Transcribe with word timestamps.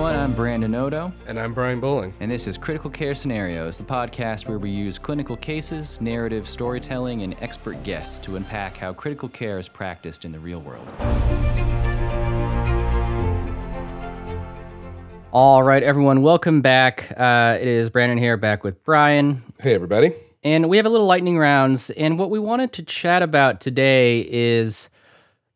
everyone. 0.00 0.18
I'm 0.18 0.32
Brandon 0.32 0.74
Oto, 0.74 1.12
And 1.26 1.38
I'm 1.38 1.52
Brian 1.52 1.78
Boling. 1.78 2.14
and 2.20 2.30
this 2.30 2.46
is 2.48 2.56
Critical 2.56 2.88
Care 2.88 3.14
Scenarios, 3.14 3.76
the 3.76 3.84
podcast 3.84 4.48
where 4.48 4.58
we 4.58 4.70
use 4.70 4.96
clinical 4.96 5.36
cases, 5.36 6.00
narrative 6.00 6.48
storytelling, 6.48 7.20
and 7.20 7.36
expert 7.42 7.82
guests 7.82 8.18
to 8.20 8.36
unpack 8.36 8.78
how 8.78 8.94
critical 8.94 9.28
care 9.28 9.58
is 9.58 9.68
practiced 9.68 10.24
in 10.24 10.32
the 10.32 10.38
real 10.38 10.62
world. 10.62 10.88
All 15.32 15.62
right, 15.62 15.82
everyone, 15.82 16.22
welcome 16.22 16.62
back. 16.62 17.12
Uh, 17.14 17.58
it 17.60 17.68
is 17.68 17.90
Brandon 17.90 18.16
here, 18.16 18.38
back 18.38 18.64
with 18.64 18.82
Brian. 18.84 19.42
Hey, 19.60 19.74
everybody. 19.74 20.12
And 20.42 20.70
we 20.70 20.78
have 20.78 20.86
a 20.86 20.90
little 20.90 21.06
lightning 21.06 21.36
rounds. 21.36 21.90
And 21.90 22.18
what 22.18 22.30
we 22.30 22.38
wanted 22.38 22.72
to 22.72 22.82
chat 22.82 23.22
about 23.22 23.60
today 23.60 24.26
is 24.30 24.88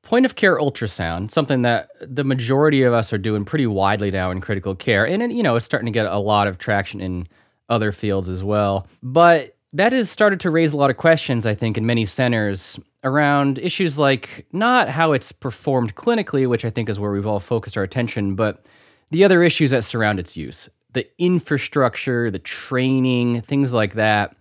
point 0.04 0.24
of 0.24 0.36
care 0.36 0.58
ultrasound, 0.58 1.30
something 1.30 1.62
that 1.62 1.90
the 2.00 2.24
majority 2.24 2.82
of 2.82 2.92
us 2.92 3.12
are 3.12 3.18
doing 3.18 3.44
pretty 3.44 3.66
widely 3.66 4.10
now 4.10 4.30
in 4.30 4.40
critical 4.40 4.74
care. 4.74 5.06
And, 5.06 5.32
you 5.32 5.42
know, 5.42 5.56
it's 5.56 5.66
starting 5.66 5.86
to 5.86 5.92
get 5.92 6.06
a 6.06 6.18
lot 6.18 6.46
of 6.46 6.58
traction 6.58 7.00
in 7.00 7.26
other 7.68 7.90
fields 7.92 8.28
as 8.28 8.44
well. 8.44 8.86
But 9.02 9.56
that 9.72 9.92
has 9.92 10.10
started 10.10 10.40
to 10.40 10.50
raise 10.50 10.72
a 10.72 10.76
lot 10.76 10.90
of 10.90 10.96
questions, 10.96 11.46
I 11.46 11.54
think, 11.54 11.76
in 11.76 11.86
many 11.86 12.04
centers 12.04 12.78
around 13.02 13.58
issues 13.58 13.98
like 13.98 14.46
not 14.52 14.88
how 14.88 15.12
it's 15.12 15.32
performed 15.32 15.94
clinically, 15.94 16.48
which 16.48 16.64
I 16.64 16.70
think 16.70 16.88
is 16.88 17.00
where 17.00 17.10
we've 17.10 17.26
all 17.26 17.40
focused 17.40 17.76
our 17.76 17.82
attention, 17.82 18.34
but 18.34 18.64
the 19.10 19.24
other 19.24 19.42
issues 19.42 19.70
that 19.72 19.84
surround 19.84 20.18
its 20.18 20.36
use 20.36 20.68
the 20.92 21.06
infrastructure, 21.18 22.30
the 22.30 22.38
training, 22.38 23.40
things 23.40 23.74
like 23.74 23.94
that 23.94 24.36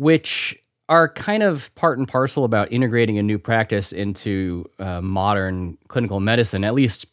which 0.00 0.56
are 0.90 1.08
kind 1.08 1.44
of 1.44 1.72
part 1.76 1.98
and 1.98 2.08
parcel 2.08 2.44
about 2.44 2.72
integrating 2.72 3.16
a 3.16 3.22
new 3.22 3.38
practice 3.38 3.92
into 3.92 4.64
uh, 4.80 5.00
modern 5.00 5.78
clinical 5.86 6.18
medicine, 6.18 6.64
at 6.64 6.74
least 6.74 7.06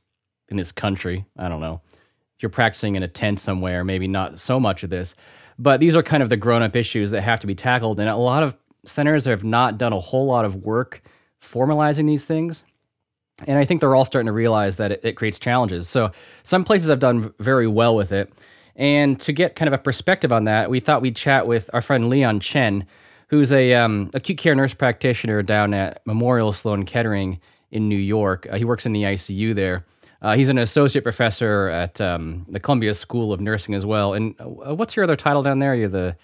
in 0.49 0.57
this 0.57 0.71
country. 0.71 1.25
I 1.37 1.47
don't 1.47 1.61
know. 1.61 1.81
If 1.93 2.41
you're 2.43 2.49
practicing 2.49 2.95
in 2.95 3.03
a 3.03 3.07
tent 3.07 3.39
somewhere, 3.39 3.83
maybe 3.83 4.07
not 4.07 4.39
so 4.39 4.59
much 4.59 4.83
of 4.83 4.89
this, 4.89 5.13
but 5.59 5.79
these 5.79 5.95
are 5.95 6.01
kind 6.01 6.23
of 6.23 6.29
the 6.29 6.37
grown 6.37 6.63
up 6.63 6.75
issues 6.75 7.11
that 7.11 7.21
have 7.21 7.39
to 7.41 7.47
be 7.47 7.53
tackled. 7.53 7.99
And 7.99 8.09
a 8.09 8.15
lot 8.15 8.41
of 8.41 8.57
centers 8.83 9.25
have 9.25 9.43
not 9.43 9.77
done 9.77 9.93
a 9.93 9.99
whole 9.99 10.25
lot 10.25 10.43
of 10.43 10.55
work 10.55 11.03
formalizing 11.39 12.07
these 12.07 12.25
things. 12.25 12.63
And 13.45 13.59
I 13.59 13.65
think 13.65 13.81
they're 13.81 13.93
all 13.93 14.05
starting 14.05 14.25
to 14.25 14.33
realize 14.33 14.77
that 14.77 14.91
it, 14.91 15.01
it 15.03 15.13
creates 15.13 15.37
challenges. 15.37 15.87
So 15.87 16.11
some 16.41 16.63
places 16.63 16.89
have 16.89 16.99
done 16.99 17.31
very 17.39 17.67
well 17.67 17.95
with 17.95 18.11
it. 18.11 18.33
And 18.75 19.19
to 19.21 19.31
get 19.33 19.55
kind 19.55 19.67
of 19.67 19.73
a 19.73 19.81
perspective 19.81 20.31
on 20.31 20.45
that, 20.45 20.71
we 20.71 20.79
thought 20.79 21.03
we'd 21.03 21.15
chat 21.15 21.45
with 21.45 21.69
our 21.73 21.81
friend 21.81 22.09
Leon 22.09 22.39
Chen, 22.39 22.87
who's 23.27 23.51
a 23.53 23.73
um, 23.73 24.09
acute 24.13 24.37
care 24.37 24.55
nurse 24.55 24.73
practitioner 24.73 25.41
down 25.43 25.73
at 25.73 26.01
Memorial 26.05 26.51
Sloan 26.53 26.85
Kettering 26.85 27.39
in 27.71 27.89
New 27.89 27.97
York. 27.97 28.47
Uh, 28.49 28.57
he 28.57 28.65
works 28.65 28.85
in 28.85 28.93
the 28.93 29.03
ICU 29.03 29.53
there. 29.53 29.85
Uh, 30.21 30.35
he's 30.35 30.49
an 30.49 30.57
associate 30.57 31.03
professor 31.03 31.67
at 31.67 32.01
um, 32.01 32.45
the 32.49 32.59
Columbia 32.59 32.93
School 32.93 33.31
of 33.33 33.39
Nursing 33.39 33.75
as 33.75 33.85
well. 33.85 34.13
And 34.13 34.33
uh, 34.39 34.73
what's 34.75 34.95
your 34.95 35.03
other 35.03 35.15
title 35.15 35.43
down 35.43 35.59
there? 35.59 35.75
You're 35.75 35.89
the 35.89 36.15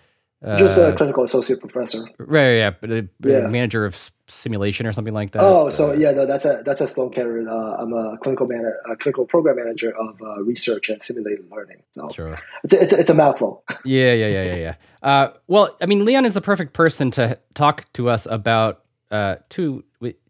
uh, 0.44 0.58
Just 0.58 0.78
a 0.78 0.94
clinical 0.98 1.24
associate 1.24 1.60
professor. 1.60 2.04
right, 2.18 2.54
yeah, 2.56 2.72
but, 2.72 2.92
uh, 2.92 3.02
Yeah. 3.24 3.48
manager 3.48 3.86
of 3.86 4.12
simulation 4.34 4.86
or 4.86 4.94
something 4.94 5.14
like 5.14 5.32
that. 5.32 5.42
Oh, 5.42 5.70
so 5.70 5.94
yeah, 5.94 6.12
no, 6.12 6.26
that's 6.26 6.46
a 6.46 6.62
that's 6.66 6.82
a 6.82 6.88
Sloan 6.88 7.12
Kettering. 7.12 7.48
Uh, 7.48 7.78
I'm 7.80 7.94
a 7.94 8.18
clinical 8.18 8.48
man, 8.48 8.72
a 8.90 8.96
clinical 8.96 9.26
program 9.26 9.58
manager 9.58 9.96
of 9.98 10.22
uh, 10.22 10.42
research 10.42 10.90
and 10.90 11.02
simulated 11.02 11.50
learning. 11.52 11.84
So 11.94 12.10
sure. 12.10 12.40
it's 12.64 12.74
a, 12.74 12.84
it's 12.84 12.94
a, 12.94 13.00
it's 13.02 13.10
a 13.10 13.16
mouthful. 13.16 13.64
Yeah, 13.86 14.14
yeah, 14.14 14.28
yeah, 14.28 14.44
yeah, 14.44 14.56
yeah. 14.56 14.76
Uh, 15.02 15.34
well, 15.48 15.76
I 15.82 15.88
mean, 15.88 16.06
Leon 16.06 16.24
is 16.26 16.36
the 16.36 16.42
perfect 16.42 16.74
person 16.74 17.12
to 17.12 17.38
talk 17.54 17.92
to 17.94 18.10
us 18.10 18.26
about 18.26 18.84
uh, 19.12 19.36
to 19.50 19.84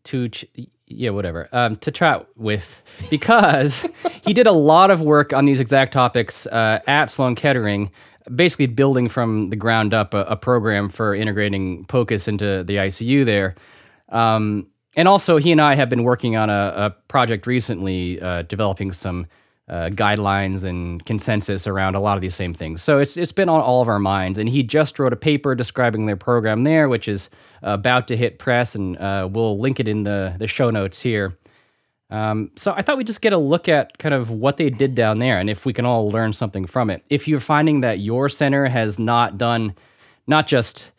to 0.06 0.30
ch- 0.30 0.45
yeah, 0.88 1.10
whatever. 1.10 1.50
Um, 1.52 1.76
to 1.78 1.92
chat 1.92 2.28
with 2.36 2.82
because 3.10 3.86
he 4.26 4.33
did 4.33 4.48
a 4.48 4.52
lot 4.52 4.92
of 4.92 5.02
work 5.02 5.33
on 5.33 5.45
these 5.45 5.60
exact 5.60 5.94
topics 5.94 6.45
uh, 6.48 6.80
at 6.88 7.10
Sloan 7.10 7.36
Kettering, 7.36 7.92
basically 8.33 8.67
building 8.67 9.08
from 9.08 9.50
the 9.50 9.56
ground 9.56 9.94
up 9.94 10.14
a, 10.14 10.22
a 10.23 10.36
program 10.36 10.89
for 10.89 11.16
integrating 11.16 11.86
POCUS 11.86 12.27
into 12.27 12.64
the 12.64 12.77
ICU 12.77 13.26
there. 13.26 13.56
Um, 14.14 14.68
and 14.96 15.08
also, 15.08 15.38
he 15.38 15.52
and 15.52 15.60
I 15.60 15.76
have 15.76 15.90
been 15.90 16.04
working 16.04 16.36
on 16.36 16.50
a, 16.50 16.74
a 16.76 16.90
project 17.08 17.48
recently, 17.48 18.22
uh, 18.22 18.44
developing 18.44 18.92
some 18.92 19.26
uh, 19.68 19.90
guidelines 19.90 20.64
and 20.64 21.04
consensus 21.06 21.68
around 21.68 21.96
a 21.96 22.00
lot 22.00 22.16
of 22.16 22.22
these 22.22 22.36
same 22.36 22.54
things. 22.54 22.84
So 22.84 23.00
it's 23.00 23.18
it's 23.18 23.32
been 23.32 23.50
on 23.50 23.62
all 23.62 23.82
of 23.82 23.88
our 23.88 24.00
minds. 24.00 24.38
And 24.38 24.48
he 24.48 24.62
just 24.62 25.00
wrote 25.00 25.14
a 25.14 25.18
paper 25.18 25.56
describing 25.56 26.06
their 26.06 26.18
program 26.18 26.64
there, 26.64 26.90
which 26.90 27.08
is 27.08 27.30
about 27.62 28.08
to 28.10 28.18
hit 28.18 28.40
press, 28.40 28.76
and 28.76 28.98
uh, 28.98 29.28
we'll 29.32 29.58
link 29.58 29.80
it 29.80 29.88
in 29.88 30.04
the 30.04 30.36
the 30.38 30.48
show 30.48 30.70
notes 30.70 31.02
here. 31.02 31.38
Um, 32.10 32.52
so 32.56 32.74
I 32.74 32.84
thought 32.84 32.98
we'd 32.98 33.08
just 33.08 33.22
get 33.22 33.34
a 33.34 33.38
look 33.38 33.68
at 33.68 33.98
kind 33.98 34.14
of 34.14 34.30
what 34.30 34.58
they 34.58 34.70
did 34.70 34.94
down 34.94 35.18
there, 35.18 35.40
and 35.40 35.50
if 35.50 35.66
we 35.66 35.74
can 35.74 35.86
all 35.86 36.12
learn 36.12 36.34
something 36.34 36.68
from 36.68 36.92
it. 36.92 37.04
If 37.10 37.28
you're 37.28 37.40
finding 37.40 37.82
that 37.82 38.00
your 38.00 38.30
center 38.30 38.68
has 38.68 39.00
not 39.00 39.38
done 39.38 39.74
not 40.28 40.45
just 40.45 40.92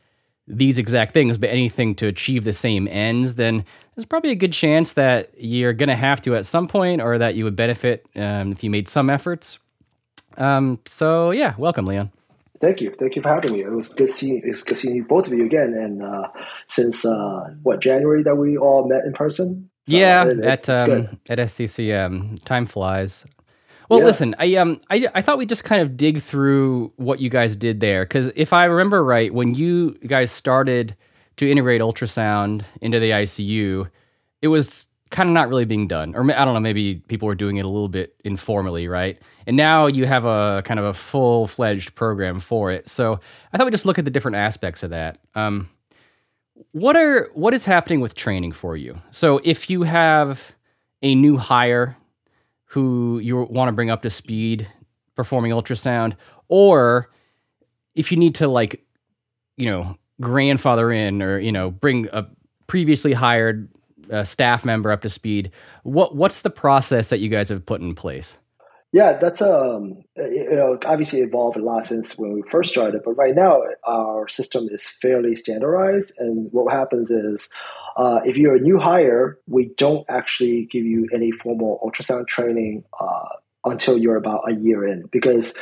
these 0.47 0.79
exact 0.79 1.13
things, 1.13 1.39
but 1.39 1.51
anything 1.51 1.95
to 1.97 2.07
achieve 2.07 2.45
the 2.45 2.53
same 2.53 2.87
ends, 2.89 3.37
then 3.37 3.65
there's 3.95 4.07
probably 4.07 4.31
a 4.31 4.35
good 4.37 4.53
chance 4.53 4.93
that 4.95 5.31
you're 5.39 5.73
going 5.73 5.89
to 5.89 5.97
have 5.97 6.21
to 6.23 6.35
at 6.37 6.47
some 6.47 6.67
point, 6.69 7.01
or 7.01 7.19
that 7.19 7.35
you 7.35 7.45
would 7.45 7.57
benefit 7.57 8.07
um, 8.17 8.53
if 8.53 8.63
you 8.63 8.71
made 8.71 8.89
some 8.89 9.09
efforts. 9.11 9.59
Um, 10.37 10.81
so 10.87 11.31
yeah, 11.31 11.55
welcome, 11.59 11.87
Leon. 11.87 12.11
Thank 12.61 12.81
you, 12.81 12.95
thank 12.99 13.17
you 13.17 13.23
for 13.23 13.29
having 13.29 13.53
me. 13.53 13.63
It 13.63 13.71
was 13.71 13.89
good 13.89 14.11
seeing 14.11 14.41
it's 14.45 14.63
good 14.63 14.79
seeing 14.79 14.97
you, 14.97 15.05
both 15.05 15.27
of 15.27 15.33
you 15.33 15.45
again. 15.45 15.75
And 15.75 16.03
uh, 16.03 16.29
since 16.69 17.05
uh, 17.05 17.51
what 17.63 17.81
January 17.81 18.23
that 18.23 18.37
we 18.37 18.57
all 18.57 18.89
met 18.89 19.05
in 19.05 19.13
person. 19.13 19.71
So 19.85 19.97
yeah, 19.97 20.25
it- 20.25 20.41
at 20.45 20.69
um, 20.69 21.19
at 21.29 21.39
SCCM, 21.39 22.43
time 22.45 22.67
flies. 22.67 23.25
Well, 23.89 24.01
Yeah. 24.01 24.07
listen, 24.07 24.35
I 24.39 24.55
um, 24.57 24.81
I, 24.91 25.07
I 25.15 25.23
thought 25.23 25.39
we'd 25.39 25.49
just 25.49 25.65
kind 25.65 25.83
of 25.83 25.97
dig 25.97 26.21
through 26.21 26.93
what 26.97 27.21
you 27.21 27.29
guys 27.29 27.55
did 27.57 27.81
there, 27.81 28.05
because 28.05 28.31
if 28.35 28.53
I 28.53 28.65
remember 28.65 29.05
right, 29.05 29.33
when 29.33 29.55
you 29.55 29.93
guys 30.07 30.31
started 30.31 30.97
to 31.37 31.51
integrate 31.51 31.81
ultrasound 31.81 32.63
into 32.81 32.99
the 33.01 33.11
ICU, 33.11 33.91
it 34.43 34.49
was 34.49 34.87
kind 35.11 35.29
of 35.29 35.35
not 35.35 35.49
really 35.49 35.65
being 35.65 35.87
done, 35.87 36.15
or 36.17 36.23
I 36.33 36.45
don't 36.45 36.55
know, 36.55 36.61
maybe 36.61 36.97
people 37.09 37.27
were 37.27 37.35
doing 37.37 37.57
it 37.59 37.65
a 37.65 37.69
little 37.69 37.89
bit 37.89 38.15
informally, 38.25 38.89
right? 38.89 39.19
And 39.47 39.57
now 39.57 39.87
you 39.87 40.07
have 40.07 40.25
a 40.25 40.63
kind 40.65 40.81
of 40.81 40.87
a 40.87 40.93
full 40.95 41.47
fledged 41.47 41.95
program 41.95 42.41
for 42.41 42.73
it. 42.73 42.89
So 42.89 43.21
I 43.53 43.57
thought 43.57 43.67
we'd 43.67 43.71
just 43.73 43.87
look 43.87 43.99
at 43.99 44.05
the 44.05 44.11
different 44.11 44.37
aspects 44.39 44.83
of 44.83 44.91
that. 44.91 45.19
Um, 45.35 45.69
what 46.73 46.97
are 46.97 47.31
what 47.35 47.53
is 47.55 47.65
happening 47.65 48.01
with 48.01 48.15
training 48.15 48.53
for 48.53 48.77
you? 48.77 48.99
So 49.11 49.41
if 49.45 49.69
you 49.71 49.83
have 49.83 50.53
a 51.03 51.15
new 51.15 51.37
hire 51.37 51.97
who 52.75 53.21
you 53.21 53.37
want 53.45 53.69
to 53.69 53.73
bring 53.73 53.89
up 53.89 54.03
to 54.03 54.11
speed 54.11 54.69
performing 55.15 55.53
ultrasound, 55.53 56.15
or 56.49 57.09
if 57.95 58.11
you 58.11 58.19
need 58.19 58.35
to 58.35 58.49
like, 58.49 58.85
you 59.57 59.71
know, 59.71 59.97
grandfather 60.21 60.91
in 60.91 61.23
or 61.23 61.39
you 61.39 61.53
know 61.53 61.71
bring 61.71 62.09
a 62.13 62.27
previously 62.67 63.13
hired 63.13 63.69
uh, 64.11 64.25
staff 64.25 64.65
member 64.65 64.91
up 64.91 65.03
to 65.03 65.09
speed, 65.09 65.53
what 65.85 66.17
what's 66.17 66.41
the 66.41 66.51
process 66.51 67.11
that 67.11 67.21
you 67.21 67.29
guys 67.29 67.49
have 67.49 67.65
put 67.65 67.81
in 67.81 67.95
place? 67.95 68.37
Yeah, 68.91 69.19
that's 69.19 69.41
um, 69.41 70.03
you 70.17 70.51
know, 70.51 70.77
obviously 70.85 71.21
evolved 71.21 71.57
a 71.57 71.63
lot 71.63 71.87
since 71.87 72.19
when 72.19 72.33
we 72.33 72.43
first 72.43 72.73
started. 72.73 73.03
But 73.05 73.13
right 73.13 73.37
now, 73.37 73.63
our 73.87 74.27
system 74.27 74.69
is 74.71 74.85
fairly 74.85 75.37
standardized, 75.37 76.13
and 76.19 76.49
what 76.53 76.73
happens 76.73 77.11
is, 77.11 77.49
uh, 77.97 78.21
if 78.25 78.37
you're 78.37 78.57
a 78.57 78.61
new 78.61 78.79
hire, 78.79 79.39
we 79.47 79.67
don't 79.77 80.05
actually 80.09 80.67
give 80.67 80.85
you 80.85 81.09
any 81.13 81.31
formal 81.31 81.81
ultrasound 81.85 82.27
training 82.27 82.85
uh, 82.99 83.29
until 83.65 83.97
you're 83.97 84.17
about 84.17 84.49
a 84.49 84.55
year 84.55 84.87
in, 84.87 85.07
because 85.13 85.55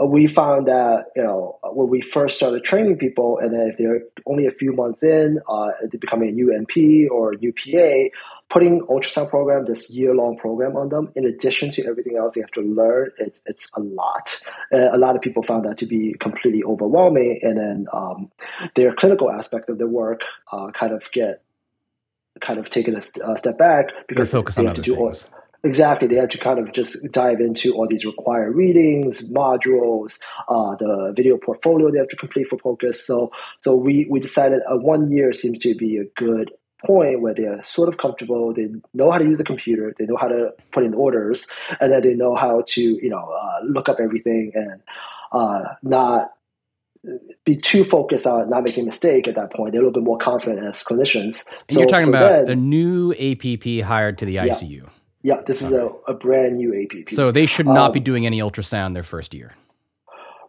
uh, 0.00 0.06
we 0.06 0.26
found 0.26 0.68
that 0.68 1.06
you 1.16 1.22
know 1.22 1.58
when 1.72 1.88
we 1.88 2.00
first 2.00 2.36
started 2.36 2.62
training 2.64 2.96
people, 2.98 3.38
and 3.38 3.54
then 3.54 3.68
if 3.68 3.78
they're 3.78 4.00
only 4.26 4.46
a 4.46 4.50
few 4.50 4.72
months 4.72 5.02
in, 5.02 5.38
uh, 5.48 5.70
they're 5.80 6.00
becoming 6.00 6.28
a 6.28 6.32
new 6.32 6.48
NP 6.48 7.10
or 7.10 7.32
a 7.32 7.36
new 7.36 7.52
PA, 7.52 8.16
putting 8.50 8.80
ultrasound 8.82 9.30
program, 9.30 9.64
this 9.66 9.88
year 9.88 10.14
long 10.14 10.36
program 10.36 10.76
on 10.76 10.90
them, 10.90 11.10
in 11.14 11.26
addition 11.26 11.72
to 11.72 11.86
everything 11.86 12.16
else 12.18 12.34
they 12.34 12.42
have 12.42 12.50
to 12.50 12.60
learn, 12.60 13.10
it's 13.18 13.40
it's 13.46 13.70
a 13.74 13.80
lot. 13.80 14.38
Uh, 14.72 14.90
a 14.92 14.98
lot 14.98 15.16
of 15.16 15.22
people 15.22 15.42
found 15.42 15.64
that 15.64 15.78
to 15.78 15.86
be 15.86 16.14
completely 16.20 16.62
overwhelming, 16.62 17.40
and 17.42 17.58
then 17.58 17.86
um, 17.92 18.30
their 18.76 18.94
clinical 18.94 19.30
aspect 19.30 19.70
of 19.70 19.78
their 19.78 19.86
work 19.86 20.20
uh, 20.52 20.70
kind 20.72 20.92
of 20.92 21.10
get 21.12 21.42
kind 22.40 22.58
of 22.58 22.70
taken 22.70 22.96
a, 22.96 23.02
st- 23.02 23.26
a 23.28 23.38
step 23.38 23.58
back 23.58 23.86
because 24.08 24.30
they 24.30 24.64
have 24.64 24.74
to 24.74 24.82
do 24.82 24.96
all. 24.96 25.14
Exactly. 25.64 26.08
They 26.08 26.16
have 26.16 26.30
to 26.30 26.38
kind 26.38 26.58
of 26.58 26.72
just 26.72 26.96
dive 27.12 27.40
into 27.40 27.74
all 27.74 27.86
these 27.86 28.04
required 28.04 28.56
readings, 28.56 29.22
modules, 29.28 30.18
uh, 30.48 30.74
the 30.76 31.12
video 31.16 31.38
portfolio 31.38 31.90
they 31.90 31.98
have 31.98 32.08
to 32.08 32.16
complete 32.16 32.48
for 32.48 32.56
POCUS 32.56 33.06
So, 33.06 33.30
so 33.60 33.76
we, 33.76 34.08
we 34.10 34.18
decided 34.18 34.62
a 34.68 34.76
one 34.76 35.10
year 35.10 35.32
seems 35.32 35.60
to 35.60 35.74
be 35.76 35.98
a 35.98 36.04
good 36.20 36.50
point 36.84 37.20
where 37.20 37.32
they're 37.32 37.62
sort 37.62 37.88
of 37.88 37.98
comfortable. 37.98 38.52
They 38.52 38.68
know 38.92 39.12
how 39.12 39.18
to 39.18 39.24
use 39.24 39.38
the 39.38 39.44
computer. 39.44 39.94
They 39.96 40.06
know 40.06 40.16
how 40.16 40.26
to 40.26 40.52
put 40.72 40.82
in 40.82 40.94
orders, 40.94 41.46
and 41.80 41.92
then 41.92 42.02
they 42.02 42.14
know 42.14 42.34
how 42.34 42.64
to, 42.66 42.82
you 42.82 43.08
know, 43.08 43.18
uh, 43.40 43.60
look 43.62 43.88
up 43.88 44.00
everything 44.00 44.50
and 44.54 44.82
uh, 45.30 45.62
not 45.84 46.32
be 47.44 47.56
too 47.56 47.84
focused 47.84 48.26
on 48.26 48.48
not 48.50 48.64
making 48.64 48.84
a 48.84 48.86
mistake 48.86 49.26
at 49.26 49.34
that 49.34 49.52
point. 49.52 49.72
They're 49.72 49.80
a 49.80 49.84
little 49.84 50.00
bit 50.00 50.06
more 50.06 50.18
confident 50.18 50.64
as 50.64 50.82
clinicians. 50.82 51.44
And 51.68 51.78
you're 51.78 51.86
talking 51.86 52.06
so 52.06 52.10
about 52.10 52.46
then- 52.46 52.50
a 52.50 52.56
new 52.56 53.12
APP 53.12 53.84
hired 53.84 54.18
to 54.18 54.24
the 54.24 54.36
ICU. 54.36 54.88
Yeah, 55.24 55.40
this 55.46 55.62
is 55.62 55.72
a, 55.72 55.88
a 56.08 56.14
brand 56.14 56.56
new 56.56 56.74
APP. 56.74 57.10
So 57.10 57.30
they 57.30 57.46
should 57.46 57.66
not 57.66 57.86
um, 57.86 57.92
be 57.92 58.00
doing 58.00 58.26
any 58.26 58.40
ultrasound 58.40 58.94
their 58.94 59.04
first 59.04 59.34
year. 59.34 59.52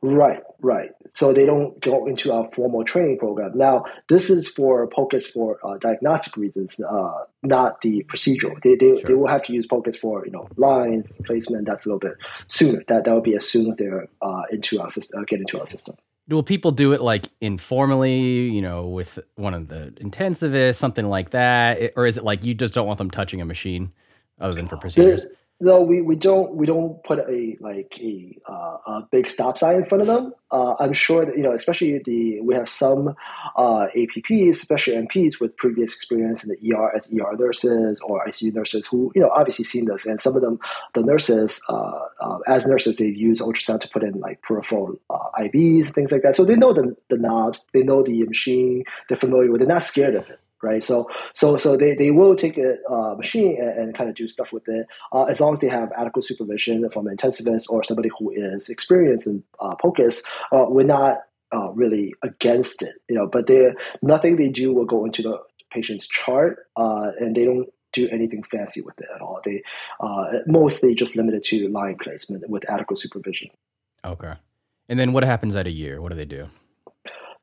Right, 0.02 0.42
right. 0.62 0.90
So 1.14 1.32
they 1.32 1.46
don't 1.46 1.80
go 1.80 2.08
into 2.08 2.34
our 2.34 2.50
formal 2.52 2.84
training 2.84 3.20
program. 3.20 3.52
Now, 3.56 3.86
this 4.10 4.30
is 4.30 4.48
for 4.48 4.86
POCUS 4.90 5.28
for 5.28 5.60
uh, 5.64 5.78
diagnostic 5.78 6.36
reasons, 6.36 6.78
uh, 6.80 7.24
not 7.44 7.80
the 7.82 8.04
procedural. 8.12 8.62
They, 8.64 8.76
they, 8.76 9.00
sure. 9.00 9.08
they 9.08 9.14
will 9.14 9.28
have 9.28 9.44
to 9.44 9.54
use 9.54 9.68
POCUS 9.68 9.96
for 9.96 10.26
you 10.26 10.32
know 10.32 10.50
lines 10.58 11.10
placement. 11.26 11.68
That's 11.68 11.86
a 11.86 11.90
little 11.90 12.00
bit 12.00 12.18
sooner. 12.48 12.84
That 12.88 13.06
that 13.06 13.14
would 13.14 13.24
be 13.24 13.36
as 13.36 13.48
soon 13.48 13.70
as 13.70 13.78
they're 13.78 14.08
uh, 14.22 14.42
into 14.52 14.82
our 14.82 14.90
system, 14.90 15.22
uh, 15.22 15.24
get 15.26 15.40
into 15.40 15.60
our 15.60 15.68
system. 15.68 15.96
Will 16.30 16.44
people 16.44 16.72
do 16.72 16.94
it 16.94 17.02
like 17.02 17.26
informally, 17.42 18.50
you 18.50 18.62
know, 18.62 18.88
with 18.88 19.20
one 19.36 19.54
of 19.54 19.68
the 19.68 19.94
intensivists, 19.98 20.76
something 20.76 21.08
like 21.08 21.32
that, 21.32 21.94
or 21.98 22.06
is 22.06 22.18
it 22.18 22.24
like 22.24 22.44
you 22.44 22.54
just 22.54 22.74
don't 22.74 22.88
want 22.88 22.98
them 22.98 23.12
touching 23.12 23.42
a 23.42 23.46
machine 23.46 23.92
other 24.40 24.54
than 24.54 24.68
for 24.68 24.78
procedures? 24.78 25.26
No, 25.64 25.82
we, 25.82 26.02
we 26.02 26.18
don't 26.18 26.56
we 26.56 26.66
don't 26.66 27.02
put 27.06 27.20
a 27.20 27.56
like 27.62 27.98
a, 28.02 28.38
uh, 28.46 28.78
a 28.86 29.08
big 29.10 29.28
stop 29.28 29.58
sign 29.58 29.76
in 29.76 29.86
front 29.86 30.02
of 30.02 30.08
them. 30.08 30.34
Uh, 30.52 30.76
I'm 30.78 30.92
sure 30.92 31.26
that 31.26 31.38
you 31.38 31.42
know, 31.42 31.54
especially 31.54 32.00
the 32.00 32.42
we 32.42 32.54
have 32.54 32.68
some 32.68 33.16
uh, 33.56 33.88
APPs, 33.96 34.56
especially 34.56 34.96
NPs 34.96 35.40
with 35.40 35.56
previous 35.56 35.96
experience 35.96 36.44
in 36.44 36.50
the 36.50 36.76
ER 36.76 36.94
as 36.94 37.08
ER 37.08 37.38
nurses 37.38 38.02
or 38.02 38.26
ICU 38.28 38.54
nurses 38.54 38.86
who 38.88 39.10
you 39.16 39.22
know 39.22 39.30
obviously 39.30 39.64
seen 39.64 39.86
this, 39.86 40.06
and 40.06 40.20
some 40.20 40.36
of 40.36 40.42
them 40.42 40.60
the 40.96 41.02
nurses 41.02 41.62
uh, 41.70 42.08
uh, 42.20 42.40
as 42.46 42.66
nurses 42.68 42.98
they 42.98 43.06
use 43.06 43.40
ultrasound 43.40 43.80
to 43.80 43.88
put 43.88 44.04
in 44.04 44.20
like 44.20 44.42
peripheral 44.42 45.00
uh, 45.10 45.30
IVs 45.40 45.94
things 45.94 46.12
like 46.12 46.24
that, 46.24 46.36
so 46.36 46.44
they 46.44 46.58
know 46.58 46.74
the 46.74 46.94
the 47.10 47.18
knobs, 47.18 47.64
they 47.74 47.84
know 47.84 48.04
the 48.04 48.26
machine, 48.26 48.84
they're 49.08 49.16
familiar 49.16 49.50
with, 49.50 49.62
it, 49.62 49.68
they're 49.70 49.78
not 49.78 49.84
scared 49.84 50.16
of 50.16 50.30
it 50.30 50.42
right? 50.64 50.84
So 50.84 51.10
so 51.34 51.58
so 51.58 51.78
they, 51.78 51.96
they 51.96 52.12
will 52.12 52.36
take 52.36 52.58
a 52.58 52.78
uh, 52.90 53.16
machine 53.16 53.58
and, 53.62 53.78
and, 53.78 53.96
kind 53.96 54.10
of 54.10 54.16
do 54.16 54.28
stuff 54.28 54.52
with 54.52 54.68
it 54.68 54.88
uh, 55.12 55.26
as 55.26 55.40
long 55.40 55.54
as 55.54 55.60
they 55.60 55.68
have 55.68 55.92
adequate 55.98 56.26
supervision 56.26 56.90
from 56.92 57.08
an 57.08 57.16
intensivist 57.16 57.70
or 57.70 57.84
somebody 57.84 58.10
who 58.18 58.32
is 58.32 58.70
experienced 58.70 59.28
in 59.28 59.44
uh, 59.60 59.76
POCUS. 59.76 60.24
Uh, 60.52 60.66
we're 60.68 60.84
not 60.84 61.20
uh, 61.54 61.70
really 61.72 62.14
against 62.24 62.82
it, 62.82 62.96
you 63.10 63.16
know, 63.16 63.28
but 63.28 63.48
they 63.48 63.74
nothing 64.02 64.38
they 64.38 64.50
do 64.50 64.74
will 64.74 64.86
go 64.86 65.06
into 65.06 65.22
the 65.22 65.38
patient's 65.72 66.08
chart, 66.08 66.68
uh, 66.76 67.12
and 67.20 67.36
they 67.36 67.46
don't 67.46 67.68
do 67.92 68.10
anything 68.10 68.44
fancy 68.44 68.82
with 68.82 69.00
it 69.00 69.08
at 69.14 69.22
all. 69.22 69.40
They 69.46 69.62
mostly 70.48 70.96
just 70.96 71.16
limited 71.16 71.44
to 71.44 71.68
line 71.70 71.98
placement 72.02 72.50
with 72.50 72.68
adequate 72.70 72.98
supervision. 72.98 73.50
Okay. 74.04 74.34
And 74.90 75.00
then 75.00 75.14
what 75.14 75.24
happens 75.24 75.56
at 75.56 75.68
a 75.68 75.72
year? 75.72 76.02
What 76.02 76.12
do 76.12 76.18
they 76.18 76.26
do? 76.26 76.50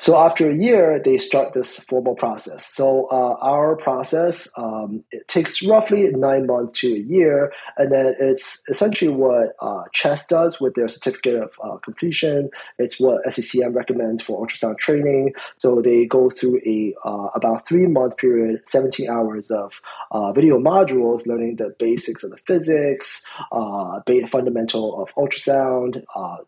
So 0.01 0.17
after 0.17 0.49
a 0.49 0.55
year, 0.55 0.99
they 0.99 1.19
start 1.19 1.53
this 1.53 1.79
formal 1.81 2.15
process. 2.15 2.65
So 2.65 3.07
uh, 3.11 3.37
our 3.43 3.77
process 3.77 4.49
um, 4.57 5.05
it 5.11 5.29
takes 5.29 5.63
roughly 5.63 6.09
nine 6.13 6.47
months 6.47 6.81
to 6.81 6.95
a 6.95 6.99
year, 6.99 7.53
and 7.77 7.93
then 7.93 8.17
it's 8.19 8.63
essentially 8.71 9.11
what 9.11 9.55
uh, 9.61 9.83
CHEST 9.93 10.31
does 10.31 10.59
with 10.59 10.75
their 10.75 10.89
certificate 10.89 11.35
of 11.35 11.51
uh, 11.63 11.77
completion. 11.85 12.49
It's 12.79 12.99
what 12.99 13.23
SCCM 13.27 13.75
recommends 13.75 14.23
for 14.23 14.47
ultrasound 14.47 14.79
training. 14.79 15.35
So 15.59 15.83
they 15.83 16.07
go 16.07 16.31
through 16.31 16.63
a 16.65 16.95
uh, 17.05 17.29
about 17.35 17.69
three 17.69 17.87
month 17.87 18.17
period, 18.17 18.67
17 18.67 19.07
hours 19.11 19.51
of 19.51 19.71
uh, 20.13 20.33
video 20.33 20.59
modules, 20.59 21.27
learning 21.27 21.57
the 21.57 21.75
basics 21.79 22.25
of 22.25 22.31
the 22.31 22.39
physics, 22.47 23.23
uh, 23.53 24.01
fundamental 24.31 25.03
of 25.03 25.11
ultrasound, 25.17 26.03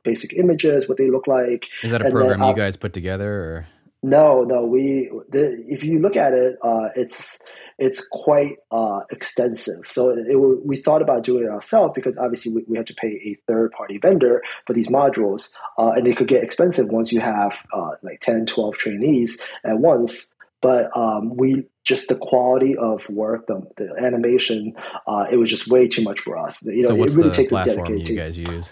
basic 0.05 0.33
images, 0.33 0.89
what 0.89 0.97
they 0.97 1.11
look 1.11 1.27
like. 1.27 1.67
Is 1.83 1.91
that 1.91 2.01
a 2.01 2.11
program 2.11 2.41
then, 2.41 2.49
you 2.49 2.55
guys 2.55 2.77
put 2.79 2.95
together? 2.95 3.42
Or? 3.43 3.67
No 4.05 4.43
no 4.43 4.65
we 4.65 5.11
the, 5.31 5.65
if 5.69 5.85
you 5.85 6.01
look 6.01 6.17
at 6.17 6.33
it 6.33 6.57
uh, 6.63 6.89
it's 6.97 7.39
it's 7.79 8.07
quite 8.11 8.59
uh, 8.71 9.01
extensive. 9.11 9.87
So 9.89 10.11
it, 10.11 10.27
it, 10.29 10.37
we 10.37 10.77
thought 10.77 11.03
about 11.03 11.25
doing 11.25 11.45
it 11.45 11.51
ourselves 11.51 11.93
because 11.95 12.15
obviously 12.17 12.53
we, 12.53 12.65
we 12.69 12.77
had 12.77 12.87
to 12.89 12.95
pay 12.95 13.09
a 13.09 13.37
third 13.47 13.73
party 13.73 13.99
vendor 13.99 14.43
for 14.67 14.73
these 14.73 14.89
modules 14.89 15.51
uh, 15.79 15.93
and 15.97 16.07
they 16.07 16.15
could 16.15 16.29
get 16.29 16.43
expensive 16.43 16.89
once 16.89 17.13
you 17.13 17.21
have 17.21 17.57
uh, 17.73 17.93
like 18.03 18.21
10 18.21 18.47
12 18.47 18.75
trainees 18.77 19.39
at 19.65 19.79
once. 19.79 20.29
But 20.61 20.97
um, 20.97 21.37
we 21.37 21.67
just 21.83 22.09
the 22.09 22.15
quality 22.15 22.77
of 22.77 23.09
work, 23.09 23.49
the, 23.49 23.63
the 23.77 23.97
animation, 23.99 24.75
uh, 25.09 25.27
it 25.31 25.37
was 25.37 25.51
just 25.51 25.67
way 25.67 25.89
too 25.89 26.03
much 26.03 26.21
for 26.21 26.39
us. 26.39 26.63
You 26.63 26.83
know, 26.83 26.89
so 26.91 26.95
what's 26.95 27.15
it 27.15 27.17
really 27.17 27.31
the 27.31 27.37
takes 27.37 27.49
platform 27.49 27.97
you 27.97 28.17
guys 28.17 28.39
use? 28.39 28.71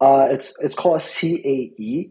Uh, 0.00 0.28
it's 0.30 0.56
it's 0.60 0.76
called 0.76 1.00
CAE, 1.00 2.10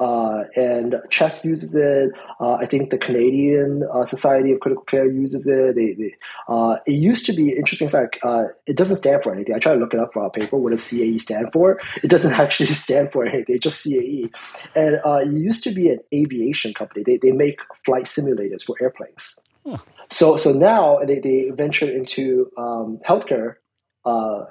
uh, 0.00 0.44
and 0.54 0.96
CHEST 1.10 1.44
uses 1.44 1.74
it. 1.74 2.12
Uh, 2.40 2.54
I 2.54 2.66
think 2.66 2.90
the 2.90 2.98
Canadian 2.98 3.82
uh, 3.92 4.04
Society 4.04 4.52
of 4.52 4.60
Critical 4.60 4.84
Care 4.84 5.10
uses 5.10 5.46
it. 5.46 5.74
They, 5.74 5.94
they 5.94 6.14
uh, 6.48 6.76
it 6.86 6.92
used 6.92 7.26
to 7.26 7.32
be 7.32 7.50
interesting 7.50 7.90
fact. 7.90 8.18
Uh, 8.22 8.44
it 8.66 8.76
doesn't 8.76 8.96
stand 8.96 9.22
for 9.22 9.34
anything. 9.34 9.54
I 9.54 9.58
try 9.58 9.74
to 9.74 9.80
look 9.80 9.94
it 9.94 10.00
up 10.00 10.12
for 10.12 10.22
our 10.22 10.30
paper. 10.30 10.56
What 10.56 10.70
does 10.70 10.82
CAE 10.82 11.20
stand 11.20 11.52
for? 11.52 11.80
It 12.02 12.08
doesn't 12.08 12.32
actually 12.44 12.66
stand 12.66 13.10
for 13.10 13.26
anything. 13.26 13.56
It's 13.56 13.64
just 13.64 13.82
CAE. 13.82 14.30
And 14.74 15.00
uh, 15.04 15.20
it 15.24 15.32
used 15.32 15.64
to 15.64 15.72
be 15.72 15.90
an 15.90 15.98
aviation 16.14 16.74
company. 16.74 17.02
They 17.04 17.16
they 17.16 17.32
make 17.32 17.58
flight 17.84 18.04
simulators 18.04 18.62
for 18.62 18.76
airplanes. 18.80 19.36
Huh. 19.66 19.78
So 20.10 20.36
so 20.36 20.52
now 20.52 20.98
they 20.98 21.18
they 21.18 21.50
ventured 21.50 21.90
into 21.90 22.50
um, 22.56 23.00
healthcare 23.06 23.56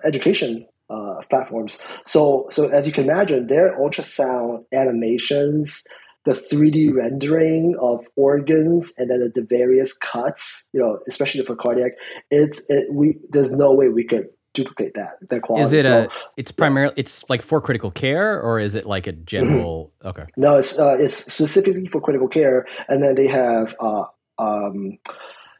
education 0.05 0.67
uh, 0.89 1.21
platforms. 1.29 1.79
So, 2.05 2.47
so 2.51 2.69
as 2.69 2.85
you 2.85 2.93
can 2.93 3.05
imagine, 3.05 3.47
their 3.47 3.77
ultrasound 3.77 4.65
animations, 4.73 5.83
the 6.25 6.33
3D 6.33 6.93
rendering 6.93 7.75
of 7.81 8.05
organs, 8.15 8.91
and 8.97 9.09
then 9.09 9.31
the, 9.33 9.41
various 9.41 9.93
cuts, 9.93 10.67
you 10.73 10.79
know, 10.79 10.99
especially 11.07 11.43
for 11.45 11.55
cardiac, 11.55 11.93
it's 12.29 12.61
it, 12.69 12.91
we 12.91 13.17
there's 13.29 13.51
no 13.51 13.73
way 13.73 13.87
we 13.87 14.03
could 14.03 14.27
duplicate 14.53 14.93
that 14.95 15.17
that 15.29 15.41
quality. 15.41 15.63
Is 15.63 15.73
it 15.73 15.83
so, 15.83 16.03
a? 16.03 16.09
It's 16.35 16.51
primarily 16.51 16.93
it's 16.97 17.23
like 17.29 17.41
for 17.41 17.61
critical 17.61 17.91
care, 17.91 18.41
or 18.41 18.59
is 18.59 18.75
it 18.75 18.85
like 18.85 19.07
a 19.07 19.13
general? 19.13 19.93
Mm-hmm. 19.99 20.07
Okay. 20.09 20.25
No, 20.35 20.57
it's 20.57 20.77
uh, 20.77 20.97
it's 20.99 21.15
specifically 21.15 21.87
for 21.87 22.01
critical 22.01 22.27
care, 22.27 22.65
and 22.87 23.01
then 23.01 23.15
they 23.15 23.27
have. 23.27 23.75
Uh, 23.79 24.03
um, 24.39 24.99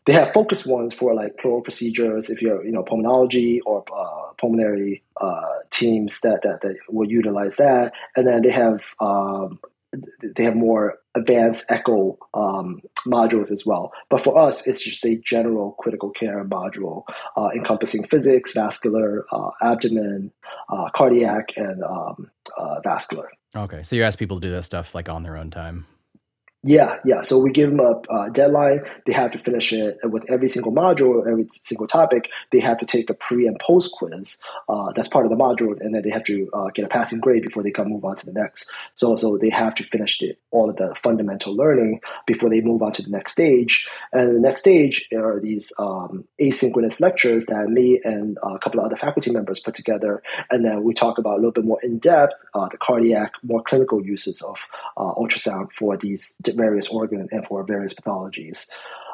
they 0.08 0.14
have 0.14 0.34
focused 0.34 0.66
ones 0.66 0.94
for 0.94 1.14
like 1.14 1.38
pleural 1.38 1.62
procedures 1.62 2.30
if 2.30 2.42
you're 2.42 2.66
you 2.66 2.72
know 2.72 2.84
pulmonology 2.84 3.60
or 3.66 3.84
uh, 3.96 4.32
pulmonary 4.40 5.04
uh, 5.20 5.60
teams 5.70 6.20
that, 6.22 6.42
that 6.44 6.62
that 6.62 6.76
will 6.90 7.10
utilize 7.10 7.58
that. 7.58 7.94
And 8.16 8.26
then 8.26 8.42
they 8.42 8.52
have 8.52 8.82
um, 9.00 9.60
they 10.36 10.44
have 10.44 10.56
more 10.56 11.00
advanced 11.16 11.66
echo 11.70 12.18
um, 12.34 12.82
modules 13.06 13.52
as 13.52 13.66
well. 13.66 13.92
But 14.10 14.24
for 14.24 14.38
us 14.38 14.66
it's 14.66 14.82
just 14.82 15.06
a 15.06 15.16
general 15.18 15.74
critical 15.80 16.12
care 16.12 16.44
module 16.46 17.04
uh, 17.36 17.50
encompassing 17.54 18.08
physics 18.08 18.54
vascular 18.54 19.26
uh, 19.32 19.50
abdomen 19.62 20.32
uh, 20.70 20.90
cardiac 20.96 21.50
and 21.58 21.84
um, 21.84 22.32
uh, 22.58 22.80
vascular. 22.82 23.30
Okay 23.56 23.84
so 23.84 23.96
you 23.98 24.04
ask 24.04 24.18
people 24.18 24.40
to 24.40 24.48
do 24.48 24.54
that 24.54 24.64
stuff 24.64 24.96
like 24.96 25.10
on 25.10 25.24
their 25.24 25.36
own 25.36 25.52
time 25.52 25.86
yeah, 26.64 26.98
yeah. 27.06 27.22
So 27.22 27.38
we 27.38 27.52
give 27.52 27.70
them 27.70 27.80
a, 27.80 28.02
a, 28.14 28.32
deadline. 28.32 28.82
They 29.06 29.14
have 29.14 29.32
to 29.32 29.38
finish 29.38 29.72
it 29.72 30.00
with 30.04 30.24
every 30.30 30.50
single 30.50 30.72
module, 30.72 31.26
every 31.30 31.48
single 31.64 31.88
topic. 31.88 32.30
They 32.52 32.60
have 32.60 32.80
to 32.80 32.86
take 32.86 33.10
a 33.10 33.14
pre 33.14 33.48
and 33.48 33.60
post 33.60 33.94
quiz. 33.94 34.38
Uh, 34.68 34.92
that's 34.96 35.08
part 35.08 35.26
of 35.26 35.30
the 35.30 35.38
modules, 35.38 35.80
and 35.80 35.94
then 35.94 36.02
they 36.02 36.10
have 36.10 36.24
to 36.26 36.50
uh, 36.54 36.70
get 36.74 36.86
a 36.86 36.88
passing 36.88 37.20
grade 37.20 37.44
before 37.44 37.62
they 37.62 37.72
can 37.72 37.90
move 37.90 38.04
on 38.04 38.16
to 38.18 38.26
the 38.26 38.34
next. 38.34 38.68
So, 38.96 39.16
so 39.18 39.38
they 39.38 39.50
have 39.50 39.76
to 39.76 39.84
finish 39.84 40.18
the, 40.18 40.36
all 40.50 40.70
of 40.70 40.78
the 40.78 40.96
fundamental 41.04 41.56
learning 41.56 42.02
before 42.26 42.50
they 42.50 42.62
move 42.62 42.82
on 42.82 42.92
to 42.94 43.04
the 43.04 43.12
next 43.12 43.34
stage. 43.34 43.88
And 44.12 44.36
the 44.36 44.40
next 44.40 44.62
stage 44.62 45.08
are 45.16 45.40
these 45.40 45.72
um, 45.78 46.26
asynchronous 46.42 47.00
lectures 47.00 47.46
that 47.48 47.70
me 47.70 48.02
and 48.04 48.38
a 48.42 48.58
couple 48.58 48.80
of 48.80 48.88
other 48.88 48.98
faculty 48.98 49.30
members 49.32 49.60
put 49.60 49.76
together, 49.76 50.24
and 50.50 50.66
then 50.66 50.84
we 50.84 50.96
talk 50.96 51.20
about 51.20 51.34
a 51.34 51.38
little 51.38 51.52
bit 51.52 51.66
more 51.66 51.80
in 51.84 52.00
depth 52.00 52.34
uh, 52.54 52.68
the 52.70 52.78
cardiac, 52.78 53.34
more 53.44 53.62
clinical 53.62 54.04
uses 54.04 54.42
of 54.42 54.58
uh, 54.98 55.14
ultrasound 55.14 55.68
for 55.78 55.96
these 55.98 56.36
various 56.56 56.88
organs 56.88 57.30
and 57.32 57.46
for 57.46 57.64
various 57.64 57.94
pathologies. 57.94 58.66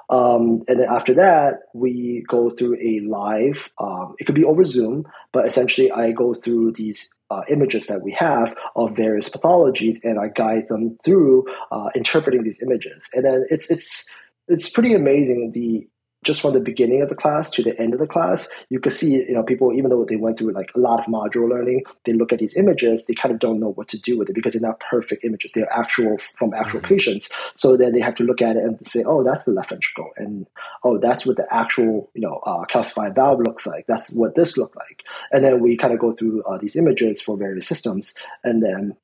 Um, 0.09 0.63
and 0.67 0.79
then 0.79 0.89
after 0.89 1.13
that, 1.15 1.61
we 1.73 2.23
go 2.27 2.49
through 2.49 2.75
a 2.75 2.99
live, 3.07 3.69
um, 3.79 4.15
it 4.19 4.25
could 4.25 4.35
be 4.35 4.43
over 4.43 4.65
Zoom, 4.65 5.05
but 5.31 5.45
essentially 5.45 5.91
I 5.91 6.11
go 6.11 6.33
through 6.33 6.73
these 6.73 7.09
uh, 7.31 7.41
images 7.49 7.87
that 7.87 8.03
we 8.03 8.11
have 8.19 8.53
of 8.75 8.95
various 8.95 9.29
pathologies 9.29 9.99
and 10.03 10.19
I 10.19 10.27
guide 10.27 10.67
them 10.67 10.97
through 11.03 11.45
uh, 11.71 11.89
interpreting 11.95 12.43
these 12.43 12.59
images. 12.61 13.05
And 13.13 13.25
then 13.25 13.45
it's, 13.49 13.69
it's, 13.71 14.05
it's 14.47 14.69
pretty 14.69 14.93
amazing 14.93 15.51
the 15.53 15.87
just 16.23 16.41
from 16.41 16.53
the 16.53 16.59
beginning 16.59 17.01
of 17.01 17.09
the 17.09 17.15
class 17.15 17.49
to 17.51 17.63
the 17.63 17.79
end 17.79 17.93
of 17.93 17.99
the 17.99 18.07
class, 18.07 18.47
you 18.69 18.79
can 18.79 18.91
see, 18.91 19.15
you 19.15 19.33
know, 19.33 19.43
people, 19.43 19.73
even 19.73 19.89
though 19.89 20.05
they 20.05 20.15
went 20.15 20.37
through 20.37 20.51
like 20.51 20.71
a 20.75 20.79
lot 20.79 20.99
of 20.99 21.05
module 21.05 21.49
learning, 21.49 21.83
they 22.05 22.13
look 22.13 22.33
at 22.33 22.39
these 22.39 22.55
images, 22.55 23.03
they 23.05 23.13
kind 23.13 23.33
of 23.33 23.39
don't 23.39 23.59
know 23.59 23.71
what 23.73 23.87
to 23.89 23.99
do 23.99 24.17
with 24.17 24.29
it 24.29 24.33
because 24.33 24.53
they're 24.53 24.61
not 24.61 24.79
perfect 24.79 25.23
images. 25.23 25.51
They're 25.53 25.71
actual 25.71 26.17
from 26.37 26.53
actual 26.53 26.79
mm-hmm. 26.79 26.89
patients. 26.89 27.29
So 27.55 27.77
then 27.77 27.93
they 27.93 28.01
have 28.01 28.15
to 28.15 28.23
look 28.23 28.41
at 28.41 28.55
it 28.55 28.63
and 28.63 28.85
say, 28.85 29.03
oh, 29.05 29.23
that's 29.23 29.43
the 29.43 29.51
left 29.51 29.69
ventricle. 29.69 30.11
And 30.17 30.47
oh, 30.83 30.97
that's 30.97 31.25
what 31.25 31.37
the 31.37 31.45
actual, 31.51 32.09
you 32.13 32.21
know, 32.21 32.39
uh, 32.45 32.65
calcified 32.65 33.15
valve 33.15 33.39
looks 33.41 33.65
like. 33.65 33.85
That's 33.87 34.11
what 34.11 34.35
this 34.35 34.57
looked 34.57 34.75
like. 34.75 35.03
And 35.31 35.43
then 35.43 35.61
we 35.61 35.77
kind 35.77 35.93
of 35.93 35.99
go 35.99 36.13
through 36.13 36.43
uh, 36.43 36.57
these 36.57 36.75
images 36.75 37.21
for 37.21 37.37
various 37.37 37.67
systems. 37.67 38.13
And 38.43 38.63
then 38.63 38.95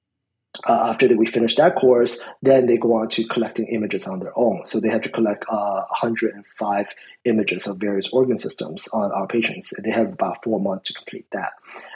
uh, 0.67 0.89
after 0.89 1.07
that 1.07 1.17
we 1.17 1.27
finish 1.27 1.55
that 1.55 1.75
course, 1.75 2.19
then 2.41 2.65
they 2.65 2.77
go 2.77 2.95
on 2.95 3.07
to 3.09 3.23
collecting 3.27 3.67
images 3.67 4.07
on 4.07 4.19
their 4.19 4.37
own. 4.37 4.61
So 4.65 4.79
they 4.79 4.89
have 4.89 5.01
to 5.03 5.09
collect 5.09 5.45
uh, 5.49 5.83
105 6.01 6.87
images 7.25 7.67
of 7.67 7.77
various 7.77 8.09
organ 8.09 8.39
systems 8.39 8.87
on 8.93 9.11
our 9.11 9.27
patients. 9.27 9.71
They 9.83 9.91
have 9.91 10.13
about 10.13 10.43
four 10.43 10.59
months 10.59 10.87
to 10.87 10.93
complete 10.93 11.27
that. 11.31 11.51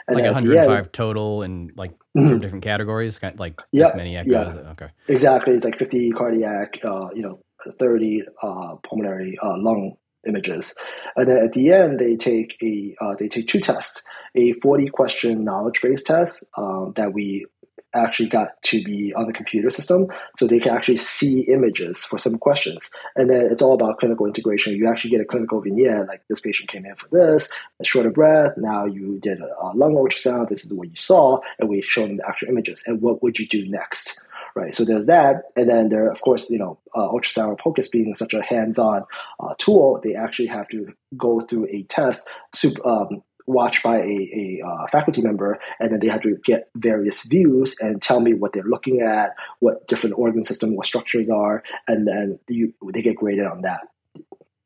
And 0.06 0.16
like 0.16 0.26
105 0.26 0.70
end, 0.70 0.92
total 0.92 1.42
and 1.42 1.72
like 1.76 1.92
mm-hmm. 2.16 2.28
from 2.28 2.40
different 2.40 2.64
categories, 2.64 3.18
like 3.36 3.60
yeah, 3.72 3.84
this 3.84 3.94
many 3.96 4.16
echoes. 4.16 4.54
Yeah. 4.54 4.70
Okay. 4.70 4.88
Exactly. 5.08 5.54
It's 5.54 5.64
like 5.64 5.78
50 5.78 6.12
cardiac, 6.12 6.78
uh, 6.84 7.08
you 7.14 7.22
know, 7.22 7.40
30 7.78 8.22
uh, 8.42 8.76
pulmonary 8.82 9.38
uh, 9.42 9.56
lung 9.56 9.96
images. 10.26 10.74
And 11.16 11.28
then 11.28 11.38
at 11.38 11.52
the 11.52 11.72
end, 11.72 11.98
they 11.98 12.16
take 12.16 12.56
a 12.62 12.94
uh, 13.00 13.14
they 13.18 13.28
take 13.28 13.48
two 13.48 13.60
tests: 13.60 14.02
a 14.34 14.52
40 14.54 14.88
question 14.88 15.44
knowledge 15.44 15.80
based 15.82 16.06
test 16.06 16.44
um, 16.56 16.92
that 16.96 17.12
we 17.12 17.46
actually 17.94 18.28
got 18.28 18.60
to 18.62 18.82
be 18.82 19.14
on 19.14 19.26
the 19.26 19.32
computer 19.32 19.70
system 19.70 20.08
so 20.38 20.46
they 20.46 20.60
can 20.60 20.74
actually 20.74 20.96
see 20.96 21.40
images 21.42 21.98
for 21.98 22.18
some 22.18 22.38
questions. 22.38 22.90
And 23.16 23.30
then 23.30 23.48
it's 23.50 23.62
all 23.62 23.74
about 23.74 23.98
clinical 23.98 24.26
integration. 24.26 24.74
You 24.74 24.88
actually 24.88 25.10
get 25.10 25.20
a 25.20 25.24
clinical 25.24 25.60
vignette 25.60 26.08
like 26.08 26.22
this 26.28 26.40
patient 26.40 26.68
came 26.68 26.84
in 26.84 26.94
for 26.96 27.08
this 27.08 27.48
a 27.80 27.84
shorter 27.84 28.10
breath 28.10 28.52
now 28.56 28.84
you 28.84 29.18
did 29.20 29.40
a, 29.40 29.72
lung 29.74 29.94
ultrasound 29.94 30.48
this 30.48 30.64
is 30.64 30.72
what 30.72 30.88
you 30.88 30.96
saw 30.96 31.38
and 31.58 31.68
we 31.68 31.82
showed 31.82 32.08
them 32.08 32.16
the 32.18 32.28
actual 32.28 32.48
images. 32.48 32.82
And 32.86 33.00
what 33.00 33.22
would 33.22 33.38
you 33.38 33.46
do 33.46 33.68
next? 33.68 34.20
Right? 34.54 34.72
So 34.72 34.84
there's 34.84 35.06
that, 35.06 35.42
and 35.56 35.68
then 35.68 35.88
there, 35.88 36.08
of 36.08 36.20
course, 36.20 36.48
you 36.48 36.58
know, 36.58 36.78
uh, 36.94 37.08
ultrasound 37.08 37.48
or 37.48 37.56
POCUS 37.56 37.88
being 37.88 38.14
such 38.14 38.34
a 38.34 38.42
hands-on 38.42 39.02
uh, 39.40 39.54
tool, 39.58 40.00
they 40.04 40.14
actually 40.14 40.46
have 40.46 40.68
to 40.68 40.92
go 41.16 41.40
through 41.40 41.66
a 41.70 41.82
test, 41.84 42.24
super, 42.54 42.86
um, 42.86 43.24
watched 43.46 43.82
by 43.82 43.98
a, 43.98 44.60
a 44.62 44.62
uh, 44.66 44.86
faculty 44.88 45.22
member, 45.22 45.58
and 45.78 45.92
then 45.92 46.00
they 46.00 46.08
have 46.08 46.22
to 46.22 46.36
get 46.44 46.68
various 46.74 47.22
views 47.22 47.74
and 47.80 48.00
tell 48.00 48.20
me 48.20 48.34
what 48.34 48.52
they're 48.52 48.62
looking 48.64 49.00
at, 49.00 49.30
what 49.60 49.86
different 49.86 50.18
organ 50.18 50.44
system, 50.44 50.76
what 50.76 50.86
structures 50.86 51.28
are, 51.28 51.62
and 51.86 52.06
then 52.06 52.38
you, 52.48 52.72
they 52.92 53.02
get 53.02 53.16
graded 53.16 53.46
on 53.46 53.62
that. 53.62 53.88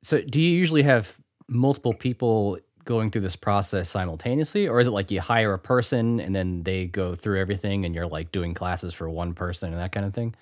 So, 0.02 0.20
do 0.20 0.40
you 0.40 0.50
usually 0.50 0.82
have 0.82 1.16
multiple 1.49 1.94
people 1.94 2.58
going 2.85 3.11
through 3.11 3.20
this 3.20 3.37
process 3.37 3.90
simultaneously 3.90 4.66
or 4.66 4.80
is 4.80 4.87
it 4.87 4.92
like 4.92 5.11
you 5.11 5.20
hire 5.20 5.52
a 5.52 5.58
person 5.58 6.20
and 6.20 6.35
then 6.35 6.62
they 6.62 6.87
go 6.87 7.14
through 7.14 7.38
everything 7.38 7.85
and 7.85 7.94
you're 7.94 8.06
like 8.06 8.32
doing 8.32 8.54
classes 8.54 8.94
for 8.94 9.11
one 9.11 9.35
person 9.35 9.75
and 9.75 9.78
that 9.78 9.92
kind 9.92 10.06
of 10.06 10.14
thing 10.14 10.35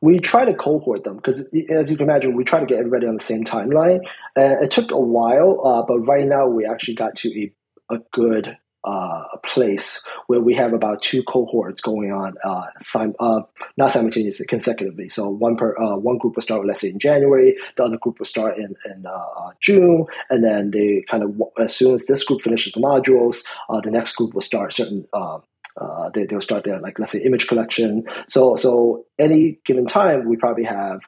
we 0.00 0.18
try 0.18 0.44
to 0.44 0.54
cohort 0.54 1.04
them 1.04 1.16
because 1.16 1.40
as 1.70 1.90
you 1.90 1.96
can 1.96 2.08
imagine 2.08 2.34
we 2.34 2.44
try 2.44 2.60
to 2.60 2.66
get 2.66 2.78
everybody 2.78 3.06
on 3.06 3.16
the 3.16 3.24
same 3.24 3.44
timeline 3.44 4.00
uh, 4.36 4.56
it 4.62 4.70
took 4.70 4.90
a 4.90 4.98
while 4.98 5.60
uh, 5.64 5.82
but 5.86 5.98
right 6.00 6.26
now 6.26 6.46
we 6.46 6.64
actually 6.64 6.94
got 6.94 7.14
to 7.16 7.28
a, 7.90 7.94
a 7.94 7.98
good 8.12 8.56
uh, 8.84 9.24
place 9.44 10.00
where 10.28 10.40
we 10.40 10.54
have 10.54 10.72
about 10.72 11.02
two 11.02 11.22
cohorts 11.24 11.80
going 11.80 12.12
on, 12.12 12.34
uh, 12.44 12.64
sim- 12.80 13.14
uh, 13.18 13.42
not 13.76 13.92
simultaneously, 13.92 14.46
consecutively. 14.46 15.08
So 15.08 15.28
one 15.28 15.56
per 15.56 15.76
uh, 15.76 15.96
one 15.96 16.16
group 16.16 16.36
will 16.36 16.42
start, 16.42 16.64
let's 16.64 16.80
say, 16.80 16.90
in 16.90 16.98
January. 16.98 17.56
The 17.76 17.84
other 17.84 17.98
group 17.98 18.18
will 18.18 18.26
start 18.26 18.56
in, 18.56 18.76
in 18.86 19.04
June, 19.60 20.06
and 20.30 20.44
then 20.44 20.70
they 20.70 21.04
kind 21.10 21.22
of 21.24 21.42
as 21.58 21.74
soon 21.76 21.94
as 21.94 22.06
this 22.06 22.24
group 22.24 22.42
finishes 22.42 22.72
the 22.72 22.80
modules, 22.80 23.38
the 23.68 23.90
next 23.90 24.14
group 24.14 24.32
will 24.32 24.42
start 24.42 24.72
certain. 24.72 25.06
They, 26.14 26.26
they'll 26.26 26.40
start 26.40 26.64
their 26.64 26.80
like 26.80 26.98
let's 26.98 27.12
say 27.12 27.20
image 27.20 27.46
collection. 27.46 28.04
So 28.28 28.56
so 28.56 29.04
any 29.18 29.58
given 29.66 29.86
time 29.86 30.28
we 30.28 30.36
probably 30.36 30.64
have 30.64 31.00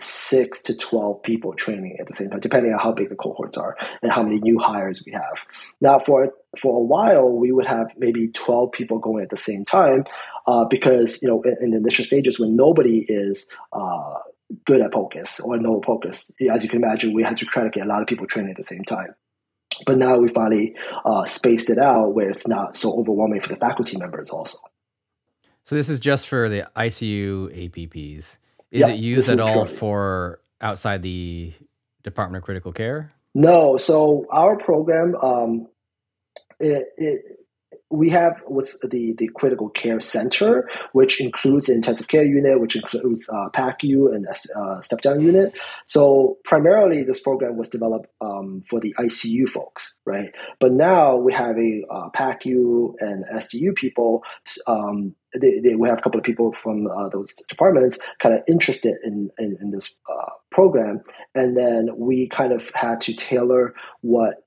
six 0.00 0.60
to 0.62 0.76
12 0.76 1.22
people 1.22 1.54
training 1.54 1.96
at 2.00 2.08
the 2.08 2.14
same 2.14 2.30
time, 2.30 2.40
depending 2.40 2.72
on 2.72 2.78
how 2.78 2.92
big 2.92 3.08
the 3.08 3.14
cohorts 3.14 3.56
are 3.56 3.76
and 4.02 4.10
how 4.10 4.22
many 4.22 4.40
new 4.40 4.58
hires 4.58 5.02
we 5.06 5.12
have. 5.12 5.38
Now, 5.80 5.98
for, 6.00 6.32
for 6.58 6.76
a 6.76 6.84
while, 6.84 7.30
we 7.30 7.52
would 7.52 7.66
have 7.66 7.88
maybe 7.96 8.28
12 8.28 8.72
people 8.72 8.98
going 8.98 9.22
at 9.22 9.30
the 9.30 9.36
same 9.36 9.64
time 9.64 10.04
uh, 10.46 10.64
because, 10.64 11.22
you 11.22 11.28
know, 11.28 11.42
in, 11.42 11.56
in, 11.60 11.70
the 11.70 11.76
initial 11.76 12.04
stages 12.04 12.38
when 12.38 12.56
nobody 12.56 13.04
is 13.08 13.46
uh, 13.72 14.14
good 14.66 14.80
at 14.80 14.92
POCUS 14.92 15.40
or 15.40 15.58
no 15.58 15.80
POCUS, 15.80 16.30
as 16.52 16.62
you 16.62 16.68
can 16.68 16.82
imagine, 16.82 17.12
we 17.12 17.22
had 17.22 17.36
to 17.38 17.44
try 17.44 17.62
to 17.62 17.70
get 17.70 17.84
a 17.84 17.88
lot 17.88 18.02
of 18.02 18.08
people 18.08 18.26
training 18.26 18.50
at 18.50 18.56
the 18.56 18.64
same 18.64 18.84
time. 18.84 19.14
But 19.86 19.98
now 19.98 20.18
we 20.18 20.28
finally 20.28 20.74
uh, 21.04 21.24
spaced 21.24 21.70
it 21.70 21.78
out 21.78 22.14
where 22.14 22.30
it's 22.30 22.46
not 22.46 22.76
so 22.76 22.92
overwhelming 22.98 23.40
for 23.40 23.48
the 23.48 23.56
faculty 23.56 23.96
members 23.96 24.30
also. 24.30 24.58
So 25.64 25.76
this 25.76 25.88
is 25.88 26.00
just 26.00 26.28
for 26.28 26.48
the 26.48 26.70
ICU 26.76 27.70
APPs. 27.70 28.38
Is 28.70 28.80
yeah, 28.80 28.88
it 28.88 28.98
used 28.98 29.28
at 29.28 29.40
all 29.40 29.64
for 29.64 30.40
outside 30.60 31.02
the 31.02 31.52
Department 32.02 32.42
of 32.42 32.44
Critical 32.44 32.72
Care? 32.72 33.12
No. 33.34 33.76
So 33.76 34.26
our 34.30 34.56
program, 34.56 35.14
um, 35.16 35.68
it, 36.60 36.86
it, 36.96 37.43
we 37.94 38.10
have 38.10 38.40
what's 38.46 38.78
the, 38.80 39.14
the 39.18 39.30
critical 39.34 39.68
care 39.68 40.00
center, 40.00 40.68
which 40.92 41.20
includes 41.20 41.66
the 41.66 41.72
intensive 41.72 42.08
care 42.08 42.24
unit, 42.24 42.60
which 42.60 42.76
includes 42.76 43.28
uh, 43.28 43.48
PACU 43.50 44.14
and 44.14 44.26
uh, 44.26 44.82
step 44.82 45.00
down 45.00 45.20
unit. 45.20 45.52
So 45.86 46.38
primarily, 46.44 47.04
this 47.04 47.20
program 47.20 47.56
was 47.56 47.68
developed 47.68 48.08
um, 48.20 48.62
for 48.68 48.80
the 48.80 48.94
ICU 48.98 49.48
folks, 49.48 49.96
right? 50.04 50.30
But 50.60 50.72
now 50.72 51.16
we 51.16 51.32
have 51.32 51.56
a 51.56 51.84
uh, 51.90 52.08
PACU 52.10 52.94
and 53.00 53.24
SDU 53.32 53.74
people 53.74 54.22
um, 54.66 55.14
they, 55.40 55.58
they, 55.60 55.74
we 55.74 55.88
have 55.88 55.98
a 55.98 56.02
couple 56.02 56.18
of 56.18 56.24
people 56.24 56.54
from 56.62 56.86
uh, 56.86 57.08
those 57.08 57.32
departments 57.48 57.98
kind 58.22 58.34
of 58.34 58.42
interested 58.48 58.96
in, 59.04 59.30
in, 59.38 59.56
in 59.60 59.70
this 59.70 59.94
uh, 60.08 60.30
program. 60.50 61.02
And 61.34 61.56
then 61.56 61.90
we 61.96 62.28
kind 62.28 62.52
of 62.52 62.70
had 62.74 63.00
to 63.02 63.14
tailor 63.14 63.74
what 64.00 64.43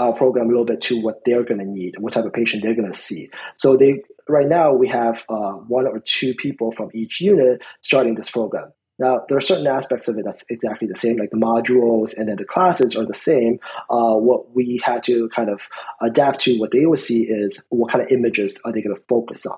our 0.00 0.12
program 0.14 0.46
a 0.46 0.48
little 0.48 0.64
bit 0.64 0.80
to 0.82 1.00
what 1.00 1.20
they're 1.24 1.44
going 1.44 1.60
to 1.60 1.66
need, 1.66 1.94
what 1.98 2.12
type 2.12 2.24
of 2.24 2.32
patient 2.32 2.62
they're 2.62 2.74
going 2.74 2.92
to 2.92 2.98
see. 2.98 3.30
So 3.56 3.76
they 3.76 4.02
right 4.28 4.48
now 4.48 4.72
we 4.72 4.88
have 4.88 5.22
uh, 5.28 5.52
one 5.52 5.86
or 5.86 6.00
two 6.00 6.34
people 6.34 6.72
from 6.72 6.90
each 6.94 7.20
unit 7.20 7.60
starting 7.82 8.14
this 8.14 8.30
program. 8.30 8.72
Now, 8.98 9.24
there 9.26 9.38
are 9.38 9.40
certain 9.40 9.66
aspects 9.66 10.08
of 10.08 10.18
it 10.18 10.26
that's 10.26 10.44
exactly 10.50 10.86
the 10.86 10.94
same, 10.94 11.16
like 11.16 11.30
the 11.30 11.38
modules 11.38 12.14
and 12.16 12.28
then 12.28 12.36
the 12.36 12.44
classes 12.44 12.94
are 12.94 13.06
the 13.06 13.14
same. 13.14 13.58
Uh, 13.88 14.14
what 14.14 14.54
we 14.54 14.78
had 14.84 15.02
to 15.04 15.30
kind 15.30 15.48
of 15.48 15.60
adapt 16.02 16.42
to 16.42 16.58
what 16.58 16.70
they 16.70 16.84
would 16.84 16.98
see 16.98 17.22
is 17.22 17.62
what 17.70 17.90
kind 17.90 18.04
of 18.04 18.10
images 18.10 18.58
are 18.64 18.72
they 18.72 18.82
going 18.82 18.94
to 18.94 19.02
focus 19.08 19.46
on 19.46 19.56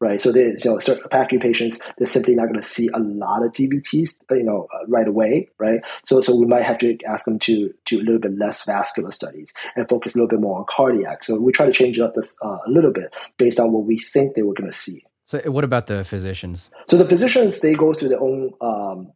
right? 0.00 0.20
So 0.20 0.32
they, 0.32 0.46
you 0.46 0.56
know, 0.64 0.78
certain 0.78 1.04
PACU 1.10 1.40
patients, 1.40 1.78
they're 1.96 2.06
simply 2.06 2.34
not 2.34 2.46
going 2.46 2.60
to 2.60 2.66
see 2.66 2.88
a 2.92 2.98
lot 2.98 3.44
of 3.44 3.52
DVTs, 3.52 4.14
you 4.30 4.42
know, 4.42 4.66
uh, 4.74 4.86
right 4.88 5.08
away, 5.08 5.48
right? 5.58 5.80
So, 6.04 6.20
so 6.20 6.34
we 6.34 6.46
might 6.46 6.64
have 6.64 6.78
to 6.78 6.98
ask 7.04 7.24
them 7.24 7.38
to 7.40 7.72
do 7.84 8.00
a 8.00 8.02
little 8.02 8.20
bit 8.20 8.36
less 8.38 8.64
vascular 8.64 9.10
studies 9.10 9.52
and 9.74 9.88
focus 9.88 10.14
a 10.14 10.18
little 10.18 10.28
bit 10.28 10.40
more 10.40 10.58
on 10.58 10.66
cardiac. 10.68 11.24
So 11.24 11.38
we 11.38 11.52
try 11.52 11.66
to 11.66 11.72
change 11.72 11.98
it 11.98 12.02
up 12.02 12.14
this 12.14 12.34
uh, 12.42 12.58
a 12.66 12.70
little 12.70 12.92
bit 12.92 13.14
based 13.38 13.58
on 13.58 13.72
what 13.72 13.84
we 13.84 13.98
think 13.98 14.34
they 14.34 14.42
were 14.42 14.54
going 14.54 14.70
to 14.70 14.76
see. 14.76 15.04
So, 15.24 15.40
what 15.50 15.64
about 15.64 15.86
the 15.86 16.04
physicians? 16.04 16.70
So 16.88 16.96
the 16.96 17.04
physicians 17.04 17.58
they 17.58 17.74
go 17.74 17.92
through 17.92 18.10
their 18.10 18.20
own 18.20 18.52
um, 18.60 19.12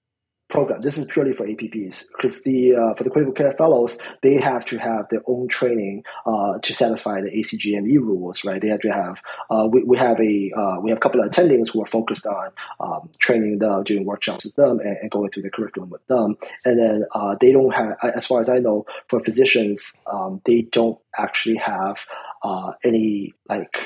program. 0.50 0.80
This 0.80 0.99
is 0.99 1.07
purely 1.07 1.33
for 1.33 1.47
APPs 1.47 2.04
because 2.16 2.42
the 2.42 2.75
uh, 2.75 2.95
for 2.95 3.04
the 3.04 3.11
critical 3.11 3.33
care 3.33 3.52
fellows, 3.52 3.99
they 4.23 4.35
have 4.40 4.64
to 4.66 4.78
have 4.78 5.09
their 5.11 5.23
own 5.26 5.49
training 5.49 6.04
uh, 6.26 6.59
to 6.59 6.73
satisfy 6.73 7.21
the 7.21 7.30
ACGME 7.30 7.99
rules, 7.99 8.45
right? 8.45 8.61
They 8.61 8.69
have 8.69 8.80
to 8.80 8.90
have. 8.90 9.19
Uh, 9.50 9.69
we, 9.71 9.83
we 9.85 9.99
have 9.99 10.21
a 10.21 10.52
uh, 10.57 10.80
we 10.80 10.90
have 10.90 10.99
a 10.99 11.00
couple 11.00 11.21
of 11.21 11.30
attendings 11.30 11.71
who 11.71 11.83
are 11.83 11.87
focused 11.87 12.26
on 12.26 12.50
um, 12.80 13.11
training 13.19 13.59
them, 13.59 13.83
doing 13.85 14.04
workshops 14.04 14.45
with 14.45 14.57
them, 14.57 14.80
and, 14.80 14.97
and, 14.99 15.11
going 15.11 15.30
through 15.30 15.45
the 15.45 15.50
curriculum 15.50 15.90
with 15.90 16.07
them. 16.07 16.37
And 16.64 16.78
then 16.78 17.04
uh, 17.12 17.37
they 17.40 17.52
don't 17.52 17.73
have, 17.75 17.97
as 18.14 18.26
far 18.26 18.40
as 18.40 18.49
I 18.49 18.59
know, 18.59 18.87
for 19.09 19.21
physicians, 19.21 19.92
um, 20.07 20.40
they 20.47 20.62
don't 20.62 20.99
actually 21.16 21.57
have 21.57 22.04
uh, 22.42 22.73
any 22.85 23.35
like 23.49 23.76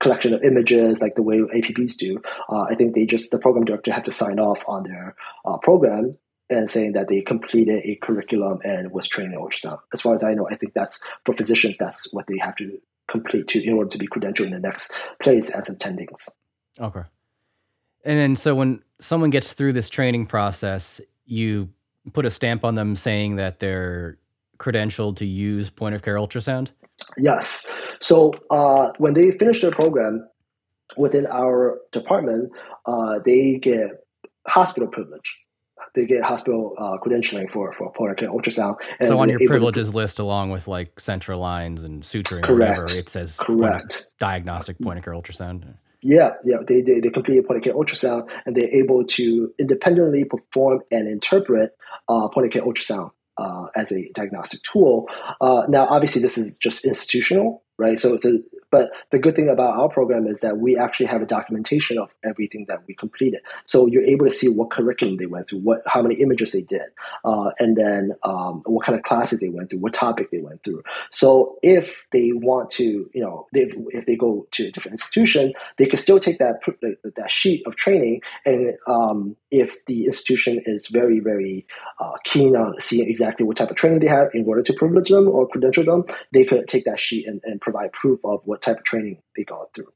collection 0.00 0.34
of 0.34 0.42
images 0.42 1.00
like 1.00 1.14
the 1.14 1.22
way 1.22 1.38
APPs 1.38 1.96
do. 1.96 2.20
Uh, 2.48 2.62
I 2.62 2.74
think 2.74 2.94
they 2.94 3.06
just 3.06 3.30
the 3.30 3.38
program 3.38 3.64
director 3.64 3.92
have 3.92 4.04
to 4.04 4.12
sign 4.12 4.38
off 4.38 4.62
on 4.66 4.84
their 4.84 5.14
uh, 5.44 5.58
program 5.58 6.16
and 6.50 6.70
saying 6.70 6.92
that 6.92 7.08
they 7.08 7.22
completed 7.22 7.82
a 7.84 7.96
curriculum 7.96 8.60
and 8.64 8.92
was 8.92 9.08
trained 9.08 9.32
in 9.32 9.38
ultrasound. 9.38 9.78
As 9.92 10.00
far 10.00 10.14
as 10.14 10.22
I 10.22 10.34
know, 10.34 10.48
I 10.48 10.56
think 10.56 10.74
that's 10.74 11.00
for 11.24 11.34
physicians. 11.34 11.76
That's 11.78 12.12
what 12.12 12.26
they 12.26 12.38
have 12.38 12.56
to 12.56 12.78
complete 13.08 13.48
to 13.48 13.62
in 13.62 13.74
order 13.74 13.90
to 13.90 13.98
be 13.98 14.06
credentialed 14.06 14.46
in 14.46 14.52
the 14.52 14.60
next 14.60 14.90
place 15.22 15.50
as 15.50 15.64
attendings. 15.64 16.28
Okay. 16.80 17.02
And 18.04 18.18
then 18.18 18.36
so 18.36 18.54
when 18.54 18.82
someone 19.00 19.30
gets 19.30 19.52
through 19.52 19.72
this 19.72 19.88
training 19.88 20.26
process, 20.26 21.00
you 21.24 21.70
put 22.12 22.26
a 22.26 22.30
stamp 22.30 22.64
on 22.64 22.74
them 22.74 22.96
saying 22.96 23.36
that 23.36 23.60
they're 23.60 24.18
credentialed 24.58 25.16
to 25.16 25.26
use 25.26 25.70
point 25.70 25.94
of 25.94 26.02
care 26.02 26.16
ultrasound. 26.16 26.70
Yes. 27.18 27.66
So 28.00 28.32
uh, 28.50 28.92
when 28.98 29.14
they 29.14 29.32
finish 29.32 29.62
their 29.62 29.70
program 29.70 30.28
within 30.96 31.26
our 31.26 31.80
department, 31.92 32.52
uh, 32.86 33.20
they 33.24 33.58
get 33.58 34.04
hospital 34.46 34.88
privilege. 34.88 35.38
They 35.94 36.06
get 36.06 36.22
hospital 36.22 36.74
uh, 36.76 36.96
credentialing 37.04 37.50
for 37.50 37.72
for 37.72 37.92
point 37.92 38.12
of 38.12 38.16
care 38.16 38.28
ultrasound. 38.28 38.76
so 39.02 39.20
on 39.20 39.28
your 39.28 39.38
privileges 39.46 39.90
to, 39.90 39.96
list, 39.96 40.18
along 40.18 40.50
with 40.50 40.66
like 40.66 40.98
central 40.98 41.38
lines 41.38 41.84
and 41.84 42.02
suturing 42.02 42.42
correct, 42.42 42.78
or 42.78 42.82
whatever, 42.82 42.98
it 42.98 43.08
says 43.08 43.38
correct. 43.38 43.92
Point 43.92 44.06
diagnostic 44.18 44.78
point 44.80 44.98
of 44.98 45.04
care 45.04 45.14
ultrasound. 45.14 45.74
Yeah, 46.02 46.32
yeah. 46.44 46.56
They, 46.66 46.82
they, 46.82 47.00
they 47.00 47.10
complete 47.10 47.38
a 47.38 47.42
point 47.42 47.58
of 47.58 47.64
care 47.64 47.74
ultrasound 47.74 48.28
and 48.44 48.54
they're 48.54 48.68
able 48.68 49.04
to 49.04 49.52
independently 49.58 50.24
perform 50.24 50.80
and 50.90 51.08
interpret 51.08 51.72
uh, 52.08 52.28
point 52.28 52.46
of 52.46 52.52
care 52.52 52.62
ultrasound 52.62 53.10
uh, 53.36 53.66
as 53.74 53.92
a 53.92 54.10
diagnostic 54.14 54.62
tool. 54.62 55.06
Uh, 55.40 55.64
now, 55.68 55.86
obviously, 55.86 56.20
this 56.22 56.38
is 56.38 56.56
just 56.58 56.84
institutional, 56.84 57.62
right? 57.78 57.98
So 57.98 58.14
it's 58.14 58.26
a 58.26 58.38
But 58.74 58.90
the 59.12 59.20
good 59.20 59.36
thing 59.36 59.48
about 59.48 59.76
our 59.78 59.88
program 59.88 60.26
is 60.26 60.40
that 60.40 60.58
we 60.58 60.76
actually 60.76 61.06
have 61.06 61.22
a 61.22 61.26
documentation 61.26 61.96
of 61.96 62.08
everything 62.24 62.64
that 62.66 62.80
we 62.88 62.96
completed. 62.96 63.40
So 63.66 63.86
you're 63.86 64.02
able 64.02 64.26
to 64.26 64.32
see 64.32 64.48
what 64.48 64.72
curriculum 64.72 65.16
they 65.16 65.26
went 65.26 65.48
through, 65.48 65.60
what 65.60 65.82
how 65.86 66.02
many 66.02 66.16
images 66.16 66.50
they 66.50 66.62
did, 66.62 66.88
uh, 67.24 67.50
and 67.60 67.76
then 67.76 68.16
um, 68.24 68.62
what 68.66 68.84
kind 68.84 68.98
of 68.98 69.04
classes 69.04 69.38
they 69.38 69.48
went 69.48 69.70
through, 69.70 69.78
what 69.78 69.92
topic 69.92 70.32
they 70.32 70.40
went 70.40 70.64
through. 70.64 70.82
So 71.12 71.56
if 71.62 72.04
they 72.10 72.32
want 72.32 72.70
to, 72.72 73.08
you 73.14 73.22
know, 73.22 73.46
if, 73.52 73.76
if 73.90 74.06
they 74.06 74.16
go 74.16 74.48
to 74.50 74.66
a 74.66 74.72
different 74.72 74.94
institution, 74.94 75.52
they 75.78 75.86
can 75.86 76.00
still 76.00 76.18
take 76.18 76.38
that 76.40 76.56
that 77.16 77.30
sheet 77.30 77.64
of 77.68 77.76
training, 77.76 78.22
and 78.44 78.74
um, 78.88 79.36
if 79.52 79.84
the 79.86 80.06
institution 80.06 80.60
is 80.66 80.88
very 80.88 81.20
very 81.20 81.64
uh, 82.00 82.16
keen 82.24 82.56
on 82.56 82.80
seeing 82.80 83.08
exactly 83.08 83.46
what 83.46 83.56
type 83.56 83.70
of 83.70 83.76
training 83.76 84.00
they 84.00 84.08
have 84.08 84.30
in 84.34 84.44
order 84.48 84.62
to 84.62 84.72
privilege 84.72 85.10
them 85.10 85.28
or 85.28 85.46
credential 85.46 85.84
them, 85.84 86.04
they 86.32 86.44
could 86.44 86.66
take 86.66 86.84
that 86.86 86.98
sheet 86.98 87.28
and, 87.28 87.40
and 87.44 87.60
provide 87.60 87.92
proof 87.92 88.18
of 88.24 88.40
what 88.46 88.63
type 88.64 88.78
of 88.78 88.84
training 88.84 89.22
they 89.36 89.44
got 89.44 89.72
through. 89.74 89.92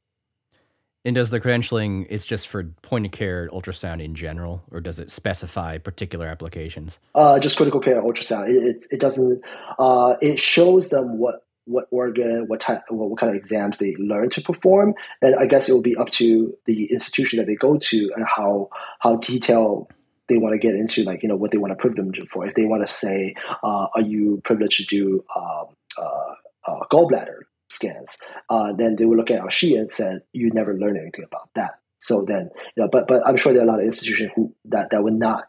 And 1.05 1.15
does 1.15 1.29
the 1.29 1.39
credentialing 1.39 2.07
it's 2.09 2.25
just 2.25 2.47
for 2.47 2.63
point 2.81 3.05
of 3.05 3.11
care 3.11 3.47
ultrasound 3.49 4.03
in 4.03 4.15
general, 4.15 4.61
or 4.69 4.81
does 4.81 4.99
it 4.99 5.09
specify 5.09 5.77
particular 5.77 6.27
applications? 6.27 6.99
Uh, 7.15 7.39
just 7.39 7.55
critical 7.55 7.79
care 7.79 8.01
ultrasound. 8.01 8.49
It, 8.49 8.63
it, 8.63 8.85
it 8.91 8.99
doesn't. 8.99 9.41
Uh, 9.77 10.17
it 10.21 10.39
shows 10.39 10.89
them 10.89 11.17
what 11.17 11.45
what 11.65 11.87
organ, 11.91 12.45
what 12.47 12.59
type, 12.59 12.81
what, 12.89 13.09
what 13.09 13.19
kind 13.19 13.29
of 13.29 13.35
exams 13.35 13.77
they 13.77 13.95
learn 13.95 14.29
to 14.31 14.41
perform, 14.41 14.93
and 15.21 15.35
I 15.35 15.45
guess 15.45 15.69
it 15.69 15.73
will 15.73 15.81
be 15.81 15.95
up 15.95 16.09
to 16.11 16.57
the 16.65 16.91
institution 16.91 17.37
that 17.37 17.45
they 17.45 17.55
go 17.55 17.77
to 17.77 18.11
and 18.15 18.25
how 18.25 18.69
how 18.99 19.17
detailed 19.17 19.91
they 20.27 20.37
want 20.37 20.53
to 20.53 20.59
get 20.59 20.75
into, 20.75 21.03
like 21.03 21.23
you 21.23 21.29
know 21.29 21.37
what 21.37 21.51
they 21.51 21.57
want 21.57 21.71
to 21.71 21.75
privilege 21.75 22.17
them 22.17 22.25
for. 22.25 22.45
If 22.45 22.55
they 22.55 22.65
want 22.65 22.85
to 22.85 22.93
say, 22.93 23.35
uh, 23.63 23.87
"Are 23.95 24.01
you 24.01 24.41
privileged 24.43 24.77
to 24.77 24.85
do 24.85 25.23
um, 25.33 25.67
uh, 25.97 26.33
uh, 26.67 26.79
gallbladder 26.91 27.43
scans?" 27.69 28.17
Uh, 28.49 28.73
then 28.73 28.95
they 28.95 29.05
will 29.05 29.17
look 29.17 29.31
at 29.31 29.39
our 29.39 29.51
sheet 29.51 29.77
and 29.77 29.91
said, 29.91 30.21
"You 30.33 30.51
never 30.51 30.73
learned 30.73 30.97
anything 30.97 31.25
about 31.25 31.49
that." 31.55 31.79
So 31.99 32.23
then, 32.23 32.49
you 32.75 32.83
know, 32.83 32.89
but 32.91 33.07
but 33.07 33.25
I'm 33.27 33.37
sure 33.37 33.53
there 33.53 33.61
are 33.61 33.65
a 33.65 33.67
lot 33.67 33.79
of 33.79 33.85
institutions 33.85 34.31
who 34.35 34.53
that 34.65 34.91
that 34.91 35.03
would 35.03 35.13
not 35.13 35.45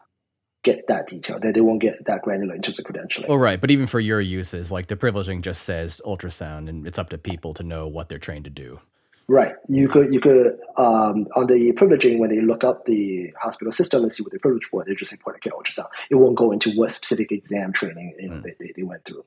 get 0.63 0.87
that 0.87 1.07
detail. 1.07 1.39
They, 1.39 1.51
they 1.51 1.61
won't 1.61 1.81
get 1.81 2.05
that 2.05 2.21
granular 2.21 2.55
in 2.55 2.61
terms 2.61 2.79
of 2.79 2.85
credentialing. 2.85 3.25
Oh, 3.29 3.35
right. 3.35 3.59
But 3.59 3.71
even 3.71 3.87
for 3.87 3.99
your 3.99 4.21
uses, 4.21 4.71
like 4.71 4.87
the 4.87 4.95
privileging 4.95 5.41
just 5.41 5.63
says 5.63 6.01
ultrasound, 6.05 6.69
and 6.69 6.85
it's 6.85 6.99
up 6.99 7.09
to 7.09 7.17
people 7.17 7.53
to 7.55 7.63
know 7.63 7.87
what 7.87 8.09
they're 8.09 8.19
trained 8.19 8.45
to 8.45 8.51
do. 8.51 8.79
Right. 9.27 9.55
You 9.69 9.87
could 9.87 10.13
you 10.13 10.19
could 10.19 10.59
um, 10.75 11.27
on 11.35 11.47
the 11.47 11.71
privileging 11.73 12.17
when 12.19 12.29
they 12.29 12.41
look 12.41 12.63
up 12.65 12.85
the 12.85 13.33
hospital 13.39 13.71
system 13.71 14.03
and 14.03 14.11
see 14.11 14.23
what 14.23 14.31
they're 14.31 14.39
privileged 14.39 14.67
for, 14.67 14.83
they're 14.83 14.93
just 14.93 15.11
say 15.11 15.17
point 15.17 15.37
of 15.37 15.41
care 15.41 15.53
ultrasound. 15.53 15.87
It 16.09 16.15
won't 16.15 16.35
go 16.35 16.51
into 16.51 16.71
what 16.71 16.91
specific 16.91 17.31
exam 17.31 17.71
training 17.71 18.15
you 18.19 18.29
know, 18.29 18.35
mm. 18.37 18.43
they, 18.59 18.73
they 18.75 18.83
went 18.83 19.05
through. 19.05 19.23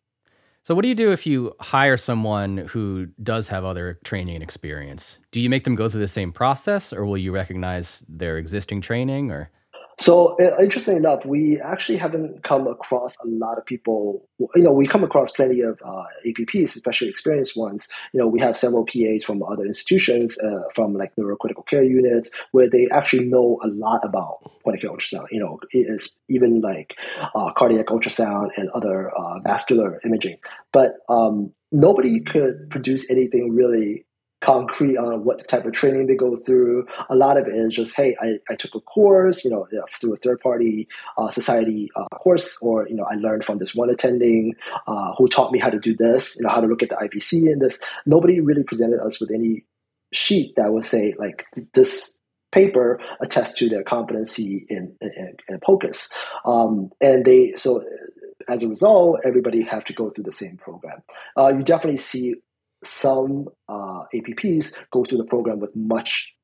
So, 0.65 0.75
what 0.75 0.81
do 0.81 0.89
you 0.89 0.95
do 0.95 1.13
if 1.13 1.27
you 1.27 1.55
hire 1.61 1.99
someone 1.99 2.57
who 2.57 3.09
does 3.23 3.49
have 3.49 3.67
other 3.67 3.99
training 4.03 4.37
and 4.37 4.43
experience? 4.43 5.19
Do 5.31 5.39
you 5.39 5.51
make 5.51 5.65
them 5.65 5.75
go 5.75 5.91
through 5.91 6.01
the 6.01 6.09
same 6.09 6.33
process, 6.33 6.91
or 6.91 7.05
will 7.05 7.19
you 7.19 7.33
recognize 7.33 8.03
their 8.09 8.39
existing 8.39 8.81
training? 8.81 9.31
Or 9.31 9.51
so 9.99 10.37
uh, 10.41 10.61
interesting 10.61 10.97
enough, 10.97 11.25
we 11.25 11.61
actually 11.61 11.99
haven't 11.99 12.43
come 12.43 12.67
across 12.67 13.17
a 13.25 13.29
lot 13.29 13.59
of 13.59 13.65
people. 13.65 14.29
You 14.39 14.63
know, 14.63 14.73
we 14.73 14.87
come 14.87 15.05
across 15.05 15.31
plenty 15.31 15.61
of 15.61 15.81
uh, 15.85 16.03
APPs, 16.27 16.75
especially 16.75 17.09
experienced 17.09 17.57
ones. 17.57 17.89
You 18.13 18.21
know, 18.21 18.27
we 18.27 18.41
have 18.41 18.57
several 18.57 18.85
PAs 18.85 19.25
from 19.25 19.43
other 19.43 19.65
institutions, 19.65 20.37
uh, 20.39 20.63
from 20.75 20.95
like 20.95 21.15
neurocritical 21.17 21.67
care 21.69 21.85
units, 21.85 22.31
where 22.53 22.69
they 22.69 22.89
actually 22.93 23.27
know 23.27 23.61
a 23.63 23.69
lot 23.69 24.01
about 24.05 24.39
point 24.65 24.77
of 24.77 24.81
care 24.81 24.91
ultrasound. 24.91 25.27
You 25.31 25.41
know, 25.41 25.61
it 25.71 25.87
is 25.89 26.17
even 26.29 26.61
like 26.61 26.95
uh, 27.35 27.53
cardiac 27.53 27.87
ultrasound 27.87 28.49
and 28.57 28.71
other 28.71 29.11
uh, 29.17 29.41
vascular 29.41 30.01
imaging. 30.05 30.39
But 30.73 30.95
um, 31.09 31.53
nobody 31.71 32.23
could 32.25 32.69
produce 32.71 33.09
anything 33.11 33.53
really 33.55 34.07
concrete 34.45 34.97
on 34.97 35.25
what 35.25 35.47
type 35.49 35.65
of 35.65 35.73
training 35.73 36.07
they 36.07 36.15
go 36.15 36.37
through. 36.37 36.87
A 37.09 37.15
lot 37.15 37.37
of 37.37 37.47
it 37.47 37.55
is 37.55 37.75
just, 37.75 37.95
hey, 37.97 38.17
I, 38.21 38.39
I 38.51 38.55
took 38.57 38.75
a 38.75 38.81
course, 38.81 39.45
you 39.45 39.51
know, 39.51 39.67
through 40.01 40.15
a 40.15 40.17
third 40.17 40.41
party 40.41 40.87
uh, 41.17 41.31
society 41.31 41.91
uh, 41.97 42.07
course, 42.17 42.57
or, 42.61 42.89
you 42.89 42.95
know, 42.95 43.05
I 43.05 43.15
learned 43.15 43.45
from 43.45 43.59
this 43.59 43.75
one 43.75 43.91
attending 43.91 44.55
uh, 44.87 45.15
who 45.17 45.29
taught 45.29 45.53
me 45.53 45.59
how 45.59 45.71
to 45.71 45.79
do 45.79 45.97
this, 45.97 46.37
you 46.37 46.43
know, 46.43 46.51
how 46.51 46.61
to 46.61 46.67
look 46.67 46.83
at 46.83 46.91
the 46.91 46.97
IVC 46.97 47.51
and 47.51 47.61
this. 47.61 47.79
Nobody 48.07 48.41
really 48.41 48.65
presented 48.65 49.01
us 49.01 49.21
with 49.21 49.31
any 49.31 49.65
sheet 50.13 50.55
that 50.57 50.73
would 50.73 50.85
say, 50.85 51.15
like, 51.19 51.47
this 51.73 52.17
paper 52.53 53.01
attests 53.21 53.59
to 53.59 53.69
their 53.69 53.83
competency 53.83 54.65
in, 54.69 54.95
in, 55.01 55.35
in 55.49 55.61
POCUS. 55.61 56.09
Um, 56.45 56.91
and 57.01 57.25
they, 57.25 57.55
so 57.57 57.83
as 58.49 58.63
a 58.63 58.69
result, 58.69 59.21
everybody 59.25 59.63
have 59.63 59.85
to 59.85 59.93
go 59.93 60.11
through 60.11 60.25
the 60.25 60.33
same 60.33 60.57
program. 60.57 61.03
Uh, 61.37 61.53
you 61.57 61.63
definitely 61.63 61.99
see 61.99 62.37
some 62.87 63.49
uh, 63.69 64.05
APPs 64.15 64.73
go 64.91 65.05
through 65.05 65.19
the 65.19 65.25
program 65.25 65.61
with 65.61 65.75
much 65.75 66.35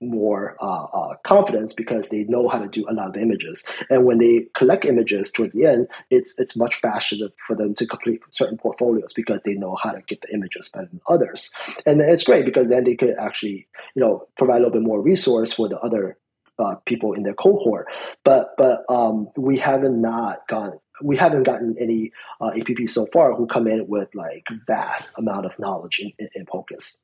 more 0.00 0.56
uh, 0.60 0.84
uh, 0.84 1.14
confidence 1.26 1.72
because 1.72 2.08
they 2.08 2.24
know 2.24 2.48
how 2.48 2.58
to 2.58 2.68
do 2.68 2.84
a 2.88 2.92
lot 2.92 3.08
of 3.08 3.16
images. 3.16 3.62
And 3.88 4.04
when 4.04 4.18
they 4.18 4.48
collect 4.54 4.84
images 4.84 5.30
towards 5.30 5.54
the 5.54 5.64
end, 5.64 5.88
it's 6.10 6.34
it's 6.38 6.56
much 6.56 6.76
faster 6.76 7.16
for 7.46 7.56
them 7.56 7.74
to 7.74 7.86
complete 7.86 8.20
certain 8.30 8.58
portfolios 8.58 9.12
because 9.14 9.40
they 9.44 9.54
know 9.54 9.76
how 9.82 9.92
to 9.92 10.02
get 10.06 10.20
the 10.20 10.34
images 10.34 10.68
better 10.68 10.86
than 10.86 11.00
others. 11.08 11.50
And 11.86 12.00
it's 12.00 12.24
great 12.24 12.44
because 12.44 12.68
then 12.68 12.84
they 12.84 12.96
could 12.96 13.14
actually 13.18 13.68
you 13.94 14.02
know 14.02 14.28
provide 14.36 14.56
a 14.56 14.58
little 14.58 14.72
bit 14.72 14.82
more 14.82 15.00
resource 15.00 15.52
for 15.52 15.68
the 15.68 15.78
other 15.78 16.18
uh, 16.58 16.74
people 16.86 17.12
in 17.14 17.22
their 17.22 17.34
cohort. 17.34 17.86
But 18.24 18.50
but 18.58 18.84
um, 18.90 19.28
we 19.36 19.58
haven't 19.58 20.00
not 20.00 20.46
gone 20.48 20.78
we 21.02 21.16
haven't 21.16 21.44
gotten 21.44 21.76
any 21.78 22.12
uh, 22.40 22.52
APP 22.58 22.88
so 22.88 23.06
far 23.12 23.34
who 23.34 23.46
come 23.46 23.66
in 23.66 23.86
with 23.88 24.14
like 24.14 24.46
vast 24.66 25.12
amount 25.16 25.46
of 25.46 25.58
knowledge 25.58 25.98
in, 26.00 26.12
in, 26.18 26.28
in 26.34 26.46
POCUS. 26.46 26.98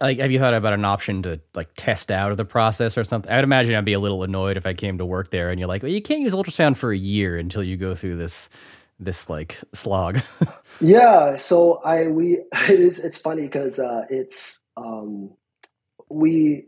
Like, 0.00 0.18
have 0.18 0.30
you 0.30 0.38
thought 0.38 0.54
about 0.54 0.74
an 0.74 0.84
option 0.84 1.22
to 1.22 1.40
like 1.54 1.70
test 1.76 2.12
out 2.12 2.30
of 2.30 2.36
the 2.36 2.44
process 2.44 2.96
or 2.96 3.02
something? 3.02 3.32
I'd 3.32 3.42
imagine 3.42 3.74
I'd 3.74 3.84
be 3.84 3.94
a 3.94 4.00
little 4.00 4.22
annoyed 4.22 4.56
if 4.56 4.64
I 4.64 4.74
came 4.74 4.98
to 4.98 5.04
work 5.04 5.30
there 5.30 5.50
and 5.50 5.58
you're 5.58 5.68
like, 5.68 5.82
well, 5.82 5.90
you 5.90 6.00
can't 6.00 6.20
use 6.20 6.34
ultrasound 6.34 6.76
for 6.76 6.92
a 6.92 6.96
year 6.96 7.36
until 7.36 7.64
you 7.64 7.76
go 7.76 7.94
through 7.94 8.16
this 8.16 8.48
this 9.00 9.28
like 9.28 9.58
slog. 9.74 10.20
yeah, 10.80 11.36
so 11.36 11.80
I 11.84 12.06
we 12.06 12.44
it's 12.68 12.98
it's 12.98 13.18
funny 13.18 13.42
because 13.42 13.80
uh, 13.80 14.02
it's 14.08 14.60
um, 14.76 15.32
we 16.08 16.66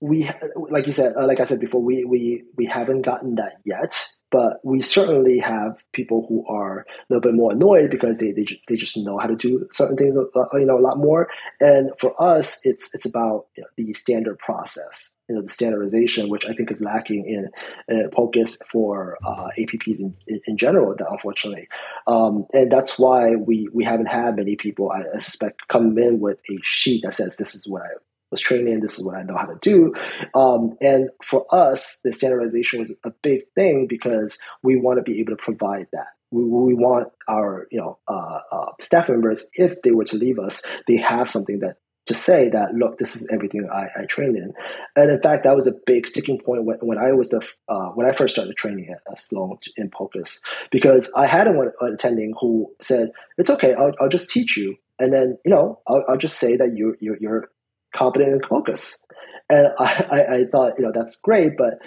we 0.00 0.28
like 0.56 0.86
you 0.86 0.92
said 0.92 1.14
uh, 1.16 1.26
like 1.26 1.38
I 1.38 1.44
said 1.44 1.60
before 1.60 1.82
we 1.82 2.04
we 2.04 2.42
we 2.56 2.66
haven't 2.66 3.02
gotten 3.02 3.36
that 3.36 3.58
yet 3.64 4.04
but 4.30 4.60
we 4.64 4.80
certainly 4.80 5.38
have 5.38 5.76
people 5.92 6.26
who 6.28 6.44
are 6.46 6.80
a 6.80 6.84
little 7.08 7.20
bit 7.20 7.34
more 7.34 7.52
annoyed 7.52 7.90
because 7.90 8.18
they 8.18 8.32
they, 8.32 8.46
they 8.68 8.76
just 8.76 8.96
know 8.96 9.18
how 9.18 9.26
to 9.26 9.36
do 9.36 9.68
certain 9.72 9.96
things, 9.96 10.14
you 10.14 10.66
know, 10.66 10.78
a 10.78 10.80
lot 10.80 10.98
more. 10.98 11.28
And 11.60 11.90
for 11.98 12.20
us, 12.22 12.60
it's 12.62 12.90
it's 12.94 13.06
about 13.06 13.46
you 13.56 13.62
know, 13.62 13.68
the 13.76 13.92
standard 13.94 14.38
process, 14.38 15.10
you 15.28 15.34
know, 15.34 15.42
the 15.42 15.50
standardization, 15.50 16.28
which 16.28 16.46
I 16.46 16.52
think 16.52 16.70
is 16.70 16.80
lacking 16.80 17.26
in 17.26 18.10
POCUS 18.10 18.58
for 18.70 19.18
uh, 19.24 19.48
APPs 19.58 20.00
in, 20.00 20.14
in, 20.46 20.56
general, 20.56 20.94
unfortunately. 20.98 21.68
Um, 22.06 22.46
and 22.52 22.70
that's 22.70 22.98
why 22.98 23.34
we 23.36 23.68
we 23.72 23.84
haven't 23.84 24.06
had 24.06 24.36
many 24.36 24.56
people, 24.56 24.90
I, 24.90 25.04
I 25.14 25.18
suspect, 25.18 25.68
come 25.68 25.98
in 25.98 26.20
with 26.20 26.38
a 26.50 26.58
sheet 26.62 27.02
that 27.04 27.16
says 27.16 27.36
this 27.36 27.54
is 27.54 27.66
what 27.66 27.82
I 27.82 27.88
was 28.30 28.40
training. 28.40 28.80
This 28.80 28.98
is 28.98 29.04
what 29.04 29.16
I 29.16 29.22
know 29.22 29.36
how 29.36 29.46
to 29.46 29.58
do. 29.60 29.94
Um, 30.34 30.76
and 30.80 31.10
for 31.24 31.46
us, 31.50 31.98
the 32.04 32.12
standardization 32.12 32.80
was 32.80 32.92
a 33.04 33.12
big 33.22 33.42
thing 33.54 33.86
because 33.88 34.38
we 34.62 34.76
want 34.76 34.98
to 34.98 35.02
be 35.02 35.20
able 35.20 35.36
to 35.36 35.42
provide 35.42 35.88
that. 35.92 36.08
We, 36.30 36.44
we 36.44 36.74
want 36.74 37.08
our 37.28 37.66
you 37.70 37.80
know 37.80 37.98
uh, 38.08 38.40
uh, 38.50 38.72
staff 38.80 39.08
members, 39.08 39.44
if 39.54 39.82
they 39.82 39.90
were 39.90 40.04
to 40.06 40.16
leave 40.16 40.38
us, 40.38 40.62
they 40.86 40.96
have 40.96 41.30
something 41.30 41.60
that 41.60 41.76
to 42.06 42.14
say 42.14 42.48
that 42.48 42.74
look, 42.74 42.98
this 42.98 43.14
is 43.14 43.26
everything 43.30 43.68
I, 43.70 43.88
I 44.02 44.06
trained 44.06 44.36
in. 44.36 44.52
And 44.96 45.10
in 45.10 45.20
fact, 45.20 45.44
that 45.44 45.54
was 45.54 45.66
a 45.66 45.74
big 45.86 46.06
sticking 46.06 46.40
point 46.40 46.64
when, 46.64 46.78
when 46.78 46.98
I 46.98 47.12
was 47.12 47.28
the 47.28 47.40
uh, 47.68 47.90
when 47.90 48.06
I 48.06 48.12
first 48.12 48.34
started 48.34 48.56
training 48.56 48.88
at 48.90 49.20
Sloan 49.20 49.58
in 49.76 49.90
POCUS 49.90 50.40
because 50.70 51.10
I 51.16 51.26
had 51.26 51.46
an 51.46 51.72
attending 51.80 52.34
who 52.40 52.72
said, 52.80 53.10
"It's 53.38 53.50
okay, 53.50 53.74
I'll, 53.74 53.92
I'll 54.00 54.08
just 54.08 54.30
teach 54.30 54.56
you." 54.56 54.76
And 55.00 55.12
then, 55.14 55.38
you 55.44 55.50
know, 55.50 55.80
I'll, 55.88 56.04
I'll 56.08 56.18
just 56.18 56.38
say 56.38 56.56
that 56.56 56.76
you're, 56.76 56.94
you're 57.00 57.50
competent 57.94 58.32
in 58.32 58.40
POCUS. 58.40 58.98
And 59.48 59.68
I, 59.78 60.06
I, 60.10 60.34
I 60.36 60.44
thought, 60.44 60.74
you 60.78 60.84
know, 60.84 60.92
that's 60.94 61.16
great, 61.16 61.56
but 61.56 61.78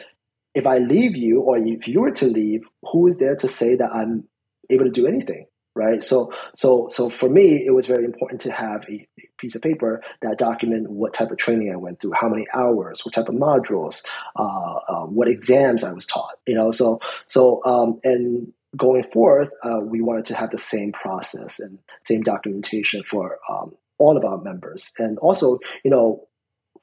if 0.54 0.68
I 0.68 0.78
leave 0.78 1.16
you 1.16 1.42
or 1.42 1.58
if 1.58 1.88
you 1.88 2.02
were 2.02 2.12
to 2.12 2.26
leave, 2.26 2.64
who 2.84 3.08
is 3.08 3.18
there 3.18 3.36
to 3.38 3.48
say 3.48 3.76
that 3.76 3.92
I'm 3.92 4.26
able 4.70 4.86
to 4.86 4.92
do 4.92 5.08
anything? 5.08 5.48
Right. 5.76 6.04
So, 6.04 6.32
so, 6.54 6.90
so 6.92 7.10
for 7.10 7.28
me, 7.28 7.66
it 7.66 7.72
was 7.72 7.88
very 7.88 8.06
important 8.06 8.42
to 8.42 8.52
have 8.52 8.86
a, 8.88 9.08
piece 9.40 9.56
of 9.56 9.62
paper 9.62 10.02
that 10.22 10.38
document 10.38 10.90
what 10.90 11.14
type 11.14 11.30
of 11.30 11.38
training 11.38 11.70
I 11.72 11.76
went 11.76 12.00
through, 12.00 12.14
how 12.14 12.30
many 12.30 12.48
hours, 12.54 13.04
what 13.04 13.14
type 13.14 13.28
of 13.28 13.36
modules, 13.36 14.04
uh, 14.38 14.76
uh, 14.88 15.06
what 15.06 15.28
exams 15.28 15.84
I 15.84 15.92
was 15.92 16.06
taught. 16.06 16.36
You 16.48 16.56
know, 16.56 16.72
so, 16.72 17.02
so, 17.28 17.62
um, 17.66 18.00
and 18.06 18.54
going 18.78 19.04
forth, 19.04 19.50
uh, 19.64 19.82
we 19.84 20.02
wanted 20.02 20.26
to 20.28 20.36
have 20.36 20.52
the 20.52 20.60
same 20.60 20.94
process 20.94 21.60
and 21.60 21.80
same 22.06 22.22
documentation 22.22 23.04
for 23.04 23.40
um, 23.50 23.74
all 24.04 24.18
of 24.18 24.26
our 24.26 24.40
members, 24.42 24.92
and 24.98 25.18
also, 25.20 25.60
you 25.84 25.92
know, 25.92 26.28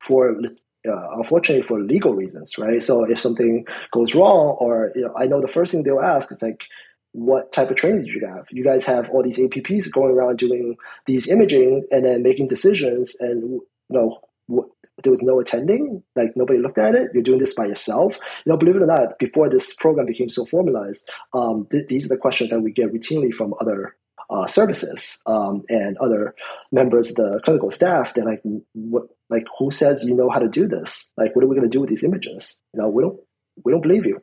for 0.06 0.34
uh, 0.88 1.08
unfortunately 1.18 1.66
for 1.66 1.80
legal 1.80 2.14
reasons, 2.14 2.56
right? 2.58 2.82
So 2.82 3.04
if 3.04 3.20
something 3.20 3.66
goes 3.92 4.14
wrong, 4.14 4.56
or 4.60 4.92
you 4.94 5.02
know, 5.02 5.14
I 5.16 5.26
know 5.26 5.40
the 5.40 5.48
first 5.56 5.72
thing 5.72 5.82
they'll 5.82 6.00
ask 6.00 6.32
is 6.32 6.42
like, 6.42 6.64
what 7.12 7.52
type 7.52 7.70
of 7.70 7.76
training 7.76 8.04
did 8.04 8.14
you 8.14 8.26
have? 8.26 8.46
You 8.50 8.64
guys 8.64 8.84
have 8.86 9.10
all 9.10 9.22
these 9.22 9.38
APPs 9.38 9.90
going 9.90 10.12
around 10.12 10.38
doing 10.38 10.76
these 11.06 11.28
imaging 11.28 11.86
and 11.90 12.04
then 12.04 12.22
making 12.22 12.48
decisions, 12.48 13.14
and 13.20 13.42
you 13.42 13.66
know 13.90 14.20
there 15.02 15.10
was 15.10 15.22
no 15.22 15.40
attending, 15.40 16.02
like 16.16 16.36
nobody 16.36 16.58
looked 16.58 16.78
at 16.78 16.94
it. 16.94 17.10
You're 17.14 17.22
doing 17.22 17.38
this 17.40 17.54
by 17.54 17.66
yourself. 17.66 18.16
You 18.44 18.52
know, 18.52 18.56
believe 18.56 18.76
it 18.76 18.82
or 18.82 18.86
not, 18.86 19.18
before 19.18 19.48
this 19.48 19.74
program 19.74 20.06
became 20.06 20.28
so 20.28 20.44
formalized, 20.44 21.08
um, 21.32 21.66
th- 21.70 21.88
these 21.88 22.04
are 22.04 22.08
the 22.08 22.16
questions 22.16 22.50
that 22.50 22.60
we 22.60 22.72
get 22.72 22.92
routinely 22.92 23.32
from 23.32 23.54
other 23.60 23.96
uh, 24.30 24.46
services 24.46 25.18
um, 25.26 25.62
and 25.68 25.96
other 25.98 26.34
members 26.72 27.10
of 27.10 27.16
the 27.16 27.40
clinical 27.44 27.70
staff. 27.70 28.14
They're 28.14 28.24
like, 28.24 28.40
what? 28.74 29.04
Like, 29.28 29.46
who 29.58 29.70
says 29.70 30.02
you 30.02 30.14
know 30.16 30.28
how 30.28 30.40
to 30.40 30.48
do 30.48 30.66
this? 30.66 31.08
Like, 31.16 31.36
what 31.36 31.44
are 31.44 31.48
we 31.48 31.54
going 31.54 31.68
to 31.68 31.72
do 31.72 31.80
with 31.80 31.90
these 31.90 32.02
images? 32.02 32.56
You 32.74 32.80
know, 32.80 32.88
we 32.88 33.02
don't 33.02 33.18
we 33.64 33.72
don't 33.72 33.82
believe 33.82 34.06
you. 34.06 34.20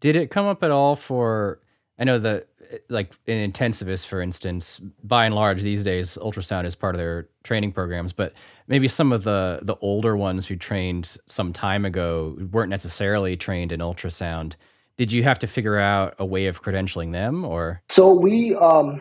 Did 0.00 0.16
it 0.16 0.30
come 0.30 0.46
up 0.46 0.62
at 0.62 0.70
all 0.70 0.94
for? 0.94 1.60
I 1.98 2.04
know 2.04 2.18
that 2.18 2.48
like 2.88 3.14
in 3.26 3.52
intensivists, 3.52 4.06
for 4.06 4.20
instance, 4.20 4.80
by 5.02 5.26
and 5.26 5.34
large 5.34 5.62
these 5.62 5.84
days, 5.84 6.18
ultrasound 6.20 6.64
is 6.64 6.74
part 6.74 6.94
of 6.94 6.98
their 6.98 7.28
training 7.42 7.72
programs. 7.72 8.12
But 8.12 8.32
maybe 8.66 8.88
some 8.88 9.12
of 9.12 9.24
the 9.24 9.60
the 9.62 9.76
older 9.76 10.16
ones 10.16 10.46
who 10.46 10.56
trained 10.56 11.16
some 11.26 11.52
time 11.52 11.84
ago 11.84 12.36
weren't 12.52 12.70
necessarily 12.70 13.36
trained 13.36 13.72
in 13.72 13.80
ultrasound. 13.80 14.54
Did 14.96 15.12
you 15.12 15.22
have 15.24 15.40
to 15.40 15.46
figure 15.46 15.76
out 15.76 16.14
a 16.18 16.24
way 16.24 16.46
of 16.46 16.62
credentialing 16.62 17.12
them, 17.12 17.44
or 17.44 17.82
so 17.88 18.14
we? 18.14 18.54
Um, 18.54 19.00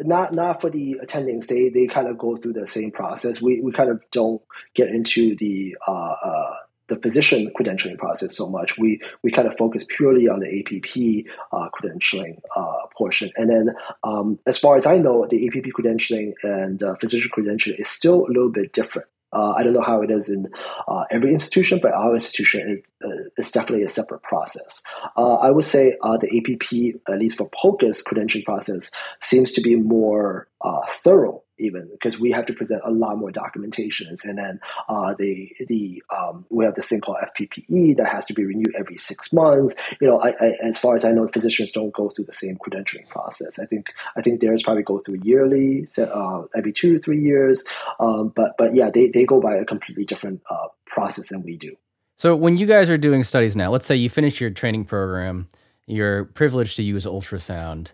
not 0.00 0.32
not 0.32 0.60
for 0.60 0.70
the 0.70 1.00
attendings. 1.02 1.46
They 1.46 1.68
they 1.68 1.86
kind 1.86 2.08
of 2.08 2.18
go 2.18 2.36
through 2.36 2.54
the 2.54 2.66
same 2.66 2.90
process. 2.90 3.40
We 3.40 3.60
we 3.60 3.72
kind 3.72 3.90
of 3.90 4.00
don't 4.10 4.40
get 4.74 4.88
into 4.88 5.36
the 5.36 5.76
uh, 5.86 6.14
uh, 6.22 6.54
the 6.88 6.96
physician 6.96 7.50
credentialing 7.58 7.98
process 7.98 8.36
so 8.36 8.48
much. 8.48 8.78
We 8.78 9.00
we 9.22 9.30
kind 9.30 9.48
of 9.48 9.56
focus 9.56 9.84
purely 9.88 10.28
on 10.28 10.40
the 10.40 10.60
APP 10.60 11.26
uh, 11.52 11.68
credentialing 11.70 12.40
uh, 12.56 12.86
portion. 12.96 13.30
And 13.36 13.50
then, 13.50 13.74
um, 14.04 14.38
as 14.46 14.58
far 14.58 14.76
as 14.76 14.86
I 14.86 14.98
know, 14.98 15.26
the 15.28 15.46
APP 15.46 15.66
credentialing 15.78 16.32
and 16.42 16.82
uh, 16.82 16.94
physician 16.96 17.30
credentialing 17.36 17.80
is 17.80 17.88
still 17.88 18.26
a 18.26 18.32
little 18.32 18.50
bit 18.50 18.72
different. 18.72 19.08
Uh, 19.32 19.52
I 19.52 19.62
don't 19.62 19.72
know 19.72 19.82
how 19.82 20.02
it 20.02 20.10
is 20.10 20.28
in 20.28 20.48
uh, 20.88 21.04
every 21.10 21.32
institution, 21.32 21.80
but 21.82 21.92
our 21.92 22.14
institution 22.14 22.68
is, 22.68 22.80
uh, 23.04 23.24
is 23.38 23.50
definitely 23.50 23.84
a 23.84 23.88
separate 23.88 24.22
process. 24.22 24.82
I 25.16 25.50
would 25.50 25.64
say 25.64 25.96
the 26.02 26.38
APP, 26.38 27.00
at 27.12 27.18
least 27.18 27.38
for 27.38 27.48
POCUS 27.50 28.02
credentialing 28.02 28.44
process, 28.44 28.90
seems 29.22 29.52
to 29.52 29.60
be 29.60 29.76
more 29.76 30.48
thorough 30.90 31.42
even 31.58 31.88
because 31.92 32.18
we 32.18 32.30
have 32.30 32.46
to 32.46 32.52
present 32.52 32.80
a 32.84 32.90
lot 32.90 33.16
more 33.16 33.30
documentations 33.30 34.24
and 34.24 34.38
then 34.38 34.58
uh, 34.88 35.14
the 35.18 35.50
the 35.68 36.02
um, 36.14 36.44
we 36.50 36.64
have 36.64 36.74
this 36.74 36.88
thing 36.88 37.00
called 37.00 37.18
FPPE 37.22 37.96
that 37.96 38.08
has 38.10 38.26
to 38.26 38.34
be 38.34 38.44
renewed 38.44 38.74
every 38.78 38.98
six 38.98 39.32
months. 39.32 39.74
You 40.00 40.08
know, 40.08 40.20
I, 40.20 40.30
I, 40.40 40.52
as 40.62 40.78
far 40.78 40.96
as 40.96 41.04
I 41.04 41.12
know, 41.12 41.28
physicians 41.28 41.70
don't 41.72 41.92
go 41.92 42.10
through 42.10 42.24
the 42.24 42.32
same 42.32 42.56
credentialing 42.56 43.08
process. 43.08 43.58
I 43.58 43.66
think 43.66 43.92
I 44.16 44.22
think 44.22 44.40
theirs 44.40 44.62
probably 44.62 44.82
go 44.82 44.98
through 44.98 45.20
yearly, 45.22 45.86
uh, 45.98 46.42
every 46.56 46.72
two 46.72 46.94
to 46.94 46.98
three 46.98 47.20
years. 47.20 47.64
Um, 48.00 48.32
but 48.34 48.54
but 48.58 48.74
yeah, 48.74 48.90
they, 48.92 49.08
they 49.08 49.24
go 49.24 49.40
by 49.40 49.54
a 49.54 49.64
completely 49.64 50.04
different 50.04 50.42
uh, 50.50 50.68
process 50.86 51.28
than 51.28 51.42
we 51.42 51.56
do. 51.56 51.76
So 52.16 52.36
when 52.36 52.56
you 52.56 52.66
guys 52.66 52.90
are 52.90 52.98
doing 52.98 53.24
studies 53.24 53.56
now, 53.56 53.70
let's 53.70 53.86
say 53.86 53.96
you 53.96 54.10
finish 54.10 54.40
your 54.40 54.50
training 54.50 54.84
program, 54.84 55.48
you're 55.86 56.26
privileged 56.26 56.76
to 56.76 56.82
use 56.82 57.04
ultrasound, 57.04 57.88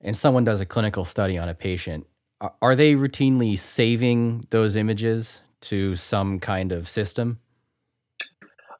and 0.00 0.16
someone 0.16 0.44
does 0.44 0.60
a 0.60 0.66
clinical 0.66 1.04
study 1.04 1.38
on 1.38 1.48
a 1.48 1.54
patient 1.54 2.06
are 2.60 2.76
they 2.76 2.94
routinely 2.94 3.58
saving 3.58 4.44
those 4.50 4.76
images 4.76 5.40
to 5.62 5.94
some 5.96 6.38
kind 6.38 6.72
of 6.72 6.88
system? 6.88 7.40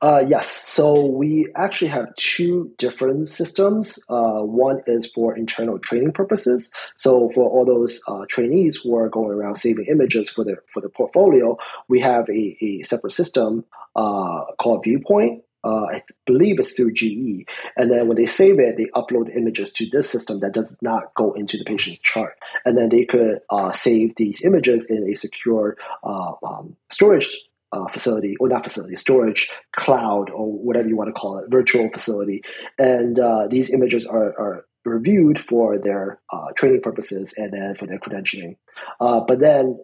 Uh, 0.03 0.23
yes. 0.29 0.47
So 0.47 1.07
we 1.07 1.49
actually 1.57 1.89
have 1.89 2.15
two 2.17 2.71
different 2.77 3.31
systems. 3.31 3.99
Uh, 4.11 4.43
one 4.43 4.83
is 4.87 5.07
for 5.07 5.35
internal 5.35 5.79
training 5.79 6.13
purposes. 6.13 6.71
So 6.97 7.31
for 7.31 7.49
all 7.49 7.65
those 7.65 7.99
uh, 8.07 8.27
trainees 8.29 8.77
who 8.77 8.95
are 8.95 9.09
going 9.09 9.31
around 9.31 9.57
saving 9.57 9.87
images 9.87 10.29
for 10.29 10.45
the 10.45 10.57
for 10.71 10.83
the 10.83 10.91
portfolio, 10.91 11.57
we 11.89 11.99
have 12.01 12.29
a, 12.29 12.59
a 12.61 12.83
separate 12.83 13.15
system 13.15 13.65
uh, 13.97 14.45
called 14.61 14.85
Viewpoint, 14.85 15.45
uh, 15.67 15.87
I 15.87 16.03
believe 16.27 16.61
it's 16.61 16.73
through 16.73 16.93
GE. 16.93 17.45
And 17.77 17.91
then 17.91 18.07
when 18.07 18.17
they 18.17 18.27
save 18.27 18.61
it, 18.61 18.77
they 18.77 18.87
upload 18.95 19.35
images 19.37 19.73
to 19.73 19.87
this 19.91 20.09
system 20.09 20.39
that 20.41 20.55
does 20.55 20.77
not 20.81 21.13
go 21.15 21.33
into 21.33 21.59
the 21.59 21.65
patient's 21.65 22.01
chart. 22.03 22.39
And 22.65 22.79
then 22.79 22.89
they 22.89 23.05
could 23.05 23.41
uh, 23.51 23.73
save 23.73 24.15
these 24.17 24.45
images 24.45 24.87
in 24.87 25.11
a 25.11 25.15
secure 25.17 25.77
uh, 26.05 26.33
um, 26.45 26.77
storage 26.91 27.41
uh, 27.73 27.89
facility, 27.89 28.37
or 28.39 28.49
not 28.49 28.63
facility, 28.63 28.95
storage 28.97 29.51
cloud, 29.75 30.31
or 30.31 30.53
whatever 30.53 30.89
you 30.89 30.97
want 30.97 31.09
to 31.09 31.21
call 31.21 31.39
it, 31.39 31.51
virtual 31.51 31.91
facility. 31.91 32.43
And 32.79 33.19
uh, 33.19 33.49
these 33.49 33.71
images 33.71 34.07
are, 34.07 34.29
are 34.39 34.67
reviewed 34.85 35.37
for 35.41 35.79
their 35.79 36.21
uh, 36.33 36.53
training 36.55 36.81
purposes 36.81 37.35
and 37.37 37.53
then 37.53 37.75
for 37.75 37.89
their 37.89 37.99
credentialing. 37.99 38.57
but 39.01 39.41
then 39.41 39.81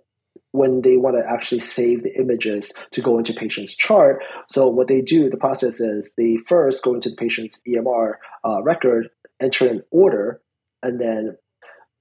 when 0.52 0.82
they 0.82 0.96
want 0.96 1.16
to 1.16 1.24
actually 1.28 1.60
save 1.60 2.02
the 2.02 2.14
images 2.18 2.72
to 2.92 3.00
go 3.00 3.18
into 3.18 3.32
patient's 3.32 3.74
chart. 3.74 4.22
So 4.48 4.68
what 4.68 4.88
they 4.88 5.00
do, 5.00 5.28
the 5.28 5.36
process 5.36 5.80
is 5.80 6.10
they 6.16 6.36
first 6.46 6.84
go 6.84 6.94
into 6.94 7.10
the 7.10 7.16
patient's 7.16 7.58
EMR 7.66 8.14
uh, 8.46 8.62
record, 8.62 9.08
enter 9.40 9.66
an 9.68 9.82
order, 9.90 10.40
and 10.82 11.00
then 11.00 11.36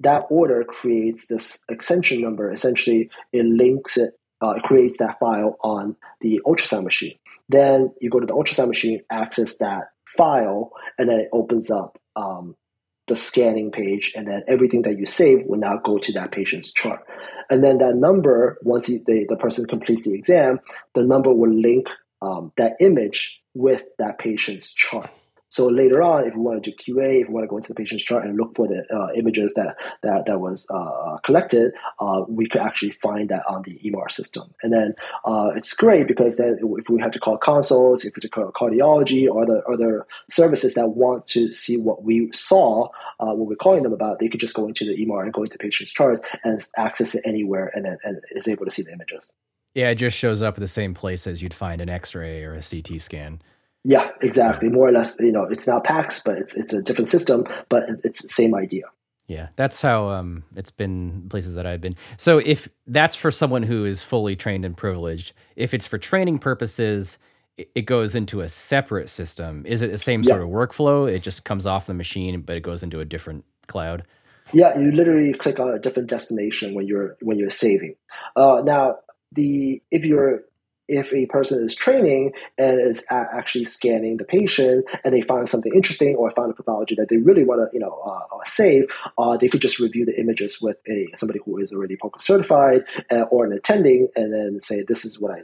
that 0.02 0.26
order 0.30 0.64
creates 0.64 1.28
this 1.28 1.60
extension 1.70 2.22
number. 2.22 2.52
Essentially, 2.52 3.10
it 3.32 3.46
links 3.46 3.98
it, 3.98 4.14
uh, 4.42 4.52
it 4.52 4.64
creates 4.64 4.98
that 4.98 5.20
file 5.20 5.58
on 5.64 5.96
the 6.20 6.42
ultrasound 6.46 6.84
machine. 6.84 7.18
Then 7.50 7.94
you 8.02 8.10
go 8.10 8.20
to 8.20 8.26
the 8.26 8.36
ultrasound 8.36 8.68
machine, 8.68 9.02
access 9.10 9.56
that 9.58 9.88
file, 10.18 10.72
and 10.98 11.10
then 11.10 11.20
it 11.20 11.30
opens 11.32 11.70
up 11.70 12.00
um, 12.16 12.56
the 13.08 13.16
scanning 13.16 13.72
page, 13.72 14.14
and 14.16 14.28
then 14.28 14.44
everything 14.48 14.84
that 14.84 14.98
you 14.98 15.06
save 15.06 15.46
will 15.46 15.60
now 15.60 15.78
go 15.84 15.98
to 15.98 16.14
that 16.14 16.32
patient's 16.32 16.72
chart. 16.72 17.02
And 17.50 17.64
then 17.64 17.80
that 17.80 17.96
number, 17.96 18.58
once 18.62 18.86
he, 18.86 19.00
the, 19.06 19.26
the 19.28 19.38
person 19.38 19.66
completes 19.66 20.04
the 20.04 20.14
exam, 20.14 20.60
the 20.96 21.06
number 21.06 21.34
will 21.34 21.54
link 21.54 21.88
um, 22.22 22.54
that 22.58 22.78
image 22.80 23.42
with 23.54 23.84
that 24.00 24.20
patient's 24.20 24.74
chart. 24.74 25.10
So 25.52 25.68
later 25.68 26.02
on, 26.02 26.26
if 26.26 26.34
we 26.34 26.40
want 26.40 26.64
to 26.64 26.72
do 26.72 26.78
QA, 26.78 27.22
if 27.22 27.28
we 27.28 27.34
want 27.34 27.44
to 27.44 27.50
go 27.50 27.58
into 27.58 27.68
the 27.68 27.76
patient's 27.76 28.06
chart 28.06 28.24
and 28.24 28.38
look 28.38 28.56
for 28.56 28.70
the 28.70 28.86
uh, 28.90 29.12
images 29.16 29.54
that 29.56 29.76
that, 30.02 30.24
that 30.26 30.40
was 30.40 30.66
uh, 30.70 31.18
collected, 31.26 31.74
uh, 32.00 32.24
we 32.30 32.48
could 32.48 32.62
actually 32.62 32.92
find 32.92 33.28
that 33.28 33.44
on 33.50 33.62
the 33.64 33.78
EMR 33.84 34.10
system. 34.10 34.54
And 34.64 34.72
then 34.72 34.94
uh, 35.26 35.52
it's 35.54 35.74
great 35.74 36.08
because 36.08 36.38
then 36.38 36.58
if 36.80 36.88
we 36.88 37.02
have 37.02 37.12
to 37.12 37.20
call 37.20 37.38
consults, 37.38 38.06
if 38.06 38.16
we 38.16 38.22
have 38.22 38.22
to 38.22 38.30
call 38.30 38.52
cardiology 38.54 39.30
or 39.30 39.46
the 39.46 39.62
other 39.66 40.08
services 40.30 40.76
that 40.76 40.92
want 40.92 41.28
to 41.28 41.54
see 41.54 41.76
what 41.76 42.02
we 42.06 42.32
saw, 42.32 42.88
uh, 43.20 43.34
what 43.34 43.50
we're 43.50 43.56
calling 43.58 43.84
them 43.84 43.92
about, 43.92 44.20
they 44.20 44.30
could 44.30 44.40
just 44.40 44.54
go 44.54 44.70
into 44.70 44.86
the 44.86 45.06
EMR 45.06 45.24
and 45.24 45.34
go 45.34 45.44
into 45.44 45.58
patient's 45.58 45.92
chart 45.92 46.22
and 46.46 46.66
access 46.78 47.14
it 47.14 47.24
anywhere 47.26 47.74
and 47.76 47.84
then 47.84 47.98
and 48.06 48.22
is 48.32 48.48
able 48.48 48.64
to 48.64 48.72
see 48.72 48.84
the 48.84 48.94
images. 48.94 49.30
Yeah, 49.74 49.90
it 49.90 49.96
just 49.96 50.18
shows 50.18 50.42
up 50.42 50.54
at 50.54 50.62
the 50.62 50.68
same 50.68 50.94
place 50.94 51.28
as 51.28 51.42
you'd 51.42 51.54
find 51.54 51.82
an 51.82 51.90
X-ray 51.90 52.42
or 52.46 52.54
a 52.54 52.62
CT 52.62 53.02
scan. 53.02 53.42
Yeah, 53.84 54.12
exactly. 54.22 54.70
More 54.70 54.90
or 54.90 54.92
less, 54.92 55.20
you 55.20 55.32
know, 55.32 55.44
it's 55.46 55.66
not 55.66 55.84
PACS, 55.84 56.22
but 56.24 56.38
it's 56.38 56.56
it's 56.56 56.74
a 56.74 56.82
different 56.82 57.10
system, 57.10 57.46
but 57.70 57.84
it's 58.04 58.22
the 58.22 58.30
same 58.30 58.54
idea. 58.54 58.84
Yeah, 59.28 59.48
that's 59.56 59.82
how 59.82 60.10
um, 60.10 60.44
it's 60.56 60.72
been 60.72 61.28
places 61.30 61.56
that 61.56 61.66
I've 61.66 61.82
been. 61.82 61.96
So 62.18 62.40
if 62.40 62.68
that's 62.86 63.16
for 63.16 63.32
someone 63.32 63.64
who 63.64 63.86
is 63.86 64.04
fully 64.04 64.36
trained 64.36 64.66
and 64.66 64.76
privileged, 64.76 65.34
if 65.56 65.74
it's 65.74 65.86
for 65.86 65.98
training 65.98 66.40
purposes, 66.40 67.18
it 67.58 67.84
goes 67.84 68.14
into 68.14 68.42
a 68.42 68.50
separate 68.50 69.10
system. 69.10 69.66
Is 69.66 69.82
it 69.82 69.92
the 69.92 69.98
same 69.98 70.24
sort 70.24 70.42
of 70.42 70.50
workflow? 70.50 71.10
It 71.10 71.24
just 71.24 71.46
comes 71.46 71.66
off 71.66 71.86
the 71.86 71.94
machine, 71.94 72.42
but 72.42 72.58
it 72.58 72.62
goes 72.62 72.84
into 72.84 73.00
a 73.00 73.06
different 73.06 73.46
cloud. 73.68 74.04
Yeah, 74.54 74.78
you 74.78 74.92
literally 74.92 75.34
click 75.34 75.60
on 75.60 75.70
a 75.70 75.80
different 75.80 76.10
destination 76.10 76.74
when 76.74 76.86
you're 76.86 77.16
when 77.22 77.38
you're 77.38 77.52
saving. 77.52 77.96
Uh, 78.36 78.62
now, 78.66 78.98
the 79.32 79.82
if 79.92 80.06
you're 80.06 80.44
if 80.92 81.14
a 81.14 81.26
person 81.28 81.64
is 81.64 81.74
training 81.74 82.34
and 82.58 82.82
is 82.82 83.04
actually 83.10 83.66
scanning 83.66 84.18
the 84.18 84.26
patient 84.26 84.86
and 85.04 85.14
they 85.14 85.22
find 85.22 85.48
something 85.48 85.74
interesting 85.74 86.16
or 86.16 86.30
find 86.32 86.52
a 86.52 86.54
pathology 86.54 86.96
that 86.96 87.10
they 87.10 87.18
really 87.18 87.44
want 87.44 87.62
to 87.62 87.70
you 87.74 87.80
know 87.80 88.00
uh, 88.06 88.36
uh, 88.36 88.40
save, 88.46 88.86
uh, 89.18 89.38
they 89.38 89.48
could 89.48 89.62
just 89.62 89.80
review 89.80 90.06
the 90.06 90.20
images 90.20 90.62
with 90.62 90.78
a 90.88 91.08
somebody 91.16 91.40
who 91.46 91.58
is 91.58 91.72
already 91.72 91.96
POCUS 91.96 92.24
certified 92.24 92.84
uh, 93.10 93.22
or 93.32 93.46
an 93.46 93.54
attending, 93.54 94.10
and 94.16 94.34
then 94.34 94.60
say 94.60 94.84
this 94.88 95.06
is 95.06 95.20
what 95.20 95.32
I 95.32 95.42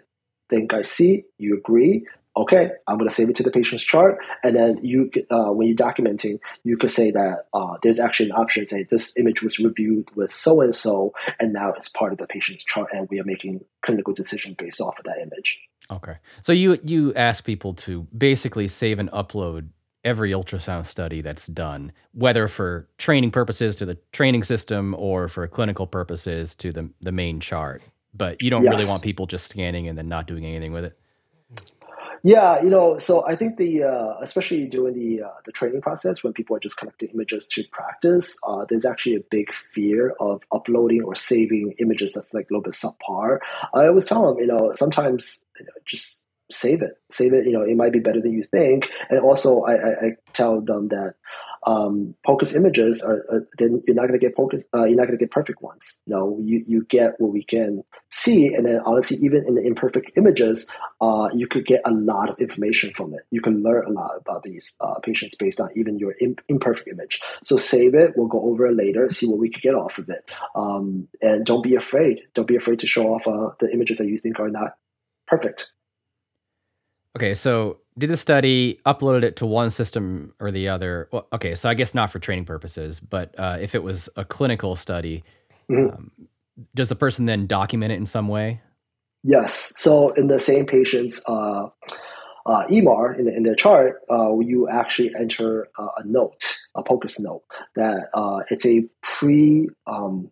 think 0.49 0.73
I 0.73 0.81
see. 0.81 1.23
You 1.38 1.57
agree? 1.57 2.05
Okay, 2.38 2.71
I'm 2.88 2.97
going 2.97 3.10
to 3.10 3.15
save 3.15 3.30
it 3.30 3.36
to 3.38 3.43
the 3.43 3.52
patient's 3.52 3.84
chart. 3.84 4.19
And 4.43 4.56
then 4.56 4.80
you, 4.84 5.12
uh, 5.30 5.52
when 5.52 5.67
you're 5.67 5.76
documenting, 5.76 6.39
you 6.63 6.78
could 6.78 6.91
say 6.91 7.12
that 7.12 7.47
uh, 7.54 7.78
there's 7.82 8.00
actually 8.00 8.30
an 8.30 8.36
option 8.36 8.65
say 8.67 8.84
this 8.84 9.17
image 9.17 9.41
was 9.41 9.60
reviewed 9.60 10.08
with 10.15 10.32
so 10.32 10.62
and 10.62 10.73
so, 10.73 11.13
and 11.39 11.54
now 11.54 11.71
it's 11.71 11.89
part 11.89 12.12
of 12.12 12.19
the 12.19 12.28
patient's 12.28 12.63
chart, 12.63 12.89
and 12.93 13.08
we 13.10 13.19
are 13.19 13.23
making 13.23 13.62
clinical 13.82 14.13
decision 14.13 14.56
based 14.58 14.80
off 14.80 14.97
of 15.00 15.06
that 15.06 15.19
image. 15.19 15.60
Okay, 15.89 16.17
so 16.41 16.52
you 16.52 16.78
you 16.84 17.13
ask 17.15 17.45
people 17.45 17.73
to 17.73 18.04
basically 18.15 18.67
save 18.67 19.00
and 19.00 19.10
upload 19.12 19.69
every 20.04 20.32
ultrasound 20.32 20.86
study 20.86 21.21
that's 21.21 21.47
done, 21.47 21.91
whether 22.13 22.47
for 22.47 22.88
training 22.97 23.32
purposes 23.32 23.76
to 23.78 23.86
the 23.86 23.97
training 24.12 24.43
system 24.43 24.95
or 24.97 25.28
for 25.28 25.47
clinical 25.47 25.88
purposes 25.88 26.56
to 26.56 26.71
the 26.71 26.89
the 27.02 27.12
main 27.12 27.39
chart. 27.39 27.82
But 28.13 28.41
you 28.41 28.50
don't 28.50 28.63
yes. 28.63 28.71
really 28.71 28.86
want 28.86 29.04
people 29.04 29.28
just 29.28 29.50
scanning 29.50 29.88
and 29.88 29.97
then 29.97 30.10
not 30.10 30.28
doing 30.28 30.45
anything 30.45 30.73
with 30.73 30.86
it. 30.86 31.00
Yeah, 32.23 32.62
you 32.62 32.69
know, 32.69 32.99
so 32.99 33.25
I 33.27 33.36
think 33.36 33.58
the 33.58 33.84
uh, 33.84 34.15
especially 34.21 34.65
during 34.67 34.95
the 34.95 35.23
uh, 35.23 35.32
the 35.45 35.51
training 35.51 35.82
process 35.82 36.23
when 36.23 36.34
people 36.34 36.56
are 36.56 36.60
just 36.60 36.77
collecting 36.77 37.10
images 37.10 37.47
to 37.47 37.63
practice, 37.71 38.36
uh, 38.43 38.65
there's 38.69 38.86
actually 38.86 39.15
a 39.15 39.21
big 39.32 39.53
fear 39.73 40.13
of 40.19 40.41
uploading 40.51 41.03
or 41.03 41.15
saving 41.15 41.73
images 41.80 42.13
that's 42.13 42.34
like 42.34 42.49
a 42.49 42.53
little 42.53 42.63
bit 42.63 42.73
subpar. 42.73 43.39
I 43.73 43.88
always 43.88 44.06
tell 44.06 44.25
them, 44.27 44.39
you 44.39 44.47
know, 44.47 44.71
sometimes 44.75 45.39
you 45.60 45.65
know, 45.65 45.71
just 45.86 46.23
save 46.51 46.82
it, 46.82 46.93
save 47.12 47.34
it. 47.34 47.45
You 47.45 47.53
know, 47.53 47.62
it 47.62 47.75
might 47.75 47.93
be 47.93 47.99
better 47.99 48.21
than 48.21 48.34
you 48.34 48.43
think. 48.43 48.89
And 49.10 49.19
also, 49.19 49.62
I, 49.63 49.73
I, 49.73 49.89
I 49.89 50.10
tell 50.34 50.62
them 50.62 50.89
that 50.89 51.15
um, 51.67 52.15
POCUS 52.25 52.56
images 52.56 53.01
are 53.01 53.25
uh, 53.30 53.39
then 53.60 53.84
you're 53.86 53.95
not 53.95 54.08
going 54.08 54.17
to 54.17 54.25
get 54.25 54.38
POCUS, 54.38 54.63
uh, 54.73 54.86
you're 54.86 54.95
not 54.95 55.08
going 55.08 55.19
to 55.19 55.23
get 55.23 55.32
perfect 55.32 55.62
ones. 55.62 55.99
You 56.06 56.15
know, 56.15 56.39
you, 56.41 56.63
you 56.65 56.86
get 56.86 57.19
what 57.19 57.34
we 57.34 57.43
can 57.43 57.84
see, 58.10 58.53
and 58.53 58.65
then 58.65 58.80
honestly, 58.86 59.17
even 59.17 59.45
in 59.45 59.56
the 59.56 59.62
imperfect 59.62 60.12
images, 60.17 60.65
uh, 61.01 61.30
you 61.34 61.45
could 61.45 61.65
get 61.65 61.82
a 61.84 61.91
lot 61.91 62.30
of 62.30 62.39
information 62.39 62.93
from 62.93 63.13
it. 63.13 63.19
You 63.32 63.41
can 63.41 63.63
learn 63.63 63.86
a 63.86 63.91
lot 63.91 64.12
about 64.17 64.43
these 64.43 64.75
uh, 64.80 64.95
patients 65.03 65.36
based 65.36 65.60
on 65.60 65.69
even 65.75 65.99
your 65.99 66.15
imp- 66.21 66.41
imperfect 66.47 66.88
image. 66.88 67.19
So 67.43 67.58
save 67.58 67.95
it. 67.95 68.13
We'll 68.15 68.27
go 68.27 68.41
over 68.43 68.67
it 68.67 68.75
later, 68.75 69.10
see 69.10 69.27
what 69.27 69.39
we 69.39 69.49
could 69.49 69.62
get 69.62 69.75
off 69.75 69.97
of 69.97 70.08
it, 70.10 70.23
um, 70.56 71.10
and 71.21 71.45
don't 71.45 71.63
be 71.63 71.75
afraid. 71.75 72.21
Don't 72.34 72.47
be 72.47 72.56
afraid 72.56 72.80
to 72.80 72.88
show 72.88 73.13
off 73.13 73.27
uh, 73.27 73.53
the 73.60 73.73
images 73.73 73.97
that 73.97 74.08
you 74.08 74.19
think 74.19 74.39
are 74.39 74.49
not 74.49 74.77
perfect. 75.27 75.69
Okay, 77.17 77.34
so 77.34 77.80
did 77.97 78.12
the 78.12 78.15
study, 78.17 78.80
uploaded 78.86 79.23
it 79.23 79.38
to 79.38 79.47
one 79.47 79.71
system 79.71 80.36
or 80.39 80.51
the 80.51 80.69
other. 80.69 81.10
Well, 81.12 81.27
okay, 81.34 81.56
so 81.56 81.67
I 81.67 81.73
guess 81.73 81.95
not 81.95 82.12
for 82.12 82.19
training 82.19 82.45
purposes, 82.45 82.99
but 82.99 83.34
uh, 83.39 83.58
if 83.60 83.73
it 83.73 83.82
was 83.82 84.08
a 84.17 84.23
clinical 84.23 84.75
study, 84.75 85.23
mm-hmm. 85.67 85.95
um, 85.95 86.12
does 86.75 86.89
the 86.89 86.95
person 86.95 87.25
then 87.25 87.47
document 87.47 87.91
it 87.91 87.95
in 87.95 88.06
some 88.06 88.27
way? 88.27 88.62
Yes. 89.23 89.73
So 89.77 90.10
in 90.12 90.27
the 90.27 90.39
same 90.39 90.67
patient's 90.67 91.19
uh, 91.25 91.69
uh, 92.45 92.67
EMR 92.67 93.17
in, 93.17 93.25
the, 93.25 93.36
in 93.36 93.41
their 93.41 93.56
chart, 93.56 93.95
uh, 94.12 94.38
you 94.38 94.69
actually 94.69 95.12
enter 95.19 95.67
a 95.80 96.06
note, 96.06 96.56
a 96.75 96.84
POCUS 96.84 97.19
note, 97.19 97.41
that 97.75 98.10
uh, 98.13 98.43
it's 98.51 98.67
a 98.67 98.88
pre 99.01 99.69
um, 99.88 100.32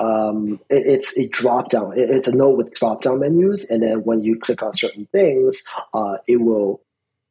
um, 0.00 0.60
it, 0.70 0.86
it's 0.86 1.16
a 1.18 1.28
drop 1.28 1.68
down. 1.68 1.98
It, 1.98 2.10
it's 2.10 2.28
a 2.28 2.34
note 2.34 2.56
with 2.56 2.74
drop 2.74 3.02
down 3.02 3.20
menus, 3.20 3.64
and 3.64 3.82
then 3.82 3.98
when 3.98 4.24
you 4.24 4.38
click 4.38 4.62
on 4.62 4.74
certain 4.74 5.06
things, 5.12 5.62
uh, 5.92 6.18
it 6.26 6.38
will 6.38 6.82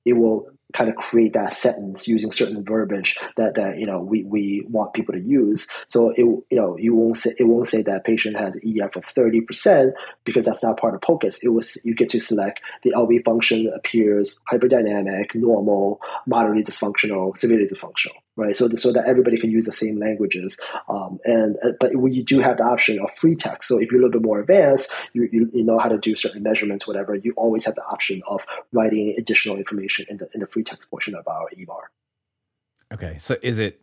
it 0.06 0.14
will 0.14 0.50
kind 0.72 0.88
of 0.88 0.96
create 0.96 1.34
that 1.34 1.52
sentence 1.52 2.08
using 2.08 2.32
certain 2.32 2.64
verbiage 2.64 3.18
that, 3.38 3.56
that 3.56 3.80
you 3.80 3.88
know 3.88 4.00
we, 4.00 4.24
we 4.24 4.64
want 4.70 4.94
people 4.94 5.16
to 5.16 5.22
use. 5.22 5.68
So 5.90 6.12
it 6.12 6.20
you 6.20 6.46
know 6.52 6.78
you 6.78 6.96
won't 6.96 7.18
say 7.18 7.34
it 7.40 7.46
won't 7.46 7.68
say 7.68 7.82
that 7.82 8.06
patient 8.06 8.38
has 8.38 8.56
EF 8.58 8.96
of 8.96 9.06
thirty 9.06 9.42
percent 9.42 9.96
because 10.24 10.46
that's 10.46 10.62
not 10.62 10.80
part 10.80 10.94
of 10.94 11.02
POCUS. 11.02 11.40
It 11.42 11.50
was 11.50 11.76
you 11.84 11.96
get 11.96 12.10
to 12.10 12.20
select 12.20 12.60
the 12.84 12.92
LV 12.92 13.26
function 13.26 13.72
appears 13.76 14.40
hyperdynamic, 14.52 15.34
normal, 15.34 16.00
moderately 16.28 16.64
dysfunctional, 16.64 17.36
severely 17.36 17.68
dysfunctional 17.68 18.18
right? 18.40 18.56
So, 18.56 18.70
so 18.70 18.92
that 18.94 19.06
everybody 19.08 19.40
can 19.40 19.52
use 19.52 19.66
the 19.66 19.72
same 19.72 20.00
languages. 20.00 20.58
Um, 20.88 21.20
and 21.26 21.58
uh, 21.64 21.74
but 21.80 21.96
we 21.96 22.24
do 22.24 22.40
have 22.40 22.58
the 22.58 22.64
option 22.64 23.00
of 23.00 23.10
free 23.20 23.36
text. 23.36 23.68
So 23.68 23.78
if 23.80 23.92
you're 23.92 24.02
a 24.02 24.06
little 24.06 24.20
bit 24.20 24.26
more 24.26 24.40
advanced, 24.40 24.92
you, 25.14 25.30
you, 25.32 25.50
you, 25.54 25.64
know 25.64 25.78
how 25.78 25.90
to 25.90 25.98
do 25.98 26.16
certain 26.16 26.42
measurements, 26.42 26.88
whatever. 26.88 27.16
You 27.16 27.34
always 27.36 27.66
have 27.66 27.76
the 27.76 27.86
option 27.86 28.22
of 28.28 28.46
writing 28.72 29.16
additional 29.18 29.58
information 29.58 30.06
in 30.10 30.18
the 30.18 30.30
in 30.34 30.40
the 30.40 30.48
free 30.48 30.64
text 30.64 30.90
portion 30.90 31.16
of 31.16 31.28
our 31.28 31.48
EMR. 31.56 32.94
Okay, 32.94 33.18
so 33.20 33.36
is 33.44 33.60
it 33.60 33.82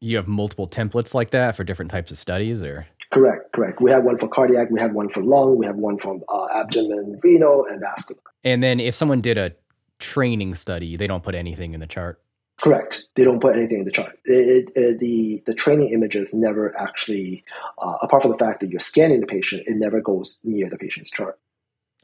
you 0.00 0.16
have 0.16 0.26
multiple 0.26 0.66
templates 0.66 1.14
like 1.14 1.30
that 1.30 1.54
for 1.54 1.62
different 1.62 1.90
types 1.90 2.10
of 2.10 2.18
studies, 2.18 2.62
or? 2.62 2.86
Correct, 3.12 3.52
correct. 3.52 3.80
We 3.80 3.90
have 3.90 4.04
one 4.04 4.18
for 4.18 4.28
cardiac, 4.28 4.70
we 4.70 4.80
have 4.80 4.92
one 4.92 5.08
for 5.08 5.22
lung, 5.22 5.56
we 5.56 5.66
have 5.66 5.76
one 5.76 5.98
for 5.98 6.20
uh, 6.28 6.46
abdomen, 6.54 7.18
renal, 7.22 7.66
and 7.68 7.80
vascular. 7.80 8.20
And 8.44 8.62
then 8.62 8.78
if 8.78 8.94
someone 8.94 9.20
did 9.20 9.36
a 9.36 9.52
training 9.98 10.54
study, 10.54 10.96
they 10.96 11.06
don't 11.06 11.22
put 11.22 11.34
anything 11.34 11.74
in 11.74 11.80
the 11.80 11.86
chart. 11.86 12.20
Correct. 12.60 13.08
They 13.16 13.24
don't 13.24 13.40
put 13.40 13.56
anything 13.56 13.78
in 13.78 13.84
the 13.84 13.90
chart. 13.90 14.18
It, 14.24 14.70
it, 14.76 15.00
the 15.00 15.42
the 15.46 15.54
training 15.54 15.90
images 15.94 16.28
never 16.34 16.78
actually, 16.78 17.42
uh, 17.78 17.96
apart 18.02 18.22
from 18.22 18.32
the 18.32 18.38
fact 18.38 18.60
that 18.60 18.70
you're 18.70 18.80
scanning 18.80 19.20
the 19.20 19.26
patient, 19.26 19.62
it 19.66 19.76
never 19.76 20.00
goes 20.00 20.40
near 20.44 20.68
the 20.68 20.76
patient's 20.76 21.10
chart. 21.10 21.38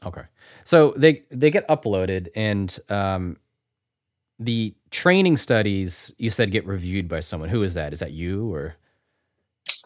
Okay, 0.03 0.23
so 0.63 0.93
they 0.97 1.21
they 1.29 1.51
get 1.51 1.67
uploaded, 1.67 2.29
and 2.35 2.79
um, 2.89 3.37
the 4.39 4.73
training 4.89 5.37
studies 5.37 6.11
you 6.17 6.31
said 6.31 6.51
get 6.51 6.65
reviewed 6.65 7.07
by 7.07 7.19
someone. 7.19 7.49
Who 7.49 7.61
is 7.61 7.75
that? 7.75 7.93
Is 7.93 7.99
that 7.99 8.13
you 8.13 8.51
or? 8.51 8.75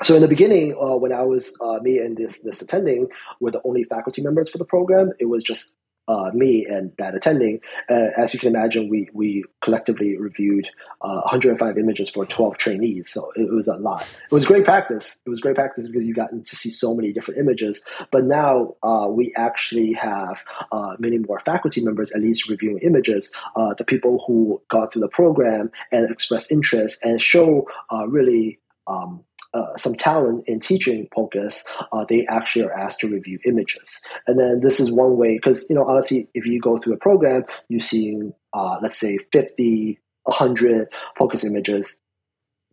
So 0.04 0.16
in 0.16 0.22
the 0.22 0.28
beginning, 0.28 0.76
uh, 0.82 0.96
when 0.96 1.12
I 1.12 1.24
was 1.24 1.54
uh, 1.60 1.80
me 1.82 1.98
and 1.98 2.16
this 2.16 2.38
this 2.44 2.62
attending 2.62 3.08
were 3.42 3.52
the 3.52 3.62
only 3.66 3.84
faculty 3.84 4.22
members 4.22 4.50
for 4.50 4.58
the 4.58 4.66
program, 4.66 5.12
it 5.20 5.26
was 5.26 5.44
just 5.44 5.74
uh, 6.12 6.30
me 6.34 6.66
and 6.66 6.92
that 6.98 7.16
attending. 7.16 7.62
Uh, 7.90 8.10
as 8.18 8.34
you 8.34 8.40
can 8.40 8.54
imagine, 8.54 8.90
we 8.90 9.08
we 9.14 9.46
collectively 9.64 10.18
reviewed 10.18 10.68
uh, 11.02 11.22
105 11.22 11.78
images 11.78 12.10
for 12.10 12.26
12 12.26 12.58
trainees, 12.58 13.10
so 13.10 13.32
it, 13.36 13.50
was 13.50 13.68
a 13.68 13.78
lot. 13.78 14.02
It 14.30 14.34
was 14.34 14.46
great 14.46 14.66
practice. 14.66 15.18
It 15.26 15.30
was 15.30 15.40
great 15.40 15.56
practice 15.56 15.88
because 15.88 16.06
you 16.06 16.14
got 16.14 16.30
to 16.32 16.56
see 16.56 16.70
so 16.70 16.94
many 16.94 17.14
different 17.14 17.40
images. 17.40 17.82
But 18.12 18.26
now 18.26 18.76
uh, 18.84 19.08
we 19.10 19.34
actually 19.38 19.94
have 19.94 20.44
uh, 20.74 20.98
many 21.00 21.18
more 21.18 21.40
faculty 21.40 21.82
members, 21.82 22.12
at 22.12 22.22
least 22.22 22.50
reviewing 22.50 22.80
images. 22.80 23.32
Uh, 23.56 23.74
the 23.78 23.86
people 23.86 24.22
who 24.28 24.62
got 24.70 24.92
through 24.92 25.04
the 25.04 25.10
program 25.10 25.72
and 25.94 26.12
express 26.12 26.52
interest 26.52 27.00
and 27.02 27.22
show 27.22 27.68
really. 28.08 28.60
Um, 28.88 29.24
uh, 29.54 29.76
some 29.78 29.96
talent 29.96 30.44
in 30.48 30.60
teaching 30.60 31.08
POCUS, 31.14 31.64
uh, 31.92 32.06
they 32.08 32.26
actually 32.28 32.66
are 32.66 32.74
asked 32.74 33.00
to 33.00 33.08
review 33.08 33.40
images. 33.46 34.00
And 34.28 34.40
then 34.40 34.62
this 34.62 34.80
is 34.80 34.92
one 34.92 35.18
way, 35.18 35.38
because, 35.38 35.66
you 35.70 35.76
know, 35.76 35.86
honestly, 35.86 36.30
if 36.34 36.46
you 36.46 36.60
go 36.60 36.78
through 36.78 36.94
a 36.94 36.98
program, 36.98 37.44
you're 37.70 37.82
seeing, 37.82 38.34
uh, 38.54 38.80
let's 38.82 38.98
say, 38.98 39.18
50, 39.32 40.00
100 40.24 40.88
POCUS 41.18 41.44
images 41.44 41.98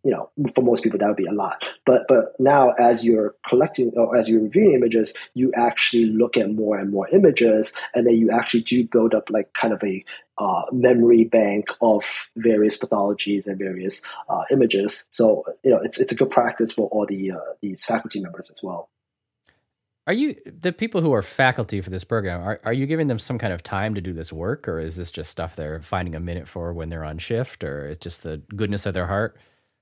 you 0.03 0.11
know, 0.11 0.29
for 0.55 0.61
most 0.61 0.83
people 0.83 0.99
that 0.99 1.07
would 1.07 1.17
be 1.17 1.25
a 1.25 1.31
lot. 1.31 1.67
But 1.85 2.05
but 2.07 2.33
now 2.39 2.71
as 2.79 3.03
you're 3.03 3.35
collecting 3.47 3.91
or 3.95 4.15
as 4.15 4.29
you're 4.29 4.41
reviewing 4.41 4.73
images, 4.73 5.13
you 5.33 5.51
actually 5.55 6.05
look 6.05 6.37
at 6.37 6.51
more 6.51 6.77
and 6.77 6.91
more 6.91 7.07
images, 7.09 7.73
and 7.93 8.05
then 8.05 8.15
you 8.15 8.31
actually 8.31 8.61
do 8.61 8.83
build 8.85 9.13
up 9.13 9.29
like 9.29 9.53
kind 9.53 9.73
of 9.73 9.83
a 9.83 10.03
uh, 10.37 10.63
memory 10.71 11.25
bank 11.25 11.67
of 11.81 12.03
various 12.37 12.77
pathologies 12.77 13.45
and 13.45 13.57
various 13.57 14.01
uh, 14.29 14.43
images. 14.51 15.03
So 15.09 15.43
you 15.63 15.71
know, 15.71 15.79
it's 15.83 15.99
it's 15.99 16.11
a 16.11 16.15
good 16.15 16.31
practice 16.31 16.71
for 16.71 16.87
all 16.89 17.05
the 17.05 17.31
uh, 17.31 17.39
these 17.61 17.83
faculty 17.83 18.19
members 18.19 18.49
as 18.49 18.61
well. 18.63 18.89
Are 20.07 20.13
you 20.13 20.35
the 20.45 20.71
people 20.71 21.01
who 21.01 21.13
are 21.13 21.21
faculty 21.21 21.81
for 21.81 21.91
this 21.91 22.03
program? 22.03 22.41
Are 22.41 22.59
are 22.63 22.73
you 22.73 22.87
giving 22.87 23.05
them 23.05 23.19
some 23.19 23.37
kind 23.37 23.53
of 23.53 23.61
time 23.61 23.93
to 23.93 24.01
do 24.01 24.11
this 24.11 24.33
work, 24.33 24.67
or 24.67 24.79
is 24.79 24.95
this 24.95 25.11
just 25.11 25.29
stuff 25.29 25.55
they're 25.55 25.81
finding 25.81 26.15
a 26.15 26.19
minute 26.19 26.47
for 26.47 26.73
when 26.73 26.89
they're 26.89 27.03
on 27.03 27.19
shift, 27.19 27.63
or 27.63 27.85
it's 27.85 27.99
just 27.99 28.23
the 28.23 28.37
goodness 28.55 28.87
of 28.87 28.95
their 28.95 29.05
heart? 29.05 29.37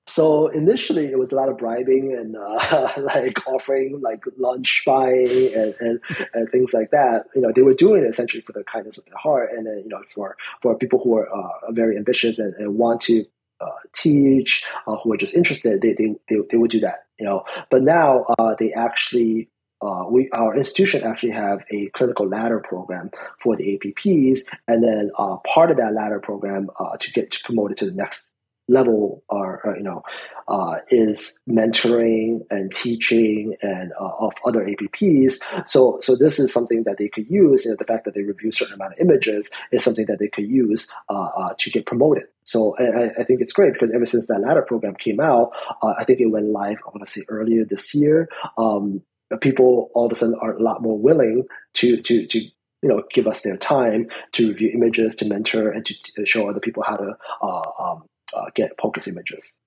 So 0.08 0.48
initially, 0.48 1.08
it 1.08 1.20
was 1.20 1.32
a 1.32 1.36
lot 1.36 1.50
of 1.50 1.58
bribing 1.58 2.14
and 2.14 2.38
uh, 2.38 2.92
like 2.98 3.46
offering 3.46 4.00
like 4.02 4.24
lunch 4.38 4.84
buying 4.86 5.28
and, 5.54 5.76
and, 5.80 6.00
and, 6.34 6.50
things 6.50 6.74
like 6.74 6.92
that. 6.92 7.26
You 7.36 7.42
know, 7.42 7.52
they 7.54 7.62
were 7.62 7.74
doing 7.74 8.04
it 8.06 8.10
essentially 8.10 8.42
for 8.42 8.54
the 8.54 8.64
kindness 8.64 8.98
of 8.98 9.06
their 9.06 9.18
heart, 9.18 9.50
and 9.56 9.68
then 9.68 9.82
you 9.84 9.90
know 9.90 10.02
for 10.16 10.38
for 10.62 10.78
people 10.78 11.00
who 11.04 11.18
are 11.18 11.28
uh, 11.30 11.72
very 11.72 11.98
ambitious 11.98 12.40
and, 12.40 12.54
and 12.56 12.76
want 12.76 13.02
to 13.02 13.26
uh, 13.60 13.70
teach, 13.94 14.64
uh, 14.88 14.96
who 15.04 15.12
are 15.12 15.18
just 15.18 15.34
interested, 15.34 15.82
they, 15.82 15.94
they 15.94 16.16
they 16.30 16.38
they 16.52 16.58
would 16.58 16.72
do 16.72 16.80
that. 16.80 17.06
You 17.20 17.26
know, 17.26 17.44
but 17.70 17.84
now 17.84 18.26
uh, 18.40 18.56
they 18.58 18.72
actually 18.74 19.50
uh, 19.82 20.06
we 20.10 20.30
our 20.32 20.56
institution 20.56 21.04
actually 21.04 21.34
have 21.34 21.64
a 21.70 21.88
clinical 21.90 22.28
ladder 22.28 22.60
program 22.60 23.12
for 23.40 23.56
the 23.56 23.78
APPs, 23.78 24.40
and 24.68 24.84
then 24.84 25.12
uh, 25.18 25.38
part 25.46 25.70
of 25.70 25.78
that 25.78 25.94
ladder 25.94 26.20
program 26.20 26.70
uh, 26.80 26.98
to 26.98 27.12
get 27.12 27.38
promoted 27.44 27.78
to 27.78 27.86
the 27.86 27.92
next 27.92 28.32
level 28.68 29.24
are, 29.30 29.76
you 29.78 29.84
know 29.84 30.04
uh, 30.48 30.80
is 30.90 31.38
mentoring 31.50 32.40
and 32.50 32.72
teaching 32.72 33.56
and 33.62 33.92
uh, 34.00 34.12
of 34.20 34.34
other 34.46 34.66
APPs. 34.66 35.40
So 35.68 36.00
so 36.02 36.16
this 36.16 36.40
is 36.40 36.54
something 36.54 36.84
that 36.84 36.98
they 36.98 37.10
could 37.10 37.30
use. 37.30 37.66
You 37.66 37.72
know, 37.72 37.78
the 37.78 37.86
fact 37.86 38.06
that 38.06 38.14
they 38.14 38.22
review 38.22 38.52
certain 38.52 38.76
amount 38.76 38.94
of 38.94 39.00
images 39.00 39.50
is 39.72 39.84
something 39.84 40.06
that 40.06 40.20
they 40.20 40.30
could 40.30 40.48
use 40.48 40.90
uh, 41.10 41.30
uh 41.38 41.54
to 41.58 41.70
get 41.70 41.86
promoted. 41.86 42.24
So 42.44 42.78
I, 42.78 43.10
I, 43.20 43.24
think 43.24 43.42
it's 43.42 43.52
great 43.52 43.74
because 43.74 43.92
ever 43.94 44.06
since 44.06 44.28
that 44.28 44.40
ladder 44.40 44.62
program 44.62 44.96
came 44.96 45.20
out, 45.20 45.52
uh, 45.82 45.96
I 46.00 46.06
think 46.06 46.22
it 46.22 46.28
went 46.28 46.46
live. 46.46 46.78
I 46.86 46.90
want 46.90 47.06
to 47.06 47.12
say 47.12 47.26
earlier 47.28 47.66
this 47.66 47.94
year. 47.94 48.30
Um, 48.58 49.02
people 49.42 49.92
all 49.94 50.06
of 50.06 50.14
a 50.14 50.16
sudden 50.16 50.36
are 50.42 50.54
a 50.54 50.64
lot 50.64 50.82
more 50.82 50.98
willing 50.98 51.44
to 51.74 52.02
to 52.02 52.26
to 52.28 52.40
you 52.40 52.90
know 52.90 53.04
give 53.14 53.28
us 53.28 53.42
their 53.42 53.58
time 53.58 54.08
to 54.32 54.48
review 54.48 54.72
images 54.74 55.16
to 55.16 55.26
mentor 55.26 55.70
and 55.70 55.86
to, 55.86 55.96
to 56.16 56.26
show 56.26 56.50
other 56.50 56.62
people 56.62 56.84
how 56.84 56.96
to 56.96 57.18
uh, 57.42 57.64
um, 57.80 58.04
uh, 58.38 58.50
get 58.56 58.78
POCUS 58.78 59.08
images. 59.08 59.58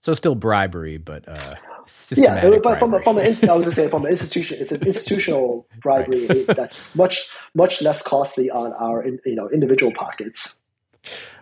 So 0.00 0.14
still 0.14 0.34
bribery, 0.34 0.96
but 0.96 1.28
uh, 1.28 1.56
yeah, 2.16 2.40
but 2.42 2.62
bribery. 2.62 2.78
from 2.78 2.94
a, 2.94 3.02
from 3.02 3.18
an 3.18 3.50
I 3.50 3.52
was 3.52 3.66
just 3.66 3.76
saying 3.76 3.90
from 3.90 4.06
an 4.06 4.10
institution, 4.10 4.58
it's 4.58 4.72
an 4.72 4.86
institutional 4.86 5.66
bribery 5.82 6.26
right. 6.26 6.46
that's 6.46 6.94
much 6.94 7.28
much 7.54 7.82
less 7.82 8.02
costly 8.02 8.50
on 8.50 8.72
our 8.72 9.06
you 9.06 9.34
know 9.34 9.50
individual 9.50 9.92
pockets. 9.92 10.58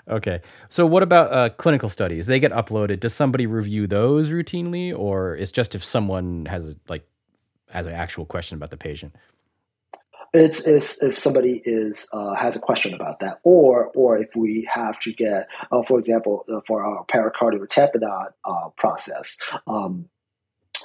Okay, 0.09 0.41
so 0.71 0.87
what 0.87 1.05
about 1.05 1.33
uh, 1.33 1.51
clinical 1.51 1.89
studies? 1.89 2.27
They 2.27 2.41
get 2.41 2.51
uploaded. 2.51 2.99
Does 3.01 3.15
somebody 3.15 3.47
review 3.47 3.87
those 3.87 4.31
routinely, 4.31 4.97
or 4.97 5.37
it's 5.37 5.53
just 5.53 5.77
if 5.77 5.85
someone 5.85 6.47
has 6.47 6.69
a, 6.69 6.77
like 6.89 7.07
has 7.71 7.87
an 7.87 7.93
actual 7.93 8.25
question 8.25 8.57
about 8.57 8.71
the 8.71 8.77
patient? 8.77 9.15
It's, 10.33 10.61
it's 10.67 11.03
if 11.03 11.19
somebody 11.19 11.63
is 11.65 12.07
uh, 12.13 12.35
has 12.35 12.55
a 12.55 12.59
question 12.59 12.93
about 12.95 13.21
that, 13.21 13.41
or 13.45 13.87
or 13.95 14.19
if 14.19 14.37
we 14.37 14.69
have 14.73 14.99
to 15.01 15.13
get, 15.13 15.49
uh, 15.73 15.83
for 15.83 15.99
example, 15.99 16.45
uh, 16.49 16.61
for 16.67 16.85
our 16.85 17.05
pericardial 17.07 17.67
tamponade 17.67 18.33
uh, 18.45 18.69
process, 18.77 19.39
um, 19.67 20.09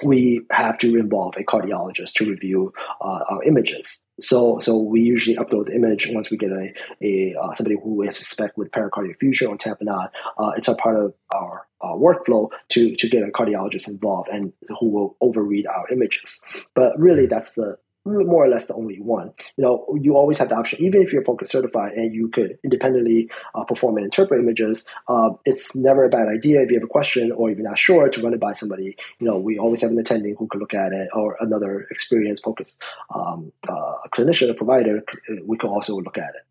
we 0.02 0.44
have 0.50 0.78
to 0.78 0.96
involve 0.96 1.34
a 1.36 1.44
cardiologist 1.44 2.14
to 2.14 2.28
review 2.28 2.72
uh, 3.00 3.24
our 3.30 3.42
images. 3.44 4.02
So, 4.20 4.58
so 4.60 4.78
we 4.78 5.00
usually 5.00 5.36
upload 5.36 5.66
the 5.66 5.74
image 5.74 6.08
once 6.12 6.30
we 6.30 6.36
get 6.36 6.50
a, 6.50 6.72
a 7.02 7.34
uh, 7.34 7.54
somebody 7.54 7.76
who 7.82 7.96
we 7.96 8.12
suspect 8.12 8.56
with 8.56 8.70
pericardial 8.70 9.10
effusion 9.10 9.48
or 9.48 9.56
tamponade. 9.56 10.10
Uh, 10.38 10.52
it's 10.56 10.68
a 10.68 10.74
part 10.74 10.96
of 10.96 11.14
our 11.34 11.66
uh, 11.80 11.92
workflow 11.92 12.48
to 12.70 12.94
to 12.96 13.08
get 13.08 13.22
a 13.22 13.32
cardiologist 13.32 13.88
involved 13.88 14.28
and 14.28 14.52
who 14.78 14.88
will 14.90 15.16
overread 15.22 15.66
our 15.66 15.88
images. 15.90 16.40
But 16.74 16.98
really, 16.98 17.26
that's 17.26 17.50
the 17.52 17.76
more 18.04 18.44
or 18.44 18.48
less 18.48 18.66
the 18.66 18.74
only 18.74 19.00
one. 19.00 19.32
You 19.56 19.64
know, 19.64 19.86
you 20.00 20.16
always 20.16 20.38
have 20.38 20.50
the 20.50 20.56
option, 20.56 20.80
even 20.82 21.02
if 21.02 21.12
you're 21.12 21.22
POCUS 21.22 21.50
certified 21.50 21.92
and 21.92 22.14
you 22.14 22.28
could 22.28 22.58
independently 22.62 23.30
uh, 23.54 23.64
perform 23.64 23.96
and 23.96 24.04
interpret 24.04 24.40
images, 24.40 24.84
uh, 25.08 25.30
it's 25.44 25.74
never 25.74 26.04
a 26.04 26.08
bad 26.08 26.28
idea 26.28 26.60
if 26.60 26.70
you 26.70 26.76
have 26.76 26.84
a 26.84 26.88
question 26.88 27.32
or 27.32 27.50
you're 27.50 27.60
not 27.60 27.78
sure 27.78 28.08
to 28.08 28.22
run 28.22 28.34
it 28.34 28.40
by 28.40 28.54
somebody. 28.54 28.96
You 29.18 29.26
know, 29.26 29.38
we 29.38 29.58
always 29.58 29.80
have 29.80 29.90
an 29.90 29.98
attending 29.98 30.36
who 30.38 30.46
can 30.48 30.60
look 30.60 30.74
at 30.74 30.92
it 30.92 31.08
or 31.14 31.36
another 31.40 31.86
experienced 31.90 32.44
POCUS 32.44 32.76
um, 33.14 33.52
uh, 33.68 33.94
clinician 34.14 34.50
or 34.50 34.54
provider. 34.54 35.02
Uh, 35.30 35.36
we 35.46 35.56
can 35.56 35.70
also 35.70 35.96
look 35.96 36.18
at 36.18 36.34
it. 36.34 36.42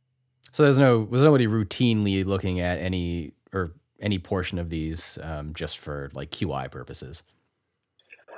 So 0.52 0.64
there's 0.64 0.80
no 0.80 1.06
there's 1.06 1.24
nobody 1.24 1.48
routinely 1.48 2.24
looking 2.24 2.60
at 2.60 2.78
any 2.80 3.34
or 3.52 3.72
any 4.00 4.20
portion 4.20 4.60
of 4.60 4.70
these 4.70 5.18
um, 5.24 5.54
just 5.54 5.80
for 5.80 6.10
like 6.14 6.30
QI 6.30 6.70
purposes. 6.70 7.24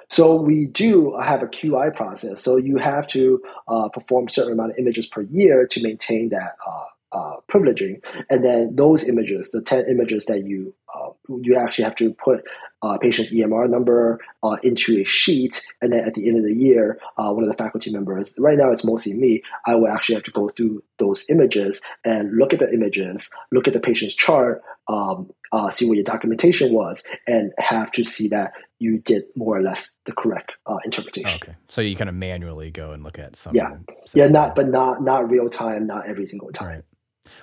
So 0.09 0.35
we 0.35 0.67
do 0.67 1.17
have 1.17 1.41
a 1.41 1.47
QI 1.47 1.95
process. 1.95 2.41
So 2.41 2.57
you 2.57 2.77
have 2.77 3.07
to 3.09 3.41
uh, 3.67 3.89
perform 3.89 4.29
certain 4.29 4.53
amount 4.53 4.71
of 4.71 4.77
images 4.77 5.07
per 5.07 5.21
year 5.21 5.67
to 5.67 5.83
maintain 5.83 6.29
that 6.29 6.55
uh, 6.65 6.83
uh, 7.11 7.35
privileging, 7.49 8.01
and 8.29 8.43
then 8.43 8.75
those 8.75 9.07
images, 9.07 9.49
the 9.51 9.61
ten 9.61 9.85
images 9.89 10.25
that 10.25 10.45
you 10.45 10.73
uh, 10.93 11.09
you 11.41 11.55
actually 11.55 11.85
have 11.85 11.95
to 11.95 12.13
put 12.13 12.43
uh, 12.85 12.97
patient's 12.97 13.31
EMR 13.31 13.69
number 13.69 14.19
uh, 14.43 14.57
into 14.63 15.01
a 15.01 15.03
sheet, 15.05 15.61
and 15.81 15.91
then 15.91 16.01
at 16.01 16.13
the 16.13 16.27
end 16.27 16.37
of 16.37 16.43
the 16.43 16.53
year, 16.53 16.99
one 17.15 17.43
of 17.43 17.49
the 17.49 17.57
faculty 17.57 17.91
members, 17.91 18.33
right 18.37 18.57
now 18.57 18.71
it's 18.71 18.83
mostly 18.83 19.13
me, 19.13 19.41
I 19.65 19.75
will 19.75 19.87
actually 19.87 20.15
have 20.15 20.23
to 20.25 20.31
go 20.31 20.49
through 20.49 20.83
those 20.99 21.25
images 21.29 21.81
and 22.03 22.37
look 22.37 22.53
at 22.53 22.59
the 22.59 22.71
images, 22.71 23.29
look 23.51 23.67
at 23.67 23.73
the 23.73 23.79
patient's 23.79 24.15
chart, 24.15 24.61
um, 24.87 25.31
see 25.71 25.85
what 25.85 25.95
your 25.95 26.03
documentation 26.03 26.73
was, 26.73 27.03
and 27.27 27.51
have 27.57 27.91
to 27.93 28.03
see 28.03 28.27
that 28.27 28.53
you 28.79 28.99
did 28.99 29.23
more 29.35 29.57
or 29.57 29.61
less 29.61 29.91
the 30.05 30.11
correct 30.11 30.51
uh, 30.67 30.77
interpretation. 30.83 31.39
Okay, 31.41 31.55
so 31.67 31.81
you 31.81 31.95
kind 31.95 32.09
of 32.09 32.15
manually 32.15 32.71
go 32.71 32.91
and 32.91 33.03
look 33.03 33.17
at 33.17 33.35
some. 33.35 33.55
Yeah, 33.55 33.77
yeah, 34.13 34.27
not 34.27 34.55
but 34.55 34.67
not 34.67 35.01
not 35.01 35.31
real 35.31 35.49
time, 35.49 35.87
not 35.87 36.07
every 36.07 36.27
single 36.27 36.51
time. 36.51 36.67
Right. 36.67 36.83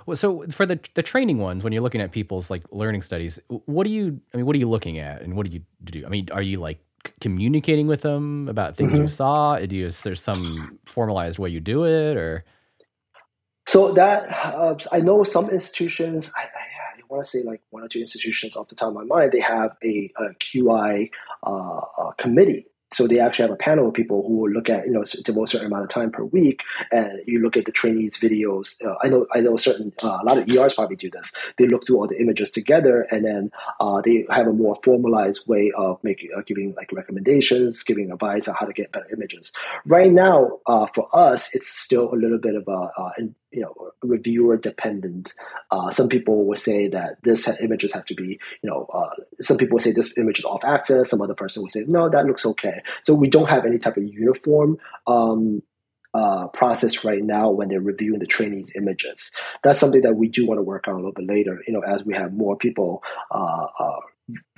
Well, 0.06 0.16
so 0.16 0.44
for 0.48 0.66
the 0.66 0.80
the 0.94 1.02
training 1.02 1.38
ones, 1.38 1.64
when 1.64 1.72
you're 1.72 1.82
looking 1.82 2.00
at 2.00 2.12
people's 2.12 2.50
like 2.50 2.62
learning 2.70 3.02
studies, 3.02 3.38
what 3.48 3.84
do 3.84 3.90
you? 3.90 4.20
I 4.32 4.36
mean, 4.36 4.46
what 4.46 4.56
are 4.56 4.58
you 4.58 4.68
looking 4.68 4.98
at, 4.98 5.22
and 5.22 5.34
what 5.36 5.46
do 5.46 5.52
you 5.52 5.62
do? 5.84 6.04
I 6.06 6.08
mean, 6.08 6.28
are 6.32 6.42
you 6.42 6.58
like 6.58 6.80
communicating 7.20 7.86
with 7.86 8.02
them 8.02 8.48
about 8.48 8.76
things 8.76 8.92
mm-hmm. 8.92 9.02
you 9.02 9.08
saw? 9.08 9.58
Do 9.58 9.76
you, 9.76 9.86
is 9.86 10.02
there 10.02 10.14
some 10.14 10.78
formalized 10.84 11.38
way 11.38 11.50
you 11.50 11.60
do 11.60 11.84
it, 11.84 12.16
or? 12.16 12.44
So 13.66 13.92
that 13.92 14.28
uh, 14.28 14.76
I 14.90 15.00
know 15.00 15.24
some 15.24 15.50
institutions. 15.50 16.32
I, 16.36 16.42
I 16.42 17.02
want 17.08 17.24
to 17.24 17.30
say 17.30 17.42
like 17.42 17.60
one 17.70 17.82
or 17.82 17.88
two 17.88 18.00
institutions 18.00 18.56
off 18.56 18.68
the 18.68 18.74
top 18.74 18.88
of 18.88 18.94
my 18.94 19.04
mind, 19.04 19.32
they 19.32 19.40
have 19.40 19.76
a, 19.84 20.10
a 20.16 20.34
QI 20.34 21.10
uh, 21.44 21.80
uh, 21.98 22.10
committee 22.12 22.66
so 22.92 23.06
they 23.06 23.18
actually 23.18 23.44
have 23.44 23.52
a 23.52 23.56
panel 23.56 23.88
of 23.88 23.94
people 23.94 24.22
who 24.26 24.38
will 24.38 24.50
look 24.50 24.68
at, 24.68 24.86
you 24.86 24.92
know, 24.92 25.04
devote 25.24 25.44
a 25.44 25.46
certain 25.48 25.66
amount 25.66 25.84
of 25.84 25.90
time 25.90 26.10
per 26.10 26.24
week, 26.24 26.62
and 26.90 27.20
you 27.26 27.40
look 27.40 27.56
at 27.56 27.64
the 27.64 27.72
trainees' 27.72 28.18
videos. 28.18 28.82
Uh, 28.84 28.96
I 29.02 29.08
know, 29.08 29.26
I 29.34 29.40
know, 29.40 29.56
certain 29.56 29.92
uh, 30.02 30.18
a 30.20 30.24
lot 30.24 30.38
of 30.38 30.48
ERs 30.52 30.74
probably 30.74 30.96
do 30.96 31.10
this. 31.10 31.32
They 31.58 31.66
look 31.66 31.86
through 31.86 31.98
all 31.98 32.06
the 32.06 32.20
images 32.20 32.50
together, 32.50 33.02
and 33.10 33.24
then 33.24 33.50
uh, 33.80 34.00
they 34.02 34.26
have 34.30 34.46
a 34.46 34.52
more 34.52 34.78
formalized 34.82 35.46
way 35.46 35.72
of 35.76 36.02
making, 36.02 36.30
uh, 36.36 36.42
giving 36.46 36.74
like 36.76 36.92
recommendations, 36.92 37.82
giving 37.82 38.10
advice 38.10 38.48
on 38.48 38.54
how 38.54 38.66
to 38.66 38.72
get 38.72 38.92
better 38.92 39.08
images. 39.12 39.52
Right 39.86 40.12
now, 40.12 40.58
uh, 40.66 40.86
for 40.94 41.08
us, 41.12 41.50
it's 41.54 41.68
still 41.68 42.12
a 42.12 42.16
little 42.16 42.38
bit 42.38 42.54
of 42.54 42.68
a, 42.68 42.90
uh, 42.96 43.10
you 43.52 43.60
know 43.60 43.90
reviewer 44.02 44.56
dependent. 44.56 45.34
Uh, 45.70 45.90
some 45.90 46.08
people 46.08 46.46
will 46.46 46.56
say 46.56 46.88
that 46.88 47.16
this 47.22 47.44
ha- 47.44 47.56
images 47.60 47.92
have 47.92 48.04
to 48.06 48.14
be 48.14 48.38
you 48.62 48.70
know 48.70 48.86
uh, 48.92 49.10
some 49.40 49.56
people 49.56 49.78
say 49.78 49.92
this 49.92 50.16
image 50.16 50.40
is 50.40 50.44
off 50.44 50.64
axis. 50.64 51.10
Some 51.10 51.22
other 51.22 51.34
person 51.34 51.62
will 51.62 51.70
say 51.70 51.84
no, 51.86 52.08
that 52.08 52.26
looks 52.26 52.46
okay. 52.46 52.82
So 53.04 53.14
we 53.14 53.28
don't 53.28 53.48
have 53.48 53.64
any 53.64 53.78
type 53.78 53.96
of 53.96 54.04
uniform. 54.04 54.78
Um, 55.06 55.62
uh, 56.14 56.46
process 56.48 57.04
right 57.04 57.22
now 57.24 57.50
when 57.50 57.68
they're 57.68 57.80
reviewing 57.80 58.18
the 58.18 58.26
trainees' 58.26 58.70
images. 58.76 59.30
That's 59.64 59.80
something 59.80 60.02
that 60.02 60.14
we 60.14 60.28
do 60.28 60.46
want 60.46 60.58
to 60.58 60.62
work 60.62 60.86
on 60.86 60.92
a 60.92 60.96
little 60.98 61.12
bit 61.12 61.26
later. 61.26 61.62
You 61.66 61.72
know, 61.72 61.80
as 61.80 62.04
we 62.04 62.12
have 62.12 62.34
more 62.34 62.54
people 62.54 63.02
uh, 63.30 63.66
uh, 63.78 64.00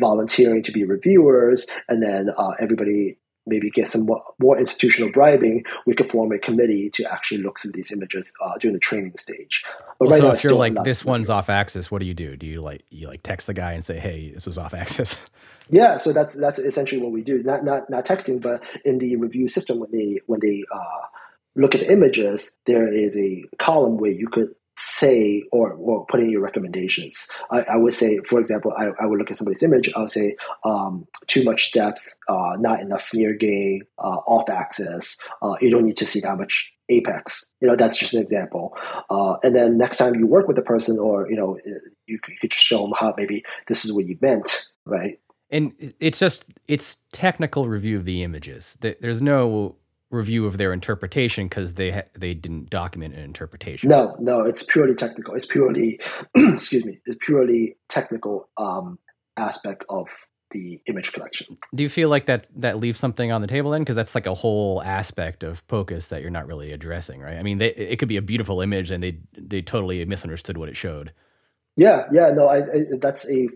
volunteering 0.01 0.65
to 0.65 0.73
be 0.73 0.85
reviewers, 0.85 1.67
and 1.89 2.03
then 2.03 2.31
uh, 2.37 2.53
everybody 2.61 3.19
maybe 3.47 3.71
get 3.71 3.89
some 3.89 4.07
more, 4.07 4.23
more, 4.39 4.59
institutional 4.59 5.11
bribing, 5.13 5.65
we 5.87 5.95
could 5.95 6.11
form 6.11 6.33
a 6.33 6.39
committee 6.39 6.91
to 6.91 7.11
actually 7.11 7.43
look 7.43 7.61
through 7.61 7.73
these 7.73 7.93
images 7.93 8.33
uh, 8.43 8.53
during 8.59 8.75
the 8.75 8.81
training 8.81 9.13
stage. 9.19 9.65
But 9.99 10.09
well, 10.09 10.11
right 10.11 10.19
so 10.19 10.29
now, 10.29 10.35
if 10.35 10.45
you're 10.45 10.55
like 10.55 10.83
this 10.85 11.05
one's 11.05 11.31
off 11.31 11.51
axis, 11.51 11.91
what 11.91 12.01
do 12.01 12.07
you 12.07 12.15
do? 12.15 12.37
Do 12.37 12.47
you 12.47 12.61
like 12.61 12.85
you 12.91 13.09
like 13.09 13.23
text 13.23 13.47
the 13.47 13.55
guy 13.55 13.73
and 13.73 13.85
say, 13.85 13.99
"Hey, 13.99 14.31
this 14.31 14.47
was 14.47 14.59
off 14.59 14.75
axis"? 14.75 15.19
Yeah, 15.71 15.97
so 15.99 16.13
that's 16.13 16.35
that's 16.35 16.59
essentially 16.59 17.01
what 17.01 17.13
we 17.13 17.23
do. 17.23 17.43
Not 17.43 17.65
not 17.65 17.89
not 17.89 18.05
texting, 18.05 18.41
but 18.41 18.63
in 18.85 18.99
the 18.99 19.17
review 19.17 19.49
system 19.49 19.81
when 19.81 19.91
they 19.91 20.21
when 20.27 20.41
they 20.41 20.63
uh, 20.71 21.07
look 21.57 21.75
at 21.75 21.81
the 21.81 21.91
images, 21.91 22.53
there 22.67 22.93
is 22.93 23.17
a 23.17 23.45
column 23.59 23.97
where 23.97 24.11
you 24.11 24.29
could 24.29 24.55
say 24.77 25.45
or, 25.53 25.73
or 25.73 26.07
put 26.07 26.21
in 26.21 26.31
your 26.31 26.41
recommendations. 26.41 27.27
I, 27.51 27.63
I 27.63 27.77
would 27.77 27.95
say, 27.95 28.19
for 28.27 28.41
example, 28.41 28.73
I, 28.77 28.91
I, 29.01 29.07
would 29.07 29.19
look 29.19 29.31
at 29.31 29.37
somebody's 29.37 29.63
image. 29.63 29.91
I 29.95 30.01
would 30.01 30.11
say 30.11 30.37
um, 30.65 31.07
too 31.27 31.45
much 31.45 31.73
depth, 31.73 32.15
uh, 32.29 32.57
not 32.59 32.81
enough 32.81 33.11
near 33.15 33.35
gain, 33.35 33.83
uh, 33.99 34.19
off 34.27 34.49
axis. 34.49 35.17
Uh, 35.43 35.55
you 35.61 35.71
don't 35.71 35.85
need 35.85 35.97
to 35.99 36.07
see 36.07 36.21
that 36.21 36.37
much 36.39 36.73
apex. 36.89 37.47
You 37.61 37.69
know, 37.69 37.77
that's 37.77 37.97
just 37.97 38.15
an 38.15 38.23
example. 38.23 38.77
Uh, 39.11 39.37
and 39.43 39.55
then 39.55 39.79
next 39.79 39.99
time 39.99 40.15
you 40.17 40.27
work 40.27 40.49
with 40.49 40.57
the 40.57 40.63
person, 40.63 40.99
or 40.99 41.29
you 41.31 41.37
know, 41.37 41.59
you, 41.65 41.81
you 42.07 42.19
could 42.41 42.51
just 42.51 42.65
show 42.65 42.83
them 42.83 42.93
how 42.99 43.15
maybe 43.17 43.43
this 43.69 43.85
is 43.85 43.93
what 43.93 44.07
you 44.07 44.19
meant, 44.21 44.71
right? 44.85 45.19
And 45.51 45.95
it's 46.01 46.19
just 46.19 46.47
it's 46.67 46.99
technical 47.13 47.69
review 47.69 47.99
of 47.99 48.05
the 48.05 48.23
images. 48.23 48.77
There's 48.81 49.23
no 49.23 49.77
review 50.15 50.47
of 50.47 50.59
their 50.59 50.73
interpretation 50.73 51.47
because 51.47 51.75
they 51.75 51.91
ha- 51.91 52.09
they 52.19 52.35
didn't 52.35 52.71
document 52.71 53.15
an 53.15 53.21
interpretation. 53.21 53.91
No, 53.91 54.17
no, 54.19 54.43
it's 54.43 54.63
purely 54.63 54.95
technical. 54.95 55.35
It's 55.35 55.47
purely 55.47 56.01
excuse 56.37 56.85
me, 56.85 57.01
it's 57.07 57.19
purely 57.25 57.77
technical 57.89 58.49
um, 58.57 58.99
aspect 59.37 59.85
of 59.89 60.07
the 60.51 60.81
image 60.87 61.13
collection. 61.13 61.59
Do 61.75 61.83
you 61.83 61.89
feel 61.89 62.09
like 62.09 62.27
that 62.27 62.49
that 62.57 62.79
leaves 62.79 62.99
something 62.99 63.33
on 63.33 63.41
the 63.41 63.47
table 63.47 63.73
then? 63.73 63.83
Because 63.83 63.97
that's 63.97 64.15
like 64.15 64.27
a 64.27 64.35
whole 64.35 64.83
aspect 64.83 65.43
of 65.43 65.67
POCUS 65.67 66.09
that 66.09 66.23
you're 66.23 66.31
not 66.31 66.47
really 66.47 66.73
addressing, 66.73 67.21
right? 67.21 67.37
I 67.37 67.43
mean, 67.43 67.59
they, 67.59 67.75
it 67.75 67.99
could 67.99 68.09
be 68.09 68.17
a 68.17 68.23
beautiful 68.23 68.61
image 68.61 68.91
and 68.91 69.03
they 69.03 69.19
they 69.37 69.61
totally 69.61 70.05
misunderstood 70.05 70.57
what 70.57 70.69
it 70.69 70.77
showed. 70.77 71.13
Yeah, 71.77 72.07
yeah, 72.13 72.31
no, 72.31 72.47
I, 72.47 72.59
I, 72.59 72.85
that's 73.01 73.29
a 73.29 73.49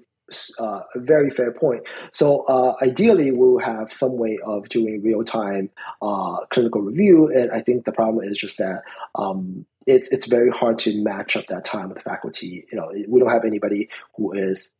uh, 0.58 0.82
a 0.94 1.00
very 1.00 1.30
fair 1.30 1.52
point. 1.52 1.82
So 2.12 2.42
uh, 2.42 2.74
ideally, 2.82 3.30
we'll 3.30 3.58
have 3.58 3.92
some 3.92 4.16
way 4.16 4.38
of 4.44 4.68
doing 4.68 5.02
real 5.02 5.24
time 5.24 5.70
uh, 6.02 6.46
clinical 6.50 6.82
review, 6.82 7.28
and 7.28 7.50
I 7.50 7.60
think 7.60 7.84
the 7.84 7.92
problem 7.92 8.28
is 8.28 8.38
just 8.38 8.58
that 8.58 8.82
um, 9.14 9.66
it's 9.86 10.10
it's 10.10 10.26
very 10.26 10.50
hard 10.50 10.78
to 10.80 11.02
match 11.02 11.36
up 11.36 11.46
that 11.48 11.64
time 11.64 11.88
with 11.88 11.98
the 11.98 12.04
faculty. 12.04 12.66
You 12.70 12.78
know, 12.78 12.92
we 13.08 13.20
don't 13.20 13.30
have 13.30 13.44
anybody 13.44 13.88
who 14.16 14.32
is 14.32 14.70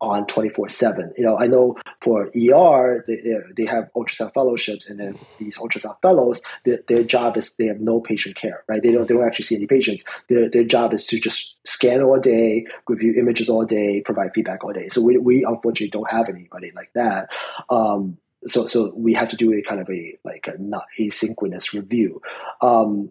on 0.00 0.26
24 0.26 0.68
7. 0.68 1.12
You 1.16 1.24
know, 1.24 1.38
I 1.38 1.46
know 1.46 1.76
for 2.00 2.30
ER, 2.36 3.04
they, 3.06 3.34
they 3.56 3.66
have 3.66 3.90
ultrasound 3.96 4.34
fellowships, 4.34 4.88
and 4.88 5.00
then 5.00 5.18
these 5.38 5.56
ultrasound 5.56 5.96
fellows, 6.02 6.40
their, 6.64 6.78
their 6.88 7.02
job 7.02 7.36
is 7.36 7.54
they 7.54 7.66
have 7.66 7.80
no 7.80 8.00
patient 8.00 8.36
care, 8.36 8.64
right? 8.68 8.82
They 8.82 8.92
don't, 8.92 9.08
they 9.08 9.14
don't 9.14 9.26
actually 9.26 9.46
see 9.46 9.56
any 9.56 9.66
patients. 9.66 10.04
Their, 10.28 10.48
their 10.50 10.64
job 10.64 10.94
is 10.94 11.06
to 11.06 11.18
just 11.18 11.54
scan 11.66 12.02
all 12.02 12.20
day, 12.20 12.66
review 12.86 13.14
images 13.18 13.48
all 13.48 13.64
day, 13.64 14.02
provide 14.04 14.30
feedback 14.34 14.64
all 14.64 14.72
day. 14.72 14.88
So 14.90 15.00
we, 15.00 15.18
we 15.18 15.44
unfortunately 15.44 15.90
don't 15.90 16.10
have 16.10 16.28
anybody 16.28 16.72
like 16.74 16.90
that. 16.94 17.28
Um, 17.70 18.18
so, 18.46 18.68
so 18.68 18.92
we 18.96 19.14
have 19.14 19.28
to 19.28 19.36
do 19.36 19.52
a 19.52 19.62
kind 19.62 19.80
of 19.80 19.90
a 19.90 20.16
like 20.24 20.46
a 20.46 20.60
not 20.62 20.84
asynchronous 21.00 21.72
review. 21.72 22.20
Um, 22.60 23.10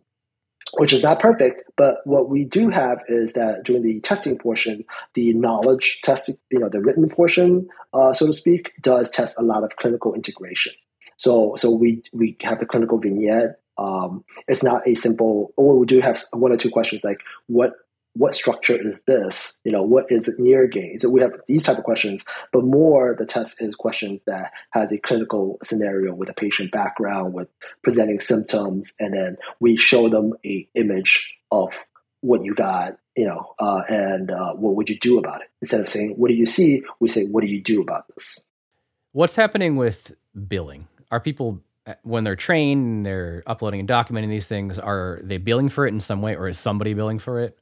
which 0.73 0.93
is 0.93 1.03
not 1.03 1.19
perfect, 1.19 1.63
but 1.77 1.97
what 2.05 2.29
we 2.29 2.45
do 2.45 2.69
have 2.69 2.99
is 3.07 3.33
that 3.33 3.63
during 3.63 3.83
the 3.83 3.99
testing 4.01 4.37
portion, 4.37 4.83
the 5.13 5.33
knowledge 5.33 6.01
testing, 6.03 6.37
you 6.51 6.59
know, 6.59 6.69
the 6.69 6.81
written 6.81 7.09
portion, 7.09 7.67
uh, 7.93 8.13
so 8.13 8.27
to 8.27 8.33
speak, 8.33 8.73
does 8.81 9.09
test 9.09 9.35
a 9.37 9.43
lot 9.43 9.63
of 9.63 9.75
clinical 9.75 10.13
integration. 10.13 10.73
So, 11.17 11.55
so 11.57 11.71
we 11.71 12.03
we 12.13 12.37
have 12.41 12.59
the 12.59 12.65
clinical 12.65 12.99
vignette. 12.99 13.59
Um, 13.77 14.23
it's 14.47 14.63
not 14.63 14.87
a 14.87 14.95
simple, 14.95 15.53
or 15.55 15.77
we 15.79 15.85
do 15.85 15.99
have 16.01 16.23
one 16.33 16.51
or 16.51 16.57
two 16.57 16.69
questions 16.69 17.03
like 17.03 17.19
what 17.47 17.73
what 18.17 18.33
structure 18.33 18.75
is 18.75 18.99
this? 19.05 19.57
You 19.63 19.71
know, 19.71 19.83
what 19.83 20.05
is 20.09 20.29
near 20.37 20.67
gain? 20.67 20.99
So 20.99 21.09
we 21.09 21.21
have 21.21 21.33
these 21.47 21.63
type 21.63 21.77
of 21.77 21.83
questions, 21.83 22.23
but 22.51 22.63
more 22.63 23.15
the 23.17 23.25
test 23.25 23.61
is 23.61 23.75
questions 23.75 24.21
that 24.25 24.51
has 24.71 24.91
a 24.91 24.97
clinical 24.97 25.57
scenario 25.63 26.13
with 26.13 26.29
a 26.29 26.33
patient 26.33 26.71
background, 26.71 27.33
with 27.33 27.47
presenting 27.83 28.19
symptoms, 28.19 28.93
and 28.99 29.13
then 29.13 29.37
we 29.59 29.77
show 29.77 30.09
them 30.09 30.33
a 30.45 30.67
image 30.75 31.33
of 31.51 31.69
what 32.21 32.43
you 32.43 32.55
got, 32.55 32.97
you 33.15 33.25
know, 33.25 33.53
uh, 33.59 33.83
and 33.87 34.31
uh, 34.31 34.53
what 34.53 34.75
would 34.75 34.89
you 34.89 34.97
do 34.97 35.19
about 35.19 35.41
it? 35.41 35.47
Instead 35.61 35.79
of 35.79 35.89
saying, 35.89 36.15
what 36.17 36.29
do 36.29 36.33
you 36.33 36.45
see? 36.45 36.81
We 36.99 37.09
say, 37.09 37.25
what 37.25 37.41
do 37.41 37.47
you 37.47 37.61
do 37.61 37.81
about 37.81 38.05
this? 38.15 38.47
What's 39.11 39.35
happening 39.35 39.75
with 39.75 40.13
billing? 40.47 40.87
Are 41.11 41.19
people 41.19 41.61
uh, 41.85 41.93
when 42.03 42.23
they're 42.23 42.35
trained, 42.35 43.05
they're 43.05 43.43
uploading 43.47 43.79
and 43.79 43.87
documenting 43.87 44.29
these 44.29 44.47
things, 44.47 44.77
are 44.77 45.19
they 45.23 45.37
billing 45.37 45.69
for 45.69 45.85
it 45.85 45.93
in 45.93 45.99
some 45.99 46.21
way 46.21 46.35
or 46.35 46.47
is 46.47 46.59
somebody 46.59 46.93
billing 46.93 47.19
for 47.19 47.39
it? 47.39 47.57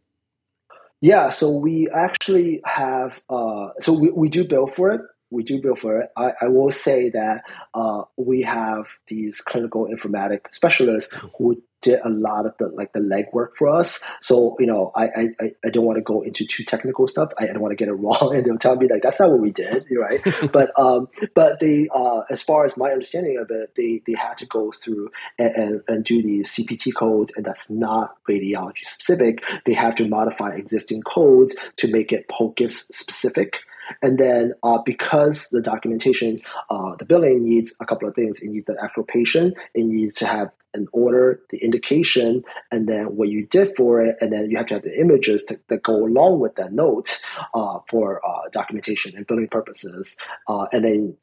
Yeah, 1.02 1.30
so 1.30 1.52
we 1.58 1.88
actually 1.94 2.62
have, 2.66 3.20
uh, 3.30 3.70
so 3.80 3.94
we, 4.00 4.12
we 4.12 4.30
do 4.30 4.46
bill 4.48 4.68
for 4.68 4.92
it. 4.94 5.02
We 5.32 5.44
do 5.44 5.62
bill 5.62 5.76
for 5.76 6.00
it. 6.02 6.10
I, 6.16 6.34
I 6.42 6.48
will 6.48 6.72
say 6.72 7.10
that 7.10 7.44
uh, 7.74 8.04
we 8.16 8.44
have 8.44 8.88
these 9.08 9.42
clinical 9.42 9.88
informatic 9.88 10.54
specialists 10.54 11.14
who 11.38 11.62
did 11.86 12.00
a 12.04 12.10
lot 12.10 12.48
of 12.48 12.58
the 12.58 12.68
like 12.70 12.94
the 12.94 13.00
legwork 13.00 13.50
for 13.56 13.70
us. 13.70 14.00
So 14.20 14.56
you 14.60 14.66
know, 14.66 14.92
I 14.96 15.34
I, 15.40 15.52
I 15.64 15.70
don't 15.70 15.86
want 15.86 15.98
to 15.98 16.02
go 16.02 16.22
into 16.22 16.46
too 16.46 16.64
technical 16.64 17.08
stuff. 17.08 17.32
I, 17.40 17.44
I 17.44 17.54
don't 17.54 17.62
want 17.62 17.74
to 17.74 17.76
get 17.76 17.88
it 17.88 17.94
wrong, 18.06 18.36
and 18.36 18.44
they'll 18.44 18.58
tell 18.58 18.76
me 18.76 18.88
like 18.88 19.04
that's 19.04 19.20
not 19.20 19.30
what 19.30 19.40
we 19.40 19.52
did, 19.52 19.86
right? 19.92 20.20
but 20.52 20.78
um, 20.80 21.08
but 21.36 21.60
they 21.60 21.88
uh, 21.94 22.22
as 22.30 22.42
far 22.42 22.66
as 22.66 22.76
my 22.76 22.90
understanding 22.90 23.38
of 23.38 23.52
it, 23.52 23.74
they 23.78 24.02
they 24.08 24.14
had 24.14 24.38
to 24.40 24.48
go 24.48 24.74
through 24.84 25.12
and, 25.38 25.56
and, 25.56 25.82
and 25.88 26.04
do 26.04 26.24
these 26.24 26.50
CPT 26.50 26.94
codes, 26.96 27.32
and 27.36 27.46
that's 27.46 27.70
not 27.70 28.18
radiology 28.28 28.86
specific. 28.86 29.44
They 29.66 29.74
have 29.74 29.94
to 29.96 30.08
modify 30.08 30.50
existing 30.50 31.04
codes 31.04 31.56
to 31.78 31.88
make 31.88 32.12
it 32.12 32.28
POCUS 32.28 32.88
specific. 32.94 33.60
And 34.02 34.18
then 34.18 34.54
uh, 34.64 34.80
because 34.86 35.48
the 35.50 35.62
documentation, 35.62 36.42
uh, 36.70 36.96
the 36.98 37.06
billing 37.06 37.44
needs 37.44 37.74
a 37.80 37.86
couple 37.86 38.08
of 38.08 38.16
things. 38.16 38.40
It 38.40 38.50
needs 38.50 38.66
the 38.66 38.78
actual 38.82 39.04
patient. 39.04 39.56
It 39.74 39.84
needs 39.86 40.16
to 40.16 40.28
have 40.28 40.52
an 40.74 40.88
order, 40.92 41.42
the 41.52 41.58
indication, 41.58 42.44
and 42.72 42.88
then 42.88 43.16
what 43.16 43.30
you 43.30 43.46
did 43.48 43.76
for 43.78 44.02
it, 44.02 44.18
and 44.20 44.32
then 44.32 44.50
you 44.50 44.58
have 44.58 44.68
to 44.68 44.74
have 44.74 44.84
the 44.84 45.00
images 45.00 45.42
to, 45.46 45.58
that 45.70 45.84
go 45.84 46.06
along 46.06 46.40
with 46.40 46.56
that 46.56 46.74
note 46.74 47.22
uh, 47.54 47.80
for 47.90 48.22
uh, 48.26 48.50
documentation 48.52 49.16
and 49.16 49.26
billing 49.26 49.48
purposes. 49.48 50.18
Uh, 50.48 50.66
and 50.74 50.84
then 50.84 51.18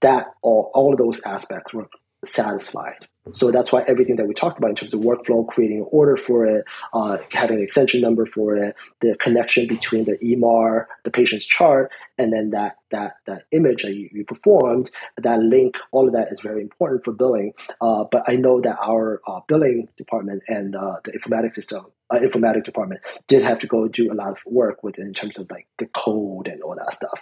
that 0.00 0.34
all, 0.42 0.70
all 0.74 0.92
of 0.92 0.98
those 0.98 1.20
aspects 1.20 1.72
were 1.72 1.88
satisfied. 2.24 3.06
So 3.32 3.50
that's 3.50 3.72
why 3.72 3.84
everything 3.86 4.16
that 4.16 4.26
we 4.26 4.34
talked 4.34 4.58
about 4.58 4.70
in 4.70 4.76
terms 4.76 4.94
of 4.94 5.00
workflow, 5.00 5.46
creating 5.46 5.78
an 5.78 5.86
order 5.90 6.16
for 6.16 6.46
it, 6.46 6.64
uh, 6.92 7.18
having 7.30 7.58
an 7.58 7.62
extension 7.62 8.00
number 8.00 8.26
for 8.26 8.56
it, 8.56 8.76
the 9.00 9.16
connection 9.20 9.66
between 9.66 10.04
the 10.04 10.16
EMR, 10.18 10.86
the 11.04 11.10
patient's 11.10 11.44
chart, 11.44 11.90
and 12.18 12.32
then 12.32 12.50
that 12.50 12.76
that 12.90 13.16
that 13.26 13.44
image 13.50 13.82
that 13.82 13.94
you, 13.94 14.08
you 14.12 14.24
performed, 14.24 14.90
that 15.16 15.40
link, 15.40 15.76
all 15.92 16.06
of 16.06 16.14
that 16.14 16.28
is 16.30 16.40
very 16.40 16.62
important 16.62 17.04
for 17.04 17.12
billing. 17.12 17.52
Uh, 17.80 18.04
but 18.10 18.22
I 18.28 18.36
know 18.36 18.60
that 18.60 18.78
our 18.78 19.20
uh, 19.26 19.40
billing 19.48 19.88
department 19.96 20.42
and 20.48 20.76
uh, 20.76 20.96
the 21.04 21.12
informatics 21.12 21.54
system, 21.54 21.86
uh, 22.10 22.18
informatic 22.18 22.64
department, 22.64 23.00
did 23.26 23.42
have 23.42 23.58
to 23.60 23.66
go 23.66 23.88
do 23.88 24.12
a 24.12 24.14
lot 24.14 24.30
of 24.30 24.38
work 24.46 24.82
with 24.82 24.98
in 24.98 25.12
terms 25.12 25.38
of 25.38 25.50
like 25.50 25.66
the 25.78 25.86
code 25.86 26.48
and 26.48 26.62
all 26.62 26.76
that 26.76 26.94
stuff. 26.94 27.20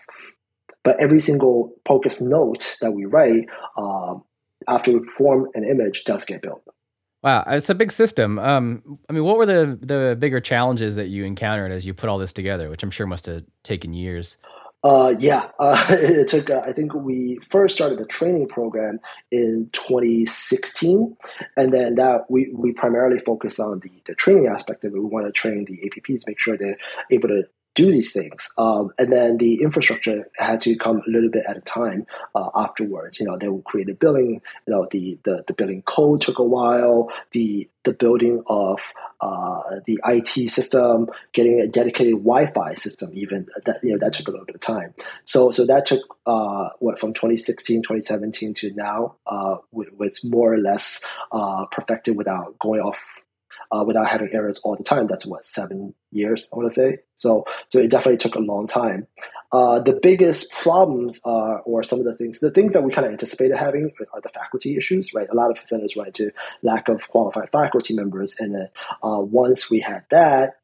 But 0.83 1.01
every 1.01 1.21
single 1.21 1.73
POCUS 1.87 2.21
note 2.21 2.77
that 2.83 2.93
we 2.93 3.07
write, 3.07 3.47
um, 3.79 4.23
after 4.69 4.93
we 4.93 5.01
perform 5.01 5.49
an 5.55 5.65
image 5.65 6.05
does 6.05 6.25
get 6.25 6.43
built. 6.43 6.63
Wow, 7.23 7.43
it's 7.47 7.71
a 7.71 7.75
big 7.75 7.91
system. 7.91 8.39
Um, 8.39 8.99
I 9.09 9.15
mean, 9.15 9.25
what 9.25 9.39
were 9.39 9.47
the 9.47 9.79
the 9.81 10.15
bigger 10.19 10.41
challenges 10.41 10.97
that 10.97 11.09
you 11.09 11.25
encountered 11.25 11.73
as 11.73 11.87
you 11.87 11.95
put 11.95 12.11
all 12.11 12.19
this 12.19 12.35
together, 12.35 12.69
which 12.69 12.83
I'm 12.83 12.91
sure 12.91 13.07
must 13.07 13.27
have 13.27 13.45
taken 13.63 13.95
years? 13.95 14.37
Uh, 14.85 15.15
yeah, 15.19 15.49
uh, 15.59 15.87
it 15.91 16.29
took. 16.29 16.51
Uh, 16.51 16.61
I 16.67 16.73
think 16.73 16.93
we 16.93 17.39
first 17.49 17.75
started 17.75 17.99
the 17.99 18.07
training 18.07 18.49
program 18.49 19.01
in 19.31 19.71
2016, 19.73 21.17
and 21.57 21.73
then 21.73 21.95
that 21.95 22.31
we 22.31 22.53
we 22.55 22.73
primarily 22.73 23.19
focused 23.19 23.59
on 23.59 23.81
the 23.81 23.91
the 24.07 24.15
training 24.15 24.47
aspect 24.47 24.85
of 24.85 24.93
it. 24.95 24.99
We 24.99 25.07
want 25.07 25.25
to 25.25 25.33
train 25.33 25.65
the 25.65 25.79
APPs, 25.79 26.27
make 26.27 26.39
sure 26.39 26.59
they're 26.59 26.77
able 27.11 27.29
to 27.29 27.45
do 27.75 27.91
these 27.91 28.13
things. 28.13 28.49
Um, 28.57 28.91
and 28.99 29.13
then 29.13 29.37
the 29.37 29.63
infrastructure 29.63 30.29
had 30.37 30.61
to 30.63 30.77
come 30.77 31.03
a 31.07 31.11
little 31.11 31.31
bit 31.31 31.45
at 31.49 31.57
a 31.57 31.61
time 31.61 32.07
uh, 32.35 32.51
afterwards. 32.55 33.21
You 33.21 33.27
know, 33.27 33.37
they 33.37 33.49
would 33.49 33.65
create 33.65 33.91
a 33.91 33.95
billing. 33.95 34.41
You 34.67 34.75
know, 34.75 34.87
the, 34.91 35.19
the, 35.25 35.45
the 35.47 35.55
billing 35.55 35.83
code 35.83 36.21
took 36.21 36.39
a 36.39 36.45
while. 36.45 37.11
The 37.33 37.69
the 37.85 37.93
building 37.93 38.43
of 38.47 38.81
uh, 39.21 39.81
the 39.87 40.01
IT 40.07 40.51
system, 40.51 41.09
getting 41.35 41.61
a 41.61 41.67
dedicated 41.67 42.15
Wi-Fi 42.15 42.75
system, 42.75 43.11
even 43.13 43.47
that 43.67 43.81
you 43.83 43.93
know 43.93 43.99
that 43.99 44.15
took 44.15 44.29
a 44.29 44.31
little 44.31 44.47
bit 44.47 44.55
of 44.55 44.61
time. 44.61 44.95
So 45.25 45.51
so 45.51 45.67
that 45.67 45.87
took 45.87 46.01
uh, 46.27 46.71
what 46.79 46.99
from 46.99 47.13
2016, 47.13 47.83
2017 47.83 48.55
to 48.55 48.73
now, 48.73 49.17
uh, 49.27 49.57
was 49.73 50.25
more 50.25 50.53
or 50.53 50.59
less 50.59 51.03
uh, 51.31 51.67
perfected 51.67 52.17
without 52.17 52.59
going 52.59 52.81
off 52.81 52.99
uh, 53.75 53.85
without 53.85 54.09
having 54.09 54.31
errors 54.33 54.61
all 54.63 54.77
the 54.77 54.85
time. 54.85 55.07
That's 55.07 55.27
what 55.27 55.45
seven 55.45 55.95
years 56.13 56.49
I 56.53 56.57
want 56.57 56.69
to 56.69 56.75
say. 56.75 56.99
So 57.15 57.45
so 57.69 57.79
it 57.81 57.91
definitely 57.91 58.19
took 58.19 58.37
a 58.37 58.41
long 58.41 58.67
time. 58.67 59.07
Uh, 59.53 59.79
the 59.81 59.99
biggest 60.03 60.51
problems 60.51 61.21
are, 61.25 61.61
or 61.61 61.85
some 61.85 62.01
of 62.01 62.05
the 62.05 62.17
things, 62.17 62.41
the 62.41 62.51
things 62.51 62.73
that 62.73 62.83
we 62.83 62.93
kind 62.93 63.07
of 63.07 63.13
anticipated 63.13 63.57
having 63.57 63.89
are 64.13 64.21
the 64.21 64.29
faculty 64.31 64.77
issues, 64.77 65.15
right? 65.15 65.29
A 65.31 65.35
lot 65.35 65.51
of 65.51 65.59
centers 65.69 65.95
run 65.95 66.09
into 66.09 66.33
lack 66.63 66.89
of 66.89 67.09
qualified 67.09 67.51
faculty 67.53 67.95
members, 67.95 68.35
and 68.41 68.55
then 68.55 68.69
uh, 69.03 69.21
once 69.21 69.71
we 69.71 69.79
had 69.79 70.05
that, 70.11 70.55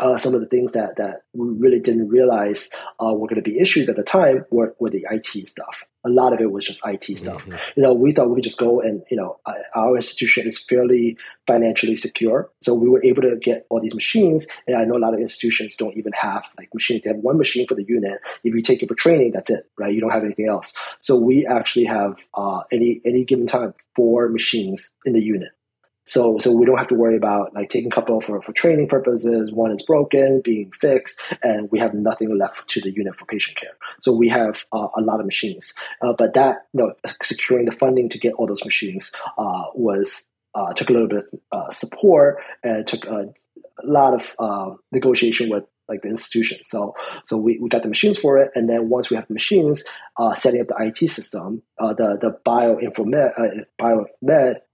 uh, 0.00 0.16
some 0.16 0.34
of 0.34 0.40
the 0.40 0.46
things 0.46 0.72
that, 0.72 0.96
that 0.96 1.20
we 1.34 1.48
really 1.58 1.78
didn't 1.78 2.08
realize 2.08 2.70
uh, 3.00 3.12
were 3.12 3.28
going 3.28 3.42
to 3.42 3.48
be 3.48 3.58
issues 3.58 3.88
at 3.88 3.96
the 3.96 4.02
time 4.02 4.44
were, 4.50 4.74
were 4.80 4.88
the 4.88 5.06
IT 5.10 5.46
stuff. 5.46 5.84
A 6.04 6.08
lot 6.08 6.32
of 6.32 6.40
it 6.40 6.50
was 6.50 6.64
just 6.64 6.80
IT 6.86 7.18
stuff. 7.18 7.42
Mm-hmm. 7.42 7.56
You 7.76 7.82
know, 7.82 7.92
we 7.92 8.12
thought 8.12 8.30
we 8.30 8.36
could 8.36 8.44
just 8.44 8.58
go 8.58 8.80
and, 8.80 9.02
you 9.10 9.16
know, 9.18 9.38
our 9.74 9.96
institution 9.96 10.48
is 10.48 10.58
fairly 10.58 11.18
financially 11.46 11.96
secure. 11.96 12.50
So 12.62 12.72
we 12.72 12.88
were 12.88 13.04
able 13.04 13.20
to 13.22 13.36
get 13.36 13.66
all 13.68 13.82
these 13.82 13.94
machines. 13.94 14.46
And 14.66 14.76
I 14.76 14.86
know 14.86 14.96
a 14.96 14.98
lot 14.98 15.12
of 15.12 15.20
institutions 15.20 15.76
don't 15.76 15.96
even 15.98 16.12
have 16.18 16.44
like 16.56 16.72
machines. 16.72 17.02
They 17.04 17.10
have 17.10 17.18
one 17.18 17.36
machine 17.36 17.66
for 17.66 17.74
the 17.74 17.84
unit. 17.86 18.18
If 18.42 18.54
you 18.54 18.62
take 18.62 18.82
it 18.82 18.88
for 18.88 18.94
training, 18.94 19.32
that's 19.32 19.50
it, 19.50 19.70
right? 19.78 19.92
You 19.92 20.00
don't 20.00 20.10
have 20.10 20.24
anything 20.24 20.48
else. 20.48 20.72
So 21.00 21.16
we 21.16 21.46
actually 21.46 21.84
have 21.84 22.16
uh, 22.32 22.62
any 22.72 23.02
any 23.04 23.24
given 23.24 23.46
time 23.46 23.74
four 23.94 24.30
machines 24.30 24.90
in 25.04 25.12
the 25.12 25.20
unit. 25.20 25.50
So, 26.06 26.38
so 26.38 26.52
we 26.52 26.66
don't 26.66 26.78
have 26.78 26.88
to 26.88 26.94
worry 26.94 27.16
about 27.16 27.54
like 27.54 27.68
taking 27.68 27.92
a 27.92 27.94
couple 27.94 28.20
for, 28.20 28.42
for 28.42 28.52
training 28.52 28.88
purposes. 28.88 29.52
One 29.52 29.70
is 29.70 29.82
broken, 29.82 30.40
being 30.42 30.72
fixed, 30.80 31.20
and 31.42 31.70
we 31.70 31.78
have 31.78 31.94
nothing 31.94 32.36
left 32.36 32.68
to 32.70 32.80
the 32.80 32.90
unit 32.90 33.16
for 33.16 33.26
patient 33.26 33.58
care. 33.58 33.76
So 34.00 34.12
we 34.12 34.28
have 34.28 34.56
uh, 34.72 34.88
a 34.96 35.00
lot 35.00 35.20
of 35.20 35.26
machines. 35.26 35.72
Uh, 36.02 36.14
but 36.16 36.34
that, 36.34 36.66
you 36.72 36.80
know, 36.80 36.94
securing 37.22 37.66
the 37.66 37.72
funding 37.72 38.08
to 38.08 38.18
get 38.18 38.34
all 38.34 38.46
those 38.46 38.64
machines 38.64 39.12
uh, 39.38 39.64
was 39.74 40.26
uh, 40.54 40.72
took 40.72 40.90
a 40.90 40.92
little 40.92 41.08
bit 41.08 41.24
of 41.52 41.68
uh, 41.68 41.70
support 41.70 42.42
and 42.64 42.86
took 42.86 43.04
a, 43.04 43.32
a 43.82 43.86
lot 43.86 44.14
of 44.14 44.34
uh, 44.38 44.74
negotiation 44.92 45.48
with 45.48 45.64
like 45.88 46.02
the 46.02 46.08
institution. 46.08 46.58
So 46.64 46.94
so 47.26 47.36
we, 47.36 47.58
we 47.58 47.68
got 47.68 47.82
the 47.82 47.88
machines 47.88 48.18
for 48.18 48.38
it, 48.38 48.50
and 48.54 48.68
then 48.68 48.88
once 48.88 49.10
we 49.10 49.16
have 49.16 49.26
the 49.26 49.34
machines, 49.34 49.84
uh, 50.16 50.34
setting 50.34 50.60
up 50.60 50.68
the 50.68 50.76
IT 50.78 51.10
system, 51.10 51.62
uh, 51.78 51.92
the 51.94 52.18
the 52.20 52.38
bioinformed 52.46 53.32
uh, 53.36 53.64
biomed 53.78 54.06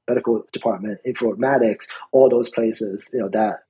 medical 0.09 0.45
department, 0.53 1.01
informatics, 1.07 1.87
all 2.13 2.29
those 2.29 2.49
places, 2.49 3.09
you 3.13 3.21
know, 3.21 3.29
that 3.29 3.61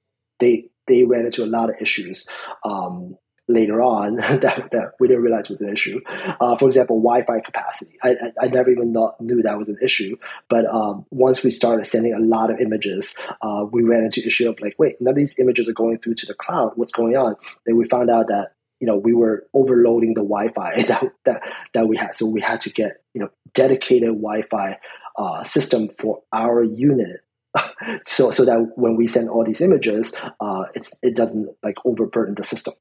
they 0.40 0.68
they 0.86 1.04
ran 1.04 1.26
into 1.26 1.44
a 1.44 1.46
lot 1.46 1.68
of 1.68 1.76
issues 1.80 2.26
um, 2.64 3.16
later 3.48 3.80
on 3.80 4.16
that, 4.16 4.68
that 4.72 4.92
we 4.98 5.08
didn't 5.08 5.22
realize 5.22 5.48
was 5.48 5.60
an 5.60 5.72
issue. 5.72 6.00
Uh, 6.40 6.56
for 6.56 6.66
example, 6.66 7.00
Wi-Fi 7.00 7.40
capacity. 7.40 7.96
I, 8.02 8.10
I, 8.10 8.32
I 8.42 8.48
never 8.48 8.70
even 8.70 8.92
not, 8.92 9.20
knew 9.20 9.42
that 9.42 9.58
was 9.58 9.68
an 9.68 9.78
issue. 9.82 10.16
But 10.48 10.66
um, 10.66 11.06
once 11.10 11.42
we 11.42 11.50
started 11.50 11.86
sending 11.86 12.14
a 12.14 12.20
lot 12.20 12.50
of 12.50 12.60
images, 12.60 13.14
uh, 13.42 13.64
we 13.70 13.82
ran 13.82 14.04
into 14.04 14.26
issue 14.26 14.48
of 14.48 14.60
like, 14.60 14.74
wait, 14.78 14.96
none 15.00 15.12
of 15.12 15.16
these 15.16 15.38
images 15.38 15.68
are 15.68 15.74
going 15.74 15.98
through 15.98 16.14
to 16.16 16.26
the 16.26 16.34
cloud. 16.34 16.72
What's 16.76 16.92
going 16.92 17.16
on? 17.16 17.36
Then 17.64 17.76
we 17.76 17.88
found 17.88 18.10
out 18.10 18.28
that 18.28 18.52
you 18.80 18.86
know 18.86 18.96
we 18.96 19.14
were 19.14 19.46
overloading 19.54 20.12
the 20.12 20.22
Wi-Fi 20.22 20.82
that 20.88 21.04
that 21.24 21.42
that 21.74 21.88
we 21.88 21.96
had. 21.96 22.16
So 22.16 22.26
we 22.26 22.40
had 22.40 22.60
to 22.62 22.70
get 22.70 22.98
you 23.14 23.22
know 23.22 23.28
dedicated 23.54 24.08
Wi-Fi 24.08 24.78
uh, 25.18 25.44
system 25.44 25.88
for 25.98 26.22
our 26.32 26.62
unit 26.62 27.20
so 28.06 28.30
so 28.30 28.44
that 28.44 28.72
when 28.76 28.96
we 28.96 29.06
send 29.06 29.28
all 29.28 29.44
these 29.44 29.60
images, 29.60 30.12
uh, 30.40 30.64
it's 30.74 30.94
it 31.02 31.16
doesn't 31.16 31.48
like 31.62 31.76
overburden 31.84 32.34
the 32.34 32.44
system, 32.44 32.74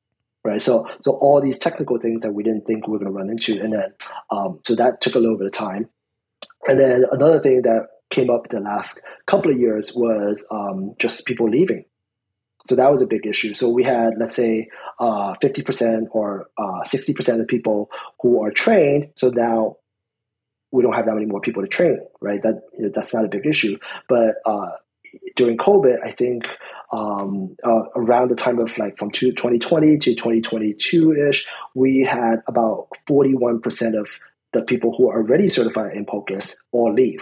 right? 0.43 0.61
So 0.61 0.87
so 1.03 1.11
all 1.13 1.41
these 1.41 1.57
technical 1.57 1.97
things 1.97 2.21
that 2.21 2.33
we 2.33 2.43
didn't 2.43 2.65
think 2.65 2.87
we 2.87 2.93
were 2.93 2.99
going 2.99 3.11
to 3.11 3.17
run 3.17 3.29
into, 3.29 3.61
and 3.61 3.73
then 3.73 3.93
um, 4.31 4.59
so 4.65 4.75
that 4.75 5.01
took 5.01 5.15
a 5.15 5.19
little 5.19 5.37
bit 5.37 5.47
of 5.47 5.53
time. 5.53 5.89
And 6.67 6.79
then 6.79 7.05
another 7.11 7.39
thing 7.39 7.61
that 7.63 7.87
came 8.09 8.29
up 8.29 8.49
the 8.49 8.59
last 8.59 8.99
couple 9.27 9.51
of 9.51 9.59
years 9.59 9.93
was 9.93 10.45
um, 10.51 10.95
just 10.99 11.25
people 11.25 11.49
leaving. 11.49 11.85
So 12.67 12.75
that 12.75 12.91
was 12.91 13.01
a 13.01 13.07
big 13.07 13.27
issue. 13.27 13.53
So 13.53 13.69
we 13.69 13.83
had, 13.83 14.13
let's 14.19 14.35
say, 14.35 14.69
uh, 14.99 15.35
50% 15.35 16.07
or 16.11 16.47
uh, 16.57 16.81
60% 16.83 17.39
of 17.39 17.47
people 17.47 17.91
who 18.21 18.43
are 18.43 18.49
trained. 18.49 19.09
So 19.15 19.29
now 19.29 19.77
we 20.75 20.83
don't 20.83 20.93
have 20.93 21.05
that 21.05 21.15
many 21.15 21.25
more 21.25 21.39
people 21.39 21.61
to 21.63 21.67
train, 21.67 21.99
right? 22.21 22.41
That 22.43 22.61
that's 22.93 23.13
not 23.13 23.25
a 23.25 23.29
big 23.29 23.45
issue. 23.45 23.77
But 24.09 24.35
uh, 24.45 24.69
during 25.35 25.57
COVID, 25.57 25.97
I 26.03 26.11
think 26.11 26.47
um, 26.91 27.55
uh, 27.63 27.83
around 27.95 28.29
the 28.29 28.35
time 28.35 28.59
of 28.59 28.77
like 28.77 28.97
from 28.97 29.11
2020 29.11 29.99
to 29.99 30.15
2022 30.15 31.13
ish, 31.29 31.47
we 31.73 32.01
had 32.01 32.37
about 32.47 32.89
41% 33.07 33.99
of 33.99 34.07
the 34.51 34.63
people 34.63 34.93
who 34.95 35.09
are 35.09 35.17
already 35.17 35.49
certified 35.49 35.95
in 35.95 36.05
POCUS 36.05 36.55
all 36.71 36.93
leave 36.93 37.21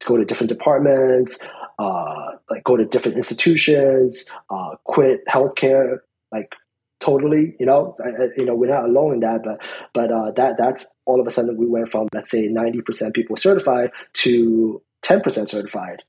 to 0.00 0.06
go 0.06 0.16
to 0.16 0.24
different 0.24 0.48
departments, 0.48 1.38
uh, 1.78 2.32
like 2.50 2.64
go 2.64 2.76
to 2.76 2.84
different 2.84 3.16
institutions, 3.16 4.24
uh, 4.50 4.76
quit 4.84 5.20
healthcare, 5.28 5.98
like 6.32 6.52
totally. 7.00 7.56
You 7.58 7.66
know, 7.66 7.96
I, 8.04 8.28
you 8.36 8.44
know, 8.44 8.54
we're 8.54 8.70
not 8.70 8.84
alone 8.84 9.14
in 9.14 9.20
that, 9.20 9.42
but 9.44 9.60
but 9.92 10.10
uh, 10.10 10.32
that 10.32 10.56
that's 10.58 10.86
all 11.04 11.20
of 11.20 11.26
a 11.26 11.30
sudden 11.30 11.56
we 11.56 11.66
went 11.66 11.90
from 11.90 12.08
let's 12.12 12.30
say 12.30 12.48
ninety 12.48 12.80
percent 12.80 13.14
people 13.14 13.36
certified 13.36 13.92
to 14.14 14.82
ten 15.02 15.20
percent 15.20 15.48
certified. 15.48 16.02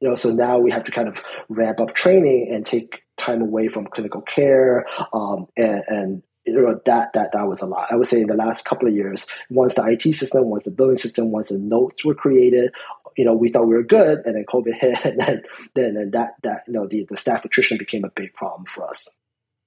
You 0.00 0.10
know, 0.10 0.14
so 0.14 0.30
now 0.30 0.58
we 0.58 0.70
have 0.70 0.84
to 0.84 0.92
kind 0.92 1.08
of 1.08 1.22
ramp 1.48 1.80
up 1.80 1.94
training 1.94 2.50
and 2.52 2.66
take 2.66 3.02
time 3.16 3.40
away 3.40 3.68
from 3.68 3.86
clinical 3.86 4.20
care 4.20 4.84
um, 5.14 5.46
and, 5.56 5.82
and 5.88 6.22
you 6.46 6.52
know 6.52 6.80
that 6.86 7.12
that 7.12 7.32
that 7.32 7.48
was 7.48 7.60
a 7.60 7.66
lot. 7.66 7.88
I 7.90 7.96
would 7.96 8.06
say 8.06 8.20
in 8.20 8.28
the 8.28 8.36
last 8.36 8.64
couple 8.64 8.88
of 8.88 8.94
years, 8.94 9.26
once 9.50 9.74
the 9.74 9.84
IT 9.84 10.14
system, 10.14 10.44
once 10.44 10.62
the 10.62 10.70
billing 10.70 10.96
system, 10.96 11.32
once 11.32 11.48
the 11.48 11.58
notes 11.58 12.04
were 12.04 12.14
created, 12.14 12.72
you 13.16 13.24
know, 13.24 13.34
we 13.34 13.48
thought 13.48 13.66
we 13.66 13.74
were 13.74 13.82
good, 13.82 14.20
and 14.24 14.36
then 14.36 14.44
COVID 14.44 14.74
hit, 14.80 15.04
and 15.04 15.20
then 15.20 15.42
then 15.74 15.96
and 15.96 16.12
that 16.12 16.34
that 16.44 16.62
you 16.66 16.72
know 16.72 16.86
the 16.86 17.04
the 17.10 17.16
staff 17.16 17.44
attrition 17.44 17.78
became 17.78 18.04
a 18.04 18.10
big 18.10 18.32
problem 18.34 18.64
for 18.66 18.88
us. 18.88 19.16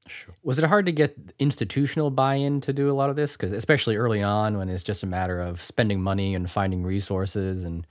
Sure. 0.10 0.36
Was 0.44 0.60
it 0.60 0.66
hard 0.66 0.88
to 0.88 0.92
get 0.92 1.16
institutional 1.38 2.10
buy-in 2.10 2.62
to 2.62 2.74
do 2.74 2.90
a 2.90 2.94
lot 2.94 3.10
of 3.10 3.16
this? 3.16 3.38
Because 3.38 3.52
especially 3.52 3.96
early 3.96 4.24
on, 4.24 4.58
when 4.58 4.70
it's 4.70 4.84
just 4.84 5.04
a 5.04 5.08
matter 5.08 5.40
of 5.40 5.64
spending 5.64 6.02
money 6.02 6.36
and 6.36 6.50
finding 6.50 6.84
resources, 6.84 7.64
and 7.64 7.86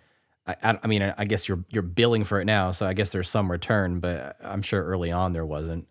I, 0.46 0.56
I, 0.62 0.78
I 0.82 0.86
mean, 0.86 1.02
I 1.16 1.24
guess 1.24 1.48
you're 1.48 1.64
you're 1.70 1.82
billing 1.82 2.24
for 2.24 2.40
it 2.40 2.44
now, 2.44 2.72
so 2.72 2.86
I 2.86 2.94
guess 2.94 3.10
there's 3.10 3.28
some 3.28 3.50
return, 3.50 4.00
but 4.00 4.36
I'm 4.42 4.62
sure 4.62 4.82
early 4.82 5.12
on 5.12 5.32
there 5.32 5.46
wasn't. 5.46 5.86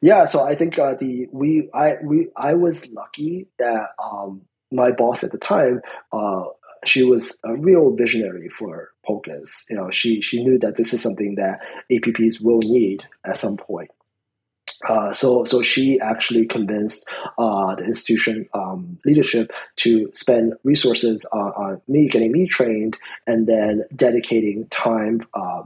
Yeah, 0.00 0.26
so 0.26 0.42
I 0.42 0.54
think 0.54 0.78
uh, 0.78 0.94
the 0.94 1.28
we 1.32 1.70
I 1.74 1.96
we 2.02 2.28
I 2.36 2.54
was 2.54 2.88
lucky 2.90 3.46
that 3.58 3.90
um, 4.02 4.42
my 4.70 4.92
boss 4.92 5.24
at 5.24 5.32
the 5.32 5.38
time 5.38 5.80
uh, 6.12 6.44
she 6.84 7.04
was 7.04 7.36
a 7.44 7.54
real 7.54 7.90
visionary 7.94 8.48
for 8.48 8.90
POCUS. 9.06 9.66
You 9.68 9.76
know, 9.76 9.90
she 9.90 10.20
she 10.20 10.42
knew 10.42 10.58
that 10.58 10.76
this 10.76 10.92
is 10.92 11.02
something 11.02 11.36
that 11.36 11.60
APPs 11.90 12.40
will 12.40 12.60
need 12.60 13.02
at 13.24 13.38
some 13.38 13.56
point. 13.56 13.90
Uh, 14.86 15.12
so, 15.12 15.44
so 15.44 15.62
she 15.62 16.00
actually 16.00 16.46
convinced 16.46 17.06
uh, 17.38 17.74
the 17.76 17.84
institution 17.84 18.48
um, 18.54 18.98
leadership 19.04 19.52
to 19.76 20.10
spend 20.14 20.54
resources 20.64 21.24
on, 21.32 21.52
on, 21.52 21.80
me 21.88 22.08
getting 22.08 22.32
me 22.32 22.46
trained, 22.48 22.96
and 23.26 23.46
then 23.46 23.84
dedicating 23.94 24.66
time 24.68 25.26
uh, 25.34 25.62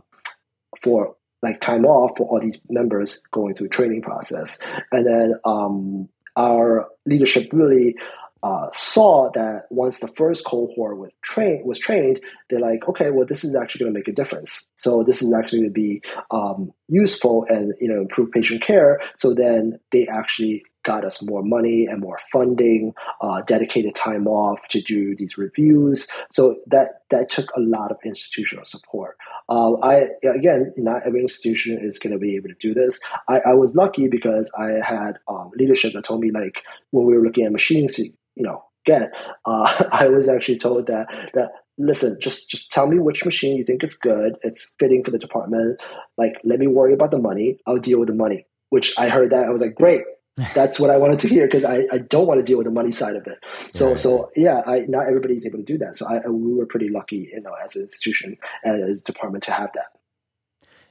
for 0.82 1.16
like 1.42 1.60
time 1.60 1.84
off 1.84 2.16
for 2.16 2.26
all 2.28 2.40
these 2.40 2.58
members 2.68 3.22
going 3.32 3.54
through 3.54 3.68
training 3.68 4.02
process. 4.02 4.58
And 4.90 5.06
then 5.06 5.34
um, 5.44 6.08
our 6.36 6.88
leadership 7.06 7.48
really 7.52 7.96
uh, 8.42 8.68
saw 8.72 9.30
that 9.32 9.66
once 9.70 9.98
the 10.00 10.08
first 10.08 10.44
cohort 10.44 10.98
was 10.98 11.10
trained, 11.22 11.66
was 11.66 11.78
trained, 11.78 12.20
they're 12.48 12.60
like, 12.60 12.86
okay, 12.88 13.10
well, 13.10 13.26
this 13.26 13.44
is 13.44 13.54
actually 13.54 13.80
going 13.80 13.92
to 13.92 13.98
make 13.98 14.08
a 14.08 14.12
difference. 14.12 14.66
So 14.74 15.02
this 15.02 15.22
is 15.22 15.32
actually 15.32 15.60
going 15.60 15.70
to 15.70 15.80
be 15.80 16.02
um, 16.30 16.72
useful 16.88 17.46
and 17.48 17.74
you 17.80 17.88
know 17.88 18.00
improve 18.00 18.30
patient 18.30 18.62
care. 18.62 19.00
So 19.16 19.34
then 19.34 19.78
they 19.92 20.06
actually 20.06 20.62
got 20.84 21.04
us 21.04 21.22
more 21.22 21.42
money 21.42 21.86
and 21.86 22.00
more 22.00 22.18
funding, 22.32 22.94
uh, 23.20 23.42
dedicated 23.42 23.94
time 23.94 24.26
off 24.26 24.66
to 24.68 24.80
do 24.80 25.14
these 25.16 25.36
reviews. 25.36 26.08
So 26.32 26.56
that 26.68 27.02
that 27.10 27.28
took 27.28 27.50
a 27.56 27.60
lot 27.60 27.90
of 27.90 27.98
institutional 28.04 28.64
support. 28.64 29.18
Uh, 29.48 29.74
I 29.82 30.08
again, 30.24 30.72
not 30.76 31.06
every 31.06 31.22
institution 31.22 31.78
is 31.82 31.98
going 31.98 32.12
to 32.12 32.18
be 32.18 32.36
able 32.36 32.48
to 32.48 32.54
do 32.54 32.72
this. 32.72 32.98
I, 33.28 33.40
I 33.40 33.54
was 33.54 33.74
lucky 33.74 34.08
because 34.08 34.50
I 34.58 34.70
had 34.82 35.18
um, 35.28 35.50
leadership 35.56 35.92
that 35.92 36.04
told 36.04 36.20
me 36.20 36.30
like 36.30 36.62
when 36.90 37.06
we 37.06 37.14
were 37.16 37.24
looking 37.24 37.44
at 37.44 37.52
machines 37.52 37.94
to 37.96 38.10
you 38.38 38.44
know 38.44 38.64
get, 38.88 39.10
uh, 39.44 39.84
I 39.92 40.08
was 40.08 40.28
actually 40.28 40.58
told 40.58 40.86
that 40.86 41.08
that 41.34 41.50
listen, 41.78 42.18
just 42.20 42.50
just 42.50 42.72
tell 42.72 42.86
me 42.86 42.98
which 42.98 43.24
machine 43.24 43.56
you 43.56 43.64
think 43.64 43.84
is 43.84 43.94
good, 43.94 44.36
it's 44.42 44.70
fitting 44.78 45.04
for 45.04 45.10
the 45.10 45.18
department. 45.18 45.78
Like, 46.16 46.34
let 46.44 46.58
me 46.58 46.66
worry 46.66 46.94
about 46.94 47.10
the 47.10 47.18
money. 47.18 47.58
I'll 47.66 47.78
deal 47.78 47.98
with 48.00 48.08
the 48.08 48.14
money. 48.14 48.46
Which 48.70 48.92
I 48.98 49.08
heard 49.08 49.30
that 49.30 49.46
I 49.46 49.50
was 49.50 49.62
like, 49.62 49.74
great, 49.74 50.02
that's 50.54 50.78
what 50.78 50.90
I 50.90 50.98
wanted 50.98 51.20
to 51.20 51.28
hear 51.28 51.46
because 51.46 51.64
I, 51.64 51.86
I 51.92 51.98
don't 51.98 52.26
want 52.26 52.40
to 52.40 52.44
deal 52.44 52.58
with 52.58 52.66
the 52.66 52.72
money 52.72 52.92
side 52.92 53.16
of 53.16 53.26
it. 53.26 53.38
So 53.72 53.90
right. 53.90 53.98
so 53.98 54.30
yeah, 54.36 54.62
I, 54.66 54.80
not 54.80 55.06
everybody 55.06 55.34
is 55.34 55.46
able 55.46 55.58
to 55.58 55.64
do 55.64 55.78
that. 55.78 55.96
So 55.96 56.06
I, 56.06 56.28
we 56.28 56.54
were 56.54 56.66
pretty 56.66 56.88
lucky, 56.88 57.30
you 57.32 57.40
know, 57.40 57.54
as 57.64 57.76
an 57.76 57.82
institution 57.82 58.36
and 58.64 58.82
as 58.82 59.00
a 59.00 59.04
department 59.04 59.44
to 59.44 59.52
have 59.52 59.70
that. 59.74 59.86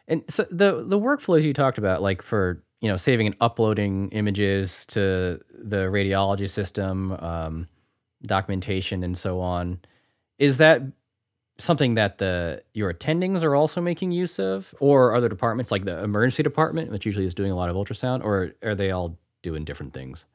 And 0.08 0.24
so 0.30 0.48
the 0.50 0.84
the 0.86 1.00
workflows 1.00 1.43
you 1.43 1.54
talked 1.54 1.78
about, 1.78 2.02
like 2.02 2.22
for 2.22 2.64
you 2.82 2.90
know 2.90 2.98
saving 2.98 3.28
and 3.28 3.36
uploading 3.42 4.10
images 4.10 4.86
to 4.88 5.40
the 5.52 5.78
radiology 5.88 6.50
system, 6.50 7.12
um, 7.14 7.68
documentation, 8.24 9.04
and 9.04 9.18
so 9.18 9.40
on, 9.40 9.80
is 10.38 10.58
that 10.58 10.82
something 11.60 11.96
that 11.96 12.20
the 12.20 12.62
your 12.74 12.94
attendings 12.94 13.44
are 13.44 13.56
also 13.56 13.82
making 13.82 14.12
use 14.12 14.40
of, 14.40 14.76
or 14.80 15.16
other 15.16 15.30
departments 15.30 15.72
like 15.72 15.86
the 15.86 16.04
emergency 16.04 16.44
department, 16.44 16.92
which 16.92 17.06
usually 17.06 17.26
is 17.26 17.34
doing 17.34 17.52
a 17.52 17.56
lot 17.56 17.70
of 17.70 17.76
ultrasound, 17.76 18.24
or 18.24 18.54
are 18.64 18.76
they 18.76 18.92
all 18.92 19.18
doing 19.42 19.66
different 19.66 19.94
things? 19.94 20.26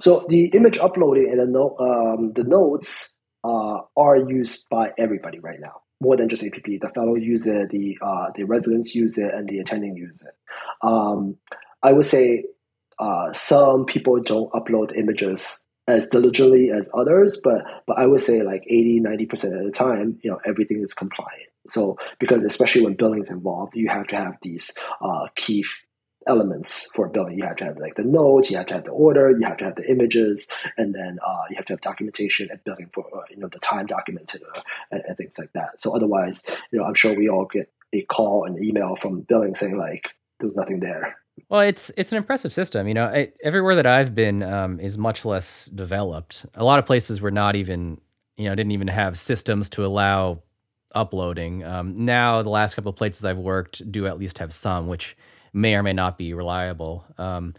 So 0.00 0.24
the 0.28 0.46
image 0.54 0.78
uploading 0.78 1.28
and 1.30 1.38
the, 1.40 1.46
no, 1.46 1.76
um, 1.78 2.32
the 2.32 2.44
notes 2.44 3.18
uh, 3.44 3.80
are 3.96 4.16
used 4.16 4.66
by 4.70 4.92
everybody 4.98 5.38
right 5.38 5.60
now, 5.60 5.82
more 6.00 6.16
than 6.16 6.28
just 6.28 6.42
APP. 6.42 6.64
The 6.64 6.90
fellow 6.94 7.14
user, 7.14 7.66
the 7.66 7.98
uh, 8.00 8.28
the 8.34 8.44
residents 8.44 8.94
use 8.94 9.18
it, 9.18 9.32
and 9.32 9.48
the 9.48 9.58
attending 9.58 9.96
use 9.96 10.22
it. 10.22 10.34
Um, 10.82 11.36
I 11.82 11.92
would 11.92 12.06
say 12.06 12.44
uh, 12.98 13.32
some 13.32 13.84
people 13.86 14.20
don't 14.20 14.52
upload 14.52 14.96
images 14.96 15.62
as 15.88 16.06
diligently 16.08 16.70
as 16.70 16.88
others, 16.94 17.40
but 17.42 17.64
but 17.86 17.98
I 17.98 18.06
would 18.06 18.20
say 18.20 18.42
like 18.42 18.62
80, 18.66 19.00
90% 19.00 19.58
of 19.58 19.64
the 19.64 19.72
time, 19.72 20.18
you 20.22 20.30
know, 20.30 20.40
everything 20.46 20.82
is 20.82 20.94
compliant. 20.94 21.48
So 21.66 21.98
because 22.18 22.44
especially 22.44 22.82
when 22.82 22.94
billing 22.94 23.22
is 23.22 23.30
involved, 23.30 23.76
you 23.76 23.88
have 23.88 24.06
to 24.08 24.16
have 24.16 24.36
these 24.42 24.72
uh, 25.00 25.26
key 25.36 25.64
elements 26.26 26.88
for 26.94 27.08
billing. 27.08 27.38
You 27.38 27.44
have 27.44 27.56
to 27.56 27.64
have 27.64 27.78
like 27.78 27.94
the 27.96 28.04
notes, 28.04 28.50
you 28.50 28.56
have 28.56 28.66
to 28.66 28.74
have 28.74 28.84
the 28.84 28.90
order, 28.90 29.30
you 29.30 29.46
have 29.46 29.56
to 29.58 29.64
have 29.64 29.76
the 29.76 29.90
images, 29.90 30.48
and 30.76 30.94
then 30.94 31.18
uh, 31.26 31.44
you 31.50 31.56
have 31.56 31.66
to 31.66 31.72
have 31.74 31.80
documentation 31.80 32.48
and 32.50 32.62
billing 32.64 32.90
for 32.92 33.06
uh, 33.14 33.22
you 33.30 33.36
know 33.36 33.48
the 33.48 33.58
time 33.58 33.86
documented 33.86 34.42
uh, 34.54 34.60
and, 34.90 35.02
and, 35.08 35.16
things 35.16 35.34
like 35.38 35.52
that. 35.54 35.80
So 35.80 35.94
otherwise, 35.94 36.42
you 36.70 36.78
know, 36.78 36.84
I'm 36.84 36.94
sure 36.94 37.14
we 37.14 37.28
all 37.28 37.46
get 37.46 37.72
a 37.92 38.02
call 38.02 38.44
and 38.44 38.62
email 38.62 38.96
from 38.96 39.20
billing 39.22 39.54
saying 39.54 39.76
like 39.76 40.08
there's 40.38 40.54
nothing 40.54 40.80
there. 40.80 41.16
Well, 41.48 41.60
it's 41.60 41.90
it's 41.96 42.12
an 42.12 42.18
impressive 42.18 42.52
system. 42.52 42.86
You 42.86 42.94
know, 42.94 43.06
I, 43.06 43.32
everywhere 43.42 43.74
that 43.76 43.86
I've 43.86 44.14
been 44.14 44.42
um, 44.42 44.78
is 44.80 44.98
much 44.98 45.24
less 45.24 45.66
developed. 45.66 46.44
A 46.54 46.64
lot 46.64 46.78
of 46.78 46.86
places 46.86 47.20
were 47.20 47.30
not 47.30 47.56
even 47.56 48.00
you 48.36 48.48
know 48.48 48.54
didn't 48.54 48.72
even 48.72 48.88
have 48.88 49.18
systems 49.18 49.70
to 49.70 49.84
allow 49.84 50.42
uploading. 50.94 51.64
Um, 51.64 52.04
now, 52.04 52.42
the 52.42 52.50
last 52.50 52.74
couple 52.74 52.90
of 52.90 52.96
places 52.96 53.24
I've 53.24 53.38
worked 53.38 53.90
do 53.90 54.06
at 54.06 54.18
least 54.18 54.38
have 54.38 54.52
some, 54.52 54.86
which 54.88 55.16
may 55.52 55.74
or 55.74 55.82
may 55.82 55.92
not 55.92 56.18
be 56.18 56.34
reliable. 56.34 57.04
Um, 57.18 57.54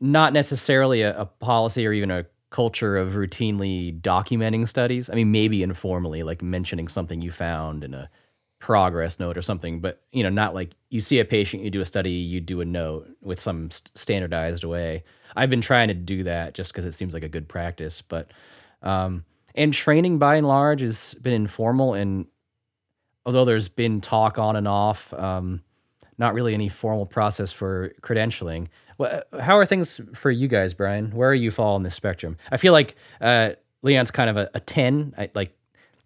not 0.00 0.32
necessarily 0.32 1.02
a, 1.02 1.18
a, 1.20 1.26
policy 1.26 1.86
or 1.86 1.92
even 1.92 2.10
a 2.10 2.26
culture 2.50 2.96
of 2.96 3.14
routinely 3.14 3.98
documenting 4.00 4.68
studies. 4.68 5.08
I 5.10 5.14
mean, 5.14 5.32
maybe 5.32 5.62
informally, 5.62 6.22
like 6.22 6.42
mentioning 6.42 6.88
something 6.88 7.22
you 7.22 7.30
found 7.30 7.82
in 7.82 7.94
a 7.94 8.10
progress 8.58 9.18
note 9.18 9.36
or 9.36 9.42
something, 9.42 9.80
but 9.80 10.02
you 10.12 10.22
know, 10.22 10.30
not 10.30 10.54
like 10.54 10.74
you 10.90 11.00
see 11.00 11.18
a 11.18 11.24
patient, 11.24 11.62
you 11.62 11.70
do 11.70 11.80
a 11.80 11.86
study, 11.86 12.10
you 12.10 12.40
do 12.40 12.60
a 12.60 12.64
note 12.64 13.08
with 13.20 13.40
some 13.40 13.70
st- 13.70 13.90
standardized 13.96 14.64
way. 14.64 15.04
I've 15.34 15.50
been 15.50 15.60
trying 15.60 15.88
to 15.88 15.94
do 15.94 16.24
that 16.24 16.54
just 16.54 16.72
because 16.72 16.84
it 16.84 16.92
seems 16.92 17.14
like 17.14 17.24
a 17.24 17.28
good 17.28 17.48
practice, 17.48 18.02
but 18.02 18.32
um, 18.82 19.24
and 19.54 19.72
training 19.72 20.18
by 20.18 20.36
and 20.36 20.46
large 20.46 20.80
has 20.80 21.14
been 21.14 21.32
informal 21.32 21.94
and 21.94 22.26
although 23.24 23.44
there's 23.44 23.68
been 23.68 24.00
talk 24.00 24.38
on 24.38 24.56
and 24.56 24.68
off 24.68 25.12
um, 25.14 25.62
not 26.18 26.34
really 26.34 26.54
any 26.54 26.68
formal 26.68 27.06
process 27.06 27.52
for 27.52 27.92
credentialing. 28.00 28.68
How 29.40 29.58
are 29.58 29.66
things 29.66 30.00
for 30.14 30.30
you 30.30 30.48
guys, 30.48 30.74
Brian? 30.74 31.10
Where 31.10 31.28
are 31.28 31.34
you 31.34 31.50
fall 31.50 31.74
on 31.74 31.82
this 31.82 31.94
spectrum? 31.94 32.36
I 32.50 32.56
feel 32.56 32.72
like 32.72 32.94
uh, 33.20 33.50
Leon's 33.82 34.10
kind 34.10 34.30
of 34.30 34.36
a, 34.36 34.50
a 34.54 34.60
ten. 34.60 35.14
I, 35.18 35.30
like 35.34 35.54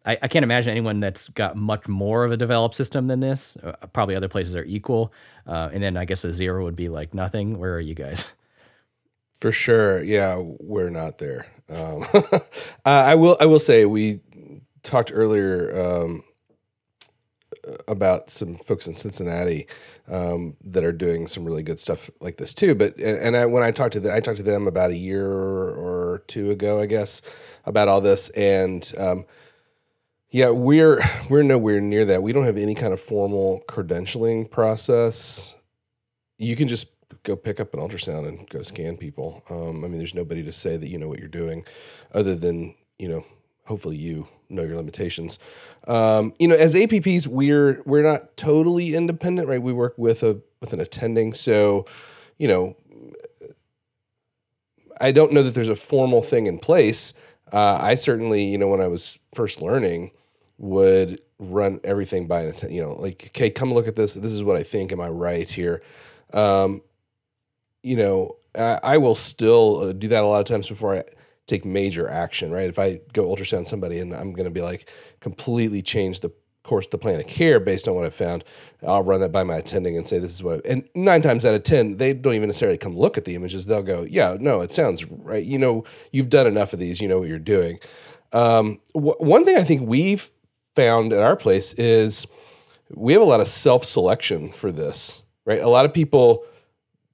I, 0.04 0.18
I, 0.22 0.28
can't 0.28 0.42
imagine 0.42 0.70
anyone 0.70 0.98
that's 0.98 1.28
got 1.28 1.56
much 1.56 1.86
more 1.86 2.24
of 2.24 2.32
a 2.32 2.36
developed 2.36 2.74
system 2.74 3.06
than 3.06 3.20
this. 3.20 3.56
Uh, 3.56 3.72
probably 3.92 4.16
other 4.16 4.28
places 4.28 4.56
are 4.56 4.64
equal, 4.64 5.12
uh, 5.46 5.70
and 5.72 5.82
then 5.82 5.96
I 5.96 6.04
guess 6.04 6.24
a 6.24 6.32
zero 6.32 6.64
would 6.64 6.76
be 6.76 6.88
like 6.88 7.14
nothing. 7.14 7.58
Where 7.58 7.74
are 7.74 7.80
you 7.80 7.94
guys? 7.94 8.24
For 9.34 9.52
sure, 9.52 10.02
yeah, 10.02 10.38
we're 10.38 10.90
not 10.90 11.18
there. 11.18 11.46
Um, 11.68 12.04
I 12.84 13.14
will. 13.14 13.36
I 13.40 13.46
will 13.46 13.58
say 13.58 13.84
we 13.84 14.20
talked 14.82 15.12
earlier 15.14 15.80
um, 15.80 16.24
about 17.88 18.30
some 18.30 18.56
folks 18.56 18.86
in 18.86 18.94
Cincinnati 18.94 19.66
um, 20.08 20.56
that 20.64 20.84
are 20.84 20.92
doing 20.92 21.26
some 21.26 21.44
really 21.44 21.62
good 21.62 21.78
stuff 21.78 22.10
like 22.20 22.36
this 22.36 22.54
too. 22.54 22.74
But 22.74 22.98
and 22.98 23.36
I, 23.36 23.46
when 23.46 23.62
I 23.62 23.70
talked 23.70 23.94
to 23.94 24.00
them, 24.00 24.14
I 24.14 24.20
talked 24.20 24.38
to 24.38 24.42
them 24.42 24.66
about 24.66 24.90
a 24.90 24.96
year 24.96 25.26
or 25.30 26.22
two 26.26 26.50
ago, 26.50 26.80
I 26.80 26.86
guess, 26.86 27.22
about 27.66 27.88
all 27.88 28.00
this, 28.00 28.30
and 28.30 28.92
um, 28.98 29.26
Yeah, 30.30 30.50
we're 30.50 31.02
we're 31.28 31.42
nowhere 31.42 31.80
near 31.80 32.04
that. 32.06 32.22
We 32.22 32.32
don't 32.32 32.44
have 32.44 32.56
any 32.56 32.74
kind 32.74 32.92
of 32.92 33.00
formal 33.00 33.62
credentialing 33.68 34.50
process. 34.50 35.54
You 36.38 36.56
can 36.56 36.68
just 36.68 36.88
go 37.24 37.36
pick 37.36 37.60
up 37.60 37.74
an 37.74 37.80
ultrasound 37.80 38.28
and 38.28 38.48
go 38.48 38.62
scan 38.62 38.96
people. 38.96 39.42
Um, 39.50 39.84
I 39.84 39.88
mean, 39.88 39.98
there's 39.98 40.14
nobody 40.14 40.42
to 40.44 40.52
say 40.52 40.76
that 40.76 40.88
you 40.88 40.98
know 40.98 41.08
what 41.08 41.18
you're 41.18 41.28
doing, 41.28 41.64
other 42.12 42.36
than 42.36 42.74
you 42.98 43.08
know, 43.08 43.24
hopefully 43.64 43.96
you 43.96 44.26
know 44.48 44.62
your 44.62 44.76
limitations. 44.76 45.38
Um, 45.86 46.34
you 46.38 46.48
know, 46.48 46.56
as 46.56 46.74
APPs, 46.74 47.26
we're 47.26 47.82
we're 47.84 48.02
not 48.02 48.36
totally 48.36 48.94
independent, 48.94 49.48
right? 49.48 49.62
We 49.62 49.72
work 49.72 49.94
with 49.96 50.22
a 50.22 50.40
with 50.60 50.72
an 50.72 50.80
attending, 50.80 51.32
so 51.32 51.86
you 52.38 52.48
know, 52.48 52.76
I 55.00 55.12
don't 55.12 55.32
know 55.32 55.42
that 55.42 55.54
there's 55.54 55.68
a 55.68 55.76
formal 55.76 56.22
thing 56.22 56.46
in 56.46 56.58
place. 56.58 57.14
Uh, 57.52 57.78
I 57.80 57.94
certainly, 57.94 58.44
you 58.44 58.58
know, 58.58 58.68
when 58.68 58.80
I 58.80 58.88
was 58.88 59.18
first 59.34 59.60
learning, 59.60 60.12
would 60.58 61.20
run 61.38 61.80
everything 61.84 62.26
by 62.26 62.42
an 62.42 62.48
attending. 62.48 62.76
You 62.76 62.84
know, 62.84 62.92
like, 62.94 63.24
okay, 63.28 63.50
come 63.50 63.72
look 63.72 63.88
at 63.88 63.96
this. 63.96 64.14
This 64.14 64.32
is 64.32 64.44
what 64.44 64.56
I 64.56 64.62
think. 64.62 64.92
Am 64.92 65.00
I 65.00 65.08
right 65.08 65.50
here? 65.50 65.82
Um, 66.32 66.82
you 67.82 67.96
know, 67.96 68.36
I, 68.54 68.78
I 68.82 68.98
will 68.98 69.14
still 69.14 69.80
uh, 69.80 69.92
do 69.92 70.08
that 70.08 70.22
a 70.22 70.26
lot 70.26 70.40
of 70.40 70.46
times 70.46 70.68
before 70.68 70.96
I 70.96 71.04
take 71.50 71.64
major 71.64 72.08
action. 72.08 72.50
Right? 72.50 72.68
If 72.68 72.78
I 72.78 73.00
go 73.12 73.26
ultrasound 73.26 73.68
somebody 73.68 73.98
and 73.98 74.14
I'm 74.14 74.32
going 74.32 74.44
to 74.44 74.50
be 74.50 74.62
like 74.62 74.90
completely 75.20 75.82
change 75.82 76.20
the 76.20 76.32
course 76.62 76.86
the 76.88 76.98
plan 76.98 77.20
of 77.20 77.26
care 77.26 77.58
based 77.58 77.88
on 77.88 77.94
what 77.94 78.04
I 78.04 78.10
found. 78.10 78.44
I'll 78.86 79.02
run 79.02 79.20
that 79.20 79.32
by 79.32 79.44
my 79.44 79.56
attending 79.56 79.96
and 79.96 80.06
say 80.06 80.18
this 80.18 80.32
is 80.32 80.42
what. 80.42 80.64
And 80.66 80.88
nine 80.94 81.22
times 81.22 81.44
out 81.44 81.54
of 81.54 81.62
ten, 81.62 81.96
they 81.96 82.12
don't 82.12 82.34
even 82.34 82.48
necessarily 82.48 82.78
come 82.78 82.96
look 82.96 83.16
at 83.16 83.24
the 83.24 83.34
images. 83.34 83.66
They'll 83.66 83.82
go, 83.82 84.02
"Yeah, 84.08 84.36
no, 84.38 84.60
it 84.60 84.72
sounds 84.72 85.04
right. 85.04 85.44
You 85.44 85.58
know, 85.58 85.84
you've 86.12 86.28
done 86.28 86.46
enough 86.46 86.72
of 86.72 86.78
these. 86.78 87.00
You 87.00 87.08
know 87.08 87.18
what 87.18 87.28
you're 87.28 87.38
doing." 87.38 87.78
Um, 88.32 88.80
one 88.92 89.44
thing 89.44 89.56
I 89.56 89.64
think 89.64 89.82
we've 89.82 90.30
found 90.76 91.12
at 91.12 91.20
our 91.20 91.36
place 91.36 91.74
is 91.74 92.26
we 92.94 93.12
have 93.12 93.22
a 93.22 93.26
lot 93.26 93.40
of 93.40 93.48
self 93.48 93.84
selection 93.84 94.52
for 94.52 94.70
this. 94.70 95.22
Right, 95.46 95.60
a 95.60 95.68
lot 95.68 95.86
of 95.86 95.92
people 95.92 96.44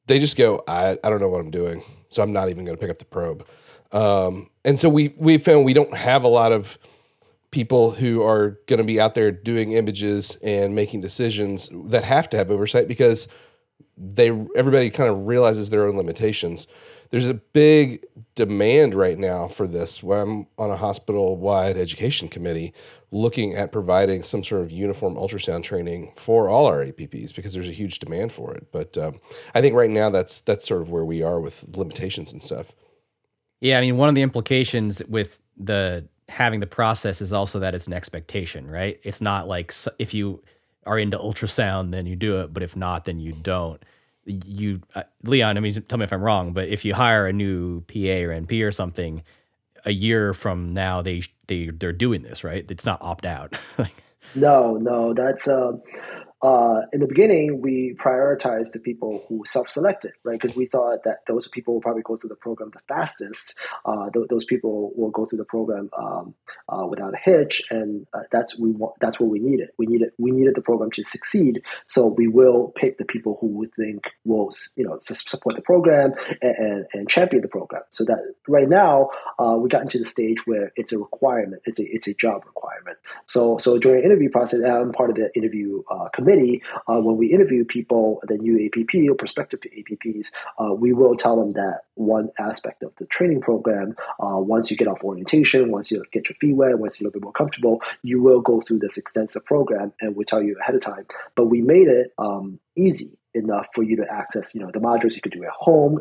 they 0.06 0.18
just 0.18 0.36
go, 0.36 0.62
"I 0.68 0.98
I 1.02 1.08
don't 1.08 1.20
know 1.20 1.28
what 1.28 1.40
I'm 1.40 1.50
doing, 1.50 1.82
so 2.10 2.22
I'm 2.22 2.32
not 2.32 2.50
even 2.50 2.64
going 2.64 2.76
to 2.76 2.80
pick 2.80 2.90
up 2.90 2.98
the 2.98 3.04
probe." 3.04 3.46
Um, 3.96 4.50
and 4.62 4.78
so 4.78 4.90
we 4.90 5.14
we 5.16 5.38
found 5.38 5.64
we 5.64 5.72
don't 5.72 5.94
have 5.94 6.22
a 6.22 6.28
lot 6.28 6.52
of 6.52 6.78
people 7.50 7.92
who 7.92 8.22
are 8.22 8.58
going 8.66 8.76
to 8.78 8.84
be 8.84 9.00
out 9.00 9.14
there 9.14 9.32
doing 9.32 9.72
images 9.72 10.36
and 10.42 10.74
making 10.74 11.00
decisions 11.00 11.70
that 11.72 12.04
have 12.04 12.28
to 12.28 12.36
have 12.36 12.50
oversight 12.50 12.88
because 12.88 13.26
they 13.96 14.28
everybody 14.54 14.90
kind 14.90 15.08
of 15.08 15.26
realizes 15.26 15.70
their 15.70 15.86
own 15.86 15.96
limitations. 15.96 16.68
There's 17.08 17.30
a 17.30 17.34
big 17.34 18.04
demand 18.34 18.94
right 18.94 19.18
now 19.18 19.48
for 19.48 19.66
this. 19.66 20.02
I'm 20.02 20.46
on 20.58 20.70
a 20.70 20.76
hospital-wide 20.76 21.78
education 21.78 22.28
committee 22.28 22.74
looking 23.10 23.54
at 23.54 23.72
providing 23.72 24.24
some 24.24 24.42
sort 24.42 24.60
of 24.60 24.70
uniform 24.70 25.14
ultrasound 25.14 25.62
training 25.62 26.12
for 26.16 26.50
all 26.50 26.66
our 26.66 26.84
APPs 26.84 27.34
because 27.34 27.54
there's 27.54 27.68
a 27.68 27.72
huge 27.72 28.00
demand 28.00 28.32
for 28.32 28.52
it. 28.52 28.66
But 28.72 28.98
um, 28.98 29.20
I 29.54 29.62
think 29.62 29.74
right 29.74 29.88
now 29.88 30.10
that's 30.10 30.42
that's 30.42 30.68
sort 30.68 30.82
of 30.82 30.90
where 30.90 31.04
we 31.04 31.22
are 31.22 31.40
with 31.40 31.64
limitations 31.74 32.34
and 32.34 32.42
stuff. 32.42 32.74
Yeah, 33.60 33.78
I 33.78 33.82
mean, 33.82 33.98
one 33.98 34.08
of 34.10 34.16
the 34.16 34.22
implications 34.22 35.02
with 35.08 35.40
the 35.58 36.06
having 36.28 36.60
the 36.60 36.68
process 36.68 37.22
is 37.22 37.32
also 37.32 37.60
that 37.60 37.74
it's 37.74 37.88
an 37.88 37.94
expectation, 37.94 38.70
right? 38.70 39.00
It's 39.04 39.20
not 39.22 39.48
like 39.48 39.72
if 39.98 40.14
you 40.14 40.42
are 40.86 40.98
into 40.98 41.18
ultrasound, 41.18 41.92
then 41.92 42.06
you 42.06 42.16
do 42.16 42.40
it, 42.40 42.54
but 42.54 42.62
if 42.62 42.76
not, 42.76 43.06
then 43.06 43.20
you 43.20 43.32
don't. 43.32 43.82
You, 44.26 44.82
uh, 44.94 45.04
Leon, 45.24 45.56
I 45.56 45.60
mean, 45.60 45.74
tell 45.84 45.98
me 45.98 46.04
if 46.04 46.12
I'm 46.12 46.22
wrong, 46.22 46.52
but 46.52 46.68
if 46.68 46.84
you 46.84 46.94
hire 46.94 47.26
a 47.28 47.34
new 47.34 47.82
PA 47.82 47.94
or 47.94 48.30
NP 48.40 48.66
or 48.66 48.72
something, 48.72 49.22
a 49.86 49.92
year 49.92 50.34
from 50.34 50.74
now, 50.74 51.02
they 51.02 51.22
they 51.48 51.68
they're 51.70 51.92
doing 51.92 52.22
this, 52.22 52.44
right? 52.44 52.68
It's 52.70 52.86
not 52.86 53.00
opt 53.02 53.26
out. 53.26 53.56
no, 54.34 54.74
no, 54.76 55.14
that's 55.14 55.48
uh, 55.48 55.72
uh, 56.42 56.82
in 56.92 57.00
the 57.00 57.08
beginning, 57.08 57.62
we 57.62 57.96
prioritized 57.98 58.72
the 58.72 58.78
people 58.78 59.24
who 59.26 59.42
self-selected, 59.46 60.12
right? 60.22 60.38
Because 60.38 60.54
we 60.54 60.66
thought 60.66 61.04
that 61.04 61.20
those 61.26 61.48
people 61.48 61.74
will 61.74 61.80
probably 61.80 62.02
go 62.02 62.18
through 62.18 62.28
the 62.28 62.36
program 62.36 62.70
the 62.74 62.80
fastest. 62.86 63.54
Uh, 63.86 64.10
th- 64.10 64.26
those 64.28 64.44
people 64.44 64.92
will 64.96 65.10
go 65.10 65.24
through 65.24 65.38
the 65.38 65.46
program 65.46 65.88
um, 65.96 66.34
uh, 66.68 66.86
without 66.86 67.14
a 67.14 67.16
hitch, 67.16 67.62
and 67.70 68.06
uh, 68.12 68.20
that's 68.30 68.58
we 68.58 68.70
want. 68.70 68.94
That's 69.00 69.18
what 69.18 69.30
we 69.30 69.38
needed. 69.38 69.70
We 69.78 69.86
needed 69.86 70.10
we 70.18 70.30
needed 70.30 70.54
the 70.54 70.60
program 70.60 70.90
to 70.92 71.04
succeed. 71.04 71.62
So 71.86 72.06
we 72.06 72.28
will 72.28 72.68
pick 72.76 72.98
the 72.98 73.06
people 73.06 73.38
who 73.40 73.46
we 73.46 73.68
think 73.68 74.04
will, 74.24 74.50
you 74.76 74.84
know, 74.84 74.98
support 75.00 75.56
the 75.56 75.62
program 75.62 76.12
and, 76.42 76.56
and, 76.56 76.86
and 76.92 77.08
champion 77.08 77.40
the 77.42 77.48
program. 77.48 77.82
So 77.88 78.04
that 78.04 78.34
right 78.46 78.68
now 78.68 79.08
uh, 79.38 79.56
we 79.58 79.70
got 79.70 79.82
into 79.82 79.98
the 79.98 80.06
stage 80.06 80.46
where 80.46 80.70
it's 80.76 80.92
a 80.92 80.98
requirement. 80.98 81.62
It's 81.64 81.80
a 81.80 81.84
it's 81.84 82.08
a 82.08 82.14
job 82.14 82.44
requirement. 82.44 82.98
So 83.24 83.56
so 83.56 83.78
during 83.78 84.04
interview 84.04 84.28
process, 84.28 84.60
I'm 84.62 84.92
part 84.92 85.08
of 85.08 85.16
the 85.16 85.34
interview 85.34 85.82
uh, 85.90 86.08
committee 86.10 86.25
committee, 86.26 86.62
uh, 86.88 87.00
when 87.00 87.16
we 87.16 87.32
interview 87.32 87.64
people, 87.64 88.20
the 88.26 88.36
new 88.36 88.66
APP 88.66 89.10
or 89.10 89.14
prospective 89.14 89.60
APPs, 89.60 90.30
uh, 90.58 90.74
we 90.74 90.92
will 90.92 91.14
tell 91.14 91.36
them 91.36 91.52
that 91.52 91.82
one 91.94 92.30
aspect 92.38 92.82
of 92.82 92.92
the 92.96 93.06
training 93.06 93.40
program, 93.40 93.96
uh, 94.20 94.36
once 94.36 94.70
you 94.70 94.76
get 94.76 94.88
off 94.88 95.02
orientation, 95.02 95.70
once 95.70 95.90
you 95.90 96.02
get 96.12 96.28
your 96.28 96.36
feet 96.36 96.54
wet, 96.54 96.78
once 96.78 96.98
you're 96.98 97.06
a 97.06 97.08
little 97.08 97.20
bit 97.20 97.24
more 97.24 97.32
comfortable, 97.32 97.80
you 98.02 98.20
will 98.20 98.40
go 98.40 98.60
through 98.60 98.78
this 98.78 98.96
extensive 98.96 99.44
program, 99.44 99.92
and 100.00 100.16
we 100.16 100.24
tell 100.24 100.42
you 100.42 100.56
ahead 100.60 100.74
of 100.74 100.80
time. 100.80 101.06
But 101.34 101.46
we 101.46 101.60
made 101.62 101.88
it 101.88 102.12
um, 102.18 102.58
easy 102.76 103.16
enough 103.34 103.66
for 103.74 103.82
you 103.82 103.96
to 103.96 104.06
access, 104.10 104.54
you 104.54 104.60
know, 104.60 104.70
the 104.72 104.80
modules 104.80 105.14
you 105.14 105.20
could 105.20 105.32
do 105.32 105.44
at 105.44 105.50
home. 105.50 106.00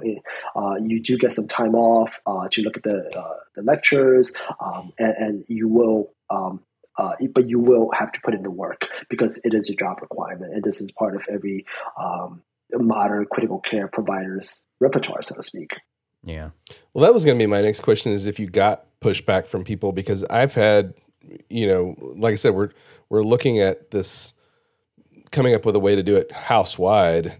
Uh, 0.55 0.75
you 0.81 1.01
do 1.01 1.17
get 1.17 1.33
some 1.33 1.47
time 1.47 1.75
off 1.75 2.17
uh, 2.25 2.47
to 2.49 2.61
look 2.61 2.77
at 2.77 2.83
the 2.83 3.17
uh, 3.17 3.35
the 3.55 3.61
lectures, 3.61 4.31
um, 4.59 4.93
and, 4.97 5.13
and, 5.17 5.45
you 5.47 5.67
will 5.67 6.11
um, 6.29 6.61
uh, 6.97 7.15
but 7.33 7.49
you 7.49 7.59
will 7.59 7.89
have 7.97 8.11
to 8.11 8.19
put 8.23 8.33
in 8.33 8.43
the 8.43 8.51
work 8.51 8.87
because 9.09 9.37
it 9.43 9.53
is 9.53 9.69
a 9.69 9.75
job 9.75 10.01
requirement, 10.01 10.53
and 10.53 10.63
this 10.63 10.81
is 10.81 10.91
part 10.91 11.15
of 11.15 11.21
every 11.31 11.65
um, 11.99 12.41
modern 12.73 13.25
critical 13.31 13.59
care 13.59 13.87
provider's 13.87 14.61
repertoire, 14.79 15.21
so 15.21 15.35
to 15.35 15.43
speak. 15.43 15.71
Yeah. 16.23 16.49
Well, 16.93 17.03
that 17.03 17.13
was 17.13 17.23
going 17.23 17.37
to 17.37 17.43
be 17.43 17.47
my 17.47 17.61
next 17.61 17.81
question: 17.81 18.11
is 18.11 18.25
if 18.25 18.39
you 18.39 18.47
got 18.47 18.85
pushback 19.01 19.45
from 19.45 19.63
people 19.63 19.91
because 19.91 20.23
I've 20.25 20.53
had, 20.53 20.93
you 21.49 21.67
know, 21.67 21.95
like 22.17 22.33
I 22.33 22.35
said, 22.35 22.55
we're 22.55 22.71
we're 23.09 23.23
looking 23.23 23.59
at 23.59 23.91
this 23.91 24.33
coming 25.31 25.53
up 25.53 25.65
with 25.65 25.75
a 25.75 25.79
way 25.79 25.95
to 25.95 26.03
do 26.03 26.15
it 26.15 26.31
house 26.31 26.77
wide. 26.77 27.37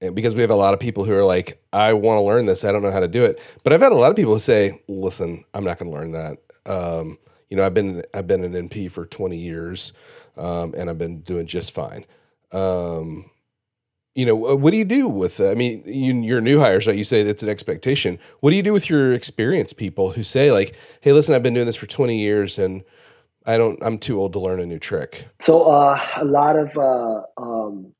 And 0.00 0.14
because 0.14 0.36
we 0.36 0.42
have 0.42 0.50
a 0.50 0.56
lot 0.56 0.74
of 0.74 0.80
people 0.80 1.04
who 1.04 1.12
are 1.12 1.24
like, 1.24 1.60
I 1.72 1.92
want 1.92 2.18
to 2.18 2.22
learn 2.22 2.46
this, 2.46 2.62
I 2.62 2.70
don't 2.70 2.82
know 2.82 2.92
how 2.92 3.00
to 3.00 3.08
do 3.08 3.24
it. 3.24 3.40
But 3.64 3.72
I've 3.72 3.80
had 3.80 3.90
a 3.90 3.96
lot 3.96 4.10
of 4.10 4.16
people 4.16 4.34
who 4.34 4.38
say, 4.38 4.80
"Listen, 4.86 5.44
I'm 5.54 5.64
not 5.64 5.78
going 5.78 5.90
to 5.90 5.98
learn 5.98 6.12
that." 6.12 6.38
Um, 6.66 7.18
you 7.48 7.56
know, 7.56 7.64
I've 7.64 7.74
been 7.74 8.02
I've 8.14 8.26
been 8.26 8.44
an 8.44 8.68
NP 8.68 8.90
for 8.90 9.06
20 9.06 9.36
years, 9.36 9.92
um, 10.36 10.74
and 10.76 10.90
I've 10.90 10.98
been 10.98 11.20
doing 11.20 11.46
just 11.46 11.72
fine. 11.72 12.04
Um, 12.52 13.30
you 14.14 14.26
know, 14.26 14.34
what 14.34 14.72
do 14.72 14.76
you 14.76 14.84
do 14.84 15.06
with? 15.06 15.40
I 15.40 15.54
mean, 15.54 15.82
you, 15.86 16.14
your 16.22 16.40
new 16.40 16.58
hires, 16.58 16.86
right? 16.86 16.96
You 16.96 17.04
say 17.04 17.22
that's 17.22 17.42
an 17.42 17.48
expectation. 17.48 18.18
What 18.40 18.50
do 18.50 18.56
you 18.56 18.62
do 18.62 18.72
with 18.72 18.90
your 18.90 19.12
experienced 19.12 19.76
people 19.76 20.12
who 20.12 20.24
say 20.24 20.50
like, 20.50 20.76
"Hey, 21.00 21.12
listen, 21.12 21.34
I've 21.34 21.42
been 21.42 21.54
doing 21.54 21.66
this 21.66 21.76
for 21.76 21.86
20 21.86 22.18
years, 22.18 22.58
and 22.58 22.82
I 23.46 23.56
don't. 23.56 23.78
I'm 23.82 23.98
too 23.98 24.20
old 24.20 24.32
to 24.32 24.40
learn 24.40 24.60
a 24.60 24.66
new 24.66 24.78
trick." 24.78 25.28
So 25.40 25.70
uh, 25.70 26.00
a 26.16 26.24
lot 26.24 26.58
of 26.58 26.76
uh, 26.76 27.22
um, 27.36 27.94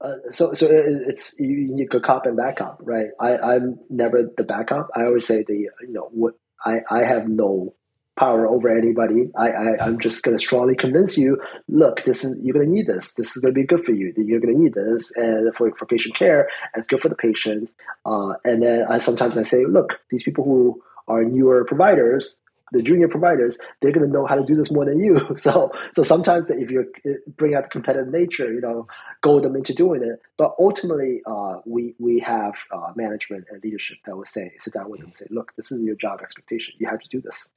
uh, 0.00 0.16
so 0.30 0.52
so 0.52 0.66
it's 0.70 1.38
you, 1.40 1.74
you 1.74 1.88
could 1.88 2.02
cop 2.02 2.26
and 2.26 2.36
back 2.36 2.56
cop, 2.56 2.78
right? 2.82 3.08
I, 3.18 3.38
I'm 3.38 3.78
never 3.88 4.30
the 4.36 4.44
backup. 4.44 4.90
I 4.94 5.04
always 5.04 5.26
say 5.26 5.42
the 5.42 5.54
you 5.54 5.72
know 5.88 6.10
what 6.12 6.34
I, 6.62 6.80
I 6.90 7.04
have 7.04 7.28
no 7.28 7.74
power 8.16 8.46
over 8.46 8.68
anybody. 8.76 9.30
I, 9.36 9.50
I 9.50 9.86
am 9.86 9.98
just 9.98 10.22
going 10.22 10.36
to 10.36 10.42
strongly 10.42 10.76
convince 10.76 11.16
you. 11.16 11.40
Look, 11.68 12.04
this 12.04 12.24
is 12.24 12.36
you're 12.42 12.54
going 12.54 12.66
to 12.66 12.72
need 12.72 12.86
this. 12.86 13.12
This 13.12 13.28
is 13.28 13.42
going 13.42 13.54
to 13.54 13.60
be 13.60 13.66
good 13.66 13.84
for 13.84 13.92
you. 13.92 14.12
You're 14.16 14.40
going 14.40 14.54
to 14.54 14.62
need 14.62 14.74
this, 14.74 15.10
and 15.16 15.54
for 15.54 15.74
for 15.76 15.86
patient 15.86 16.14
care, 16.16 16.48
it's 16.76 16.86
good 16.86 17.00
for 17.00 17.08
the 17.08 17.16
patient. 17.16 17.70
Uh, 18.04 18.34
and 18.44 18.62
then 18.62 18.86
I 18.88 18.98
sometimes 18.98 19.36
I 19.36 19.42
say, 19.42 19.64
look, 19.64 19.98
these 20.10 20.22
people 20.22 20.44
who 20.44 20.82
are 21.08 21.24
newer 21.24 21.64
providers, 21.64 22.36
the 22.72 22.82
junior 22.82 23.08
providers, 23.08 23.58
they're 23.80 23.92
going 23.92 24.06
to 24.06 24.12
know 24.12 24.26
how 24.26 24.36
to 24.36 24.44
do 24.44 24.56
this 24.56 24.70
more 24.70 24.84
than 24.84 24.98
you. 24.98 25.20
So 25.36 25.72
so 25.96 26.02
sometimes 26.04 26.46
if 26.48 26.70
you 26.70 26.90
bring 27.36 27.54
out 27.54 27.64
the 27.64 27.70
competitive 27.70 28.12
nature, 28.12 28.52
you 28.52 28.60
know, 28.60 28.86
goad 29.22 29.42
them 29.42 29.56
into 29.56 29.74
doing 29.74 30.02
it. 30.02 30.20
But 30.38 30.54
ultimately, 30.60 31.22
uh, 31.26 31.56
we 31.66 31.94
we 31.98 32.20
have 32.20 32.54
uh, 32.72 32.92
management 32.94 33.46
and 33.50 33.62
leadership 33.64 33.98
that 34.06 34.16
will 34.16 34.24
say, 34.24 34.52
sit 34.60 34.74
down 34.74 34.88
with 34.88 35.00
them, 35.00 35.08
and 35.08 35.16
say, 35.16 35.26
look, 35.30 35.52
this 35.56 35.72
is 35.72 35.82
your 35.82 35.96
job 35.96 36.20
expectation. 36.22 36.74
You 36.78 36.88
have 36.88 37.00
to 37.00 37.08
do 37.08 37.20
this 37.20 37.48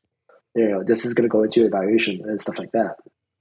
you 0.55 0.67
know, 0.67 0.83
this 0.83 1.05
is 1.05 1.13
going 1.13 1.27
to 1.27 1.31
go 1.31 1.43
into 1.43 1.65
evaluation 1.65 2.21
and 2.27 2.41
stuff 2.41 2.57
like 2.57 2.71
that. 2.71 2.95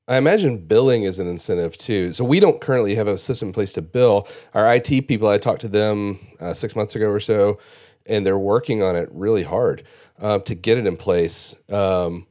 I 0.08 0.18
imagine 0.18 0.58
billing 0.58 1.02
is 1.02 1.18
an 1.18 1.26
incentive 1.26 1.76
too. 1.76 2.12
So 2.12 2.24
we 2.24 2.38
don't 2.38 2.60
currently 2.60 2.94
have 2.94 3.08
a 3.08 3.18
system 3.18 3.48
in 3.48 3.52
place 3.52 3.72
to 3.72 3.82
bill. 3.82 4.28
Our 4.54 4.72
IT 4.74 5.08
people, 5.08 5.28
I 5.28 5.38
talked 5.38 5.62
to 5.62 5.68
them 5.68 6.20
uh, 6.38 6.54
six 6.54 6.76
months 6.76 6.94
ago 6.94 7.08
or 7.08 7.18
so, 7.18 7.58
and 8.06 8.24
they're 8.24 8.38
working 8.38 8.82
on 8.82 8.94
it 8.94 9.08
really 9.10 9.42
hard 9.42 9.82
uh, 10.20 10.38
to 10.40 10.54
get 10.54 10.78
it 10.78 10.86
in 10.86 10.96
place. 10.96 11.56
Um, 11.68 12.26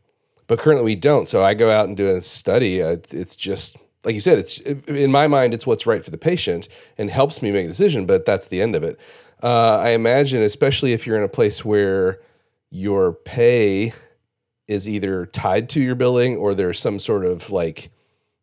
but 0.47 0.59
currently 0.59 0.85
we 0.85 0.95
don't. 0.95 1.27
So 1.27 1.43
I 1.43 1.53
go 1.53 1.69
out 1.69 1.87
and 1.87 1.97
do 1.97 2.15
a 2.15 2.21
study. 2.21 2.81
Uh, 2.81 2.97
it's 3.11 3.35
just 3.35 3.75
like 4.05 4.15
you 4.15 4.21
said. 4.21 4.39
It's 4.39 4.59
in 4.59 5.11
my 5.11 5.27
mind, 5.27 5.53
it's 5.53 5.67
what's 5.67 5.85
right 5.85 6.05
for 6.05 6.11
the 6.11 6.17
patient 6.17 6.69
and 6.97 7.09
helps 7.09 7.41
me 7.41 7.51
make 7.51 7.65
a 7.65 7.69
decision. 7.69 8.05
But 8.05 8.25
that's 8.25 8.47
the 8.47 8.61
end 8.61 8.75
of 8.75 8.83
it. 8.83 8.97
Uh, 9.43 9.79
I 9.79 9.89
imagine, 9.89 10.41
especially 10.43 10.93
if 10.93 11.05
you're 11.05 11.17
in 11.17 11.23
a 11.23 11.29
place 11.29 11.65
where 11.65 12.21
your 12.69 13.13
pay 13.13 13.93
is 14.67 14.89
either 14.89 15.25
tied 15.27 15.69
to 15.69 15.81
your 15.81 15.95
billing 15.95 16.37
or 16.37 16.53
there's 16.53 16.79
some 16.79 16.99
sort 16.99 17.25
of 17.25 17.51
like 17.51 17.89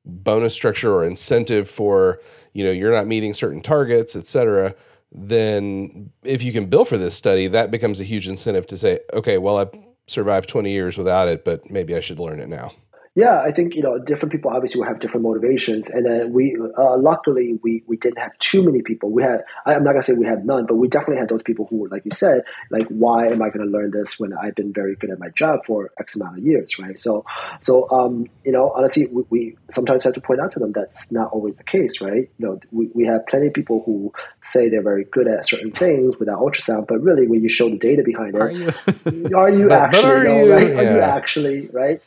bonus 0.04 0.54
structure 0.54 0.92
or 0.92 1.04
incentive 1.04 1.68
for 1.68 2.20
you 2.52 2.64
know 2.64 2.70
you're 2.70 2.92
not 2.92 3.06
meeting 3.06 3.32
certain 3.32 3.60
targets 3.60 4.16
et 4.16 4.26
cetera 4.26 4.74
then 5.12 6.10
if 6.24 6.42
you 6.42 6.52
can 6.52 6.66
bill 6.66 6.84
for 6.84 6.98
this 6.98 7.14
study 7.14 7.46
that 7.46 7.70
becomes 7.70 8.00
a 8.00 8.04
huge 8.04 8.26
incentive 8.26 8.66
to 8.66 8.76
say 8.76 8.98
okay 9.12 9.38
well 9.38 9.58
i've 9.58 9.70
survived 10.08 10.48
20 10.48 10.72
years 10.72 10.98
without 10.98 11.28
it 11.28 11.44
but 11.44 11.70
maybe 11.70 11.94
i 11.94 12.00
should 12.00 12.18
learn 12.18 12.40
it 12.40 12.48
now 12.48 12.72
yeah, 13.14 13.40
I 13.40 13.52
think 13.52 13.74
you 13.74 13.82
know 13.82 13.98
different 13.98 14.32
people 14.32 14.50
obviously 14.50 14.80
will 14.80 14.88
have 14.88 14.98
different 14.98 15.24
motivations, 15.24 15.90
and 15.90 16.06
then 16.06 16.32
we 16.32 16.56
uh, 16.78 16.96
luckily 16.96 17.58
we 17.62 17.84
we 17.86 17.98
didn't 17.98 18.16
have 18.16 18.32
too 18.38 18.62
many 18.62 18.80
people. 18.80 19.10
We 19.10 19.22
had 19.22 19.44
I'm 19.66 19.82
not 19.82 19.92
gonna 19.92 20.02
say 20.02 20.14
we 20.14 20.24
had 20.24 20.46
none, 20.46 20.64
but 20.64 20.76
we 20.76 20.88
definitely 20.88 21.18
had 21.18 21.28
those 21.28 21.42
people 21.42 21.66
who, 21.68 21.88
like 21.90 22.06
you 22.06 22.12
said, 22.12 22.44
like 22.70 22.86
why 22.88 23.26
am 23.26 23.42
I 23.42 23.50
gonna 23.50 23.70
learn 23.70 23.90
this 23.90 24.18
when 24.18 24.32
I've 24.32 24.54
been 24.54 24.72
very 24.72 24.96
good 24.96 25.10
at 25.10 25.18
my 25.18 25.28
job 25.28 25.60
for 25.66 25.90
X 26.00 26.16
amount 26.16 26.38
of 26.38 26.44
years, 26.44 26.78
right? 26.78 26.98
So 26.98 27.26
so 27.60 27.86
um, 27.90 28.28
you 28.46 28.52
know 28.52 28.72
honestly 28.74 29.06
we, 29.06 29.24
we 29.28 29.56
sometimes 29.70 30.04
have 30.04 30.14
to 30.14 30.22
point 30.22 30.40
out 30.40 30.52
to 30.52 30.58
them 30.58 30.72
that's 30.72 31.12
not 31.12 31.32
always 31.32 31.56
the 31.56 31.64
case, 31.64 32.00
right? 32.00 32.30
You 32.38 32.46
know 32.46 32.60
we, 32.70 32.88
we 32.94 33.04
have 33.04 33.26
plenty 33.26 33.48
of 33.48 33.52
people 33.52 33.82
who 33.84 34.10
say 34.42 34.70
they're 34.70 34.82
very 34.82 35.04
good 35.04 35.28
at 35.28 35.46
certain 35.46 35.72
things 35.72 36.16
without 36.18 36.38
ultrasound, 36.38 36.86
but 36.86 37.02
really 37.02 37.26
when 37.26 37.42
you 37.42 37.50
show 37.50 37.68
the 37.68 37.76
data 37.76 38.02
behind 38.02 38.36
it, 38.36 38.40
are 38.40 38.50
you, 38.50 39.36
are 39.36 39.50
you 39.50 39.70
actually 39.84 40.08
are, 40.08 40.44
you, 40.44 40.50
right? 40.50 40.68
Yeah. 40.68 40.78
are 40.78 40.94
you 40.94 41.00
actually 41.00 41.66
right? 41.66 42.00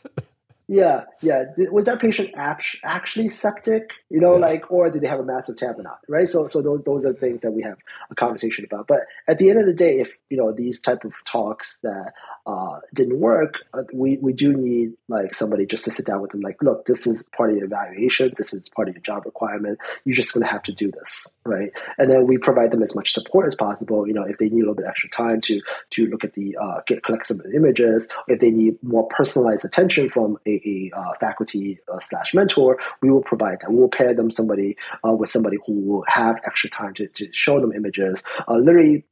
Yeah, 0.68 1.04
yeah. 1.22 1.44
Was 1.70 1.84
that 1.84 2.00
patient 2.00 2.34
actually 2.36 3.28
septic? 3.28 3.90
You 4.10 4.20
know, 4.20 4.32
like, 4.32 4.70
or 4.70 4.90
did 4.90 5.00
they 5.00 5.06
have 5.06 5.20
a 5.20 5.24
massive 5.24 5.54
tamponade? 5.54 5.98
Right. 6.08 6.28
So, 6.28 6.48
so 6.48 6.60
those, 6.60 6.82
those 6.84 7.04
are 7.04 7.12
things 7.12 7.40
that 7.42 7.52
we 7.52 7.62
have 7.62 7.78
a 8.10 8.16
conversation 8.16 8.64
about. 8.64 8.88
But 8.88 9.02
at 9.28 9.38
the 9.38 9.48
end 9.48 9.60
of 9.60 9.66
the 9.66 9.72
day, 9.74 10.00
if 10.00 10.12
you 10.28 10.36
know 10.36 10.52
these 10.52 10.80
type 10.80 11.04
of 11.04 11.12
talks 11.24 11.78
that 11.84 12.14
uh, 12.46 12.78
didn't 12.94 13.18
work, 13.18 13.54
uh, 13.74 13.82
we 13.92 14.18
we 14.18 14.32
do 14.32 14.52
need 14.52 14.92
like 15.08 15.34
somebody 15.34 15.66
just 15.66 15.84
to 15.84 15.90
sit 15.90 16.06
down 16.06 16.20
with 16.20 16.30
them. 16.30 16.40
Like, 16.40 16.62
look, 16.62 16.86
this 16.86 17.06
is 17.06 17.24
part 17.36 17.50
of 17.50 17.56
your 17.56 17.66
evaluation. 17.66 18.32
This 18.36 18.54
is 18.54 18.68
part 18.68 18.88
of 18.88 18.94
your 18.94 19.02
job 19.02 19.24
requirement. 19.24 19.78
You're 20.04 20.14
just 20.14 20.32
going 20.32 20.46
to 20.46 20.52
have 20.52 20.62
to 20.64 20.72
do 20.72 20.92
this, 20.92 21.26
right? 21.44 21.70
And 21.98 22.10
then 22.10 22.26
we 22.26 22.38
provide 22.38 22.70
them 22.70 22.82
as 22.82 22.94
much 22.94 23.12
support 23.12 23.46
as 23.46 23.56
possible. 23.56 24.06
You 24.06 24.14
know, 24.14 24.22
if 24.22 24.38
they 24.38 24.48
need 24.48 24.60
a 24.60 24.68
little 24.68 24.74
bit 24.74 24.86
extra 24.86 25.10
time 25.10 25.40
to 25.42 25.60
to 25.90 26.06
look 26.06 26.22
at 26.22 26.34
the 26.34 26.56
uh, 26.56 26.80
get 26.86 27.02
collect 27.02 27.26
some 27.26 27.40
of 27.40 27.46
the 27.46 27.56
images, 27.56 28.06
if 28.28 28.38
they 28.38 28.52
need 28.52 28.76
more 28.82 29.08
personalized 29.08 29.64
attention 29.64 30.08
from 30.08 30.38
a 30.46 30.56
a, 30.66 30.90
uh, 30.96 31.12
faculty 31.20 31.78
uh, 31.92 31.98
slash 32.00 32.32
mentor, 32.32 32.78
we 33.02 33.10
will 33.10 33.22
provide 33.22 33.60
that. 33.60 33.72
We'll 33.72 33.88
pair 33.88 34.14
them 34.14 34.30
somebody 34.30 34.76
uh, 35.06 35.12
with 35.12 35.30
somebody 35.30 35.58
who 35.66 35.80
will 35.80 36.04
have 36.06 36.36
extra 36.46 36.70
time 36.70 36.94
to, 36.94 37.08
to 37.08 37.28
show 37.32 37.60
them 37.60 37.72
images. 37.72 38.22
Literally 38.48 39.04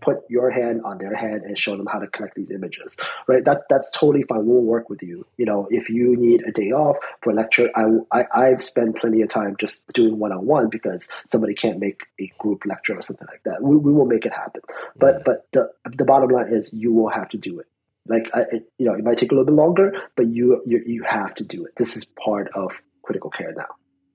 put 0.00 0.18
your 0.30 0.50
hand 0.50 0.80
on 0.84 0.96
their 0.96 1.14
hand 1.14 1.42
and 1.42 1.58
show 1.58 1.76
them 1.76 1.86
how 1.86 1.98
to 1.98 2.06
collect 2.06 2.34
these 2.34 2.50
images 2.50 2.96
right? 3.28 3.44
That's 3.44 3.62
that's 3.68 3.90
totally 3.90 4.24
fine. 4.24 4.46
We'll 4.46 4.62
work 4.62 4.88
with 4.88 5.02
you. 5.02 5.26
You 5.36 5.46
know 5.46 5.68
if 5.70 5.90
you 5.90 6.16
need 6.16 6.42
a 6.46 6.52
day 6.52 6.70
off 6.70 6.96
for 7.22 7.30
a 7.30 7.34
lecture 7.34 7.70
I, 7.74 7.84
I 8.12 8.24
i've 8.32 8.64
spent 8.64 8.96
plenty 8.96 9.22
of 9.22 9.28
time 9.28 9.56
just 9.58 9.86
doing 9.92 10.18
one-on-one 10.18 10.68
because 10.70 11.08
somebody 11.26 11.54
can't 11.54 11.78
make 11.78 12.04
a 12.18 12.32
group 12.38 12.64
lecture 12.64 12.98
or 12.98 13.02
something 13.02 13.28
like 13.30 13.42
that. 13.44 13.62
We, 13.62 13.76
we 13.76 13.92
will 13.92 14.06
make 14.06 14.24
it 14.24 14.32
happen. 14.32 14.62
But 14.96 15.24
but 15.24 15.46
the 15.52 15.70
the 15.84 16.04
bottom 16.04 16.30
line 16.30 16.52
is 16.52 16.72
you 16.72 16.92
will 16.92 17.10
have 17.10 17.28
to 17.30 17.38
do 17.38 17.60
it. 17.60 17.66
Like, 18.06 18.30
I, 18.34 18.40
it, 18.52 18.72
you 18.78 18.86
know, 18.86 18.94
it 18.94 19.04
might 19.04 19.18
take 19.18 19.30
a 19.30 19.34
little 19.34 19.44
bit 19.44 19.54
longer, 19.54 19.92
but 20.16 20.28
you, 20.28 20.62
you 20.66 20.82
you 20.86 21.02
have 21.04 21.34
to 21.36 21.44
do 21.44 21.64
it. 21.64 21.72
This 21.76 21.96
is 21.96 22.04
part 22.04 22.50
of 22.54 22.72
critical 23.02 23.30
care 23.30 23.52
now. 23.52 23.68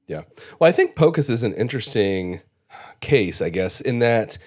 Yeah. 0.07 0.23
Well, 0.59 0.67
I 0.67 0.71
think 0.71 0.95
POCUS 0.95 1.29
is 1.29 1.43
an 1.43 1.53
interesting 1.53 2.41
case, 2.99 3.41
I 3.41 3.49
guess, 3.49 3.82
in 3.82 3.99
that 3.99 4.38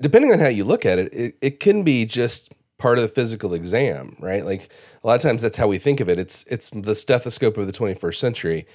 depending 0.00 0.32
on 0.32 0.38
how 0.38 0.48
you 0.48 0.64
look 0.64 0.86
at 0.86 0.98
it, 0.98 1.12
it, 1.12 1.36
it 1.40 1.60
can 1.60 1.82
be 1.82 2.04
just 2.04 2.52
part 2.78 2.98
of 2.98 3.02
the 3.02 3.08
physical 3.08 3.54
exam, 3.54 4.16
right? 4.18 4.44
Like 4.44 4.70
a 5.02 5.06
lot 5.06 5.16
of 5.16 5.22
times 5.22 5.42
that's 5.42 5.56
how 5.56 5.68
we 5.68 5.78
think 5.78 6.00
of 6.00 6.08
it. 6.08 6.18
It's 6.18 6.44
it's 6.44 6.70
the 6.70 6.94
stethoscope 6.94 7.56
of 7.56 7.66
the 7.66 7.72
21st 7.72 8.16
century. 8.16 8.66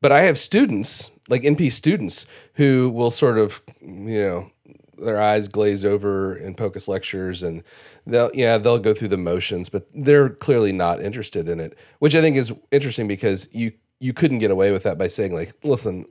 But 0.00 0.10
I 0.10 0.22
have 0.22 0.36
students, 0.36 1.12
like 1.28 1.42
NP 1.42 1.70
students, 1.70 2.26
who 2.54 2.90
will 2.90 3.12
sort 3.12 3.38
of, 3.38 3.62
you 3.80 4.20
know, 4.20 4.50
their 4.98 5.20
eyes 5.20 5.46
glaze 5.48 5.84
over 5.84 6.36
in 6.36 6.54
POCUS 6.54 6.88
lectures 6.88 7.42
and 7.42 7.62
they'll 8.06 8.30
yeah 8.34 8.58
they'll 8.58 8.78
go 8.78 8.94
through 8.94 9.08
the 9.08 9.16
motions 9.16 9.68
but 9.68 9.86
they're 9.94 10.28
clearly 10.28 10.72
not 10.72 11.02
interested 11.02 11.48
in 11.48 11.58
it 11.60 11.76
which 11.98 12.14
i 12.14 12.20
think 12.20 12.36
is 12.36 12.52
interesting 12.70 13.08
because 13.08 13.48
you 13.52 13.72
you 14.00 14.12
couldn't 14.12 14.38
get 14.38 14.50
away 14.50 14.70
with 14.70 14.84
that 14.84 14.98
by 14.98 15.06
saying 15.06 15.32
like 15.34 15.52
listen 15.64 16.04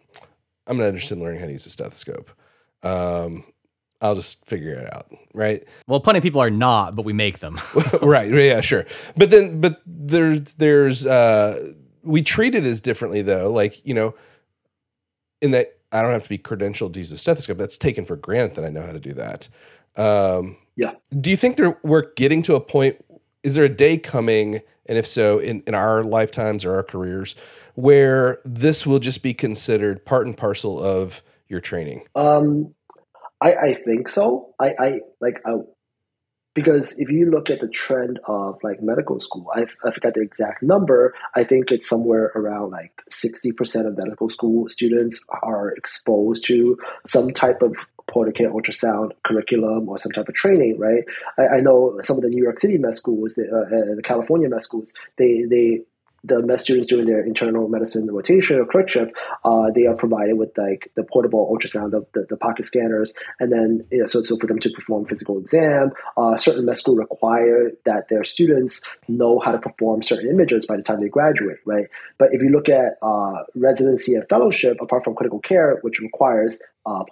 i'm 0.67 0.77
not 0.77 0.85
interested 0.85 1.15
in 1.15 1.23
learning 1.23 1.39
how 1.39 1.45
to 1.45 1.51
use 1.51 1.65
a 1.65 1.69
stethoscope 1.69 2.31
um, 2.83 3.43
I'll 4.01 4.15
just 4.15 4.43
figure 4.47 4.73
it 4.73 4.91
out, 4.93 5.11
right? 5.33 5.63
Well, 5.87 5.99
plenty 5.99 6.17
of 6.17 6.23
people 6.23 6.41
are 6.41 6.49
not, 6.49 6.95
but 6.95 7.05
we 7.05 7.13
make 7.13 7.37
them. 7.37 7.59
right. 8.01 8.33
Yeah, 8.33 8.61
sure. 8.61 8.85
But 9.15 9.29
then 9.29 9.61
but 9.61 9.81
there's 9.85 10.55
there's 10.55 11.05
uh 11.05 11.73
we 12.03 12.23
treat 12.23 12.55
it 12.55 12.63
as 12.63 12.81
differently 12.81 13.21
though. 13.21 13.51
Like, 13.51 13.85
you 13.85 13.93
know, 13.93 14.15
in 15.41 15.51
that 15.51 15.77
I 15.91 16.01
don't 16.01 16.11
have 16.11 16.23
to 16.23 16.29
be 16.29 16.37
credentialed 16.37 16.93
to 16.93 16.99
use 16.99 17.11
a 17.11 17.17
stethoscope. 17.17 17.57
That's 17.57 17.77
taken 17.77 18.05
for 18.05 18.15
granted 18.15 18.55
that 18.55 18.65
I 18.65 18.69
know 18.69 18.85
how 18.85 18.93
to 18.93 18.99
do 18.99 19.13
that. 19.13 19.49
Um, 19.95 20.57
yeah. 20.75 20.93
Do 21.19 21.29
you 21.29 21.37
think 21.37 21.57
there, 21.57 21.77
we're 21.83 22.11
getting 22.15 22.41
to 22.43 22.55
a 22.55 22.61
point? 22.61 23.03
Is 23.43 23.55
there 23.55 23.65
a 23.65 23.69
day 23.69 23.97
coming, 23.97 24.61
and 24.87 24.97
if 24.97 25.07
so, 25.07 25.39
in, 25.39 25.63
in 25.67 25.75
our 25.75 26.03
lifetimes 26.03 26.65
or 26.65 26.75
our 26.75 26.83
careers, 26.83 27.35
where 27.75 28.39
this 28.43 28.85
will 28.85 28.99
just 28.99 29.23
be 29.23 29.33
considered 29.33 30.05
part 30.05 30.25
and 30.25 30.35
parcel 30.35 30.81
of 30.81 31.21
your 31.47 31.61
training? 31.61 32.03
Um, 32.15 32.73
I, 33.39 33.55
I 33.55 33.73
think 33.73 34.09
so. 34.09 34.53
I, 34.59 34.73
I 34.79 34.99
like 35.19 35.41
I, 35.45 35.53
because 36.53 36.93
if 36.97 37.09
you 37.09 37.31
look 37.31 37.49
at 37.49 37.61
the 37.61 37.67
trend 37.67 38.19
of 38.25 38.57
like 38.61 38.81
medical 38.81 39.21
school, 39.21 39.47
I, 39.53 39.67
I 39.85 39.91
forgot 39.91 40.15
the 40.15 40.21
exact 40.21 40.61
number. 40.61 41.13
I 41.33 41.43
think 41.43 41.71
it's 41.71 41.87
somewhere 41.87 42.31
around 42.35 42.71
like 42.71 42.91
60% 43.09 43.87
of 43.87 43.97
medical 43.97 44.29
school 44.29 44.67
students 44.67 45.23
are 45.43 45.69
exposed 45.69 46.45
to 46.47 46.77
some 47.07 47.31
type 47.31 47.61
of 47.61 47.75
care 48.33 48.51
ultrasound 48.51 49.11
curriculum 49.23 49.89
or 49.89 49.97
some 49.97 50.11
type 50.11 50.27
of 50.27 50.35
training, 50.35 50.77
right? 50.77 51.03
I, 51.37 51.57
I 51.57 51.59
know 51.61 51.99
some 52.01 52.17
of 52.17 52.23
the 52.23 52.29
New 52.29 52.43
York 52.43 52.59
City 52.59 52.77
med 52.77 52.95
schools, 52.95 53.33
the, 53.35 53.43
uh, 53.43 53.95
the 53.95 54.03
California 54.03 54.49
med 54.49 54.63
schools, 54.63 54.93
they, 55.17 55.43
they 55.49 55.81
the 56.23 56.43
med 56.43 56.59
students 56.59 56.87
doing 56.87 57.07
their 57.07 57.23
internal 57.25 57.67
medicine 57.67 58.09
rotation 58.11 58.59
or 58.59 58.65
clerkship, 58.65 59.13
uh, 59.43 59.71
they 59.71 59.85
are 59.85 59.95
provided 59.95 60.37
with 60.37 60.55
like 60.57 60.91
the 60.95 61.03
portable 61.03 61.51
ultrasound, 61.51 61.91
the, 61.91 62.05
the, 62.13 62.27
the 62.29 62.37
pocket 62.37 62.65
scanners, 62.65 63.13
and 63.39 63.51
then 63.51 63.85
you 63.91 63.99
know, 63.99 64.05
so, 64.05 64.21
so 64.21 64.37
for 64.37 64.47
them 64.47 64.59
to 64.59 64.69
perform 64.69 65.05
physical 65.05 65.39
exam, 65.39 65.91
uh, 66.17 66.37
certain 66.37 66.65
med 66.65 66.77
school 66.77 66.95
require 66.95 67.71
that 67.85 68.07
their 68.09 68.23
students 68.23 68.81
know 69.07 69.39
how 69.39 69.51
to 69.51 69.57
perform 69.57 70.03
certain 70.03 70.29
images 70.29 70.65
by 70.65 70.77
the 70.77 70.83
time 70.83 70.99
they 70.99 71.09
graduate, 71.09 71.57
right? 71.65 71.87
But 72.17 72.33
if 72.33 72.41
you 72.41 72.49
look 72.49 72.69
at 72.69 72.97
uh, 73.01 73.43
residency 73.55 74.13
and 74.13 74.27
fellowship, 74.29 74.77
apart 74.79 75.03
from 75.03 75.15
critical 75.15 75.39
care, 75.39 75.79
which 75.81 75.99
requires 75.99 76.59
uh, 76.85 77.03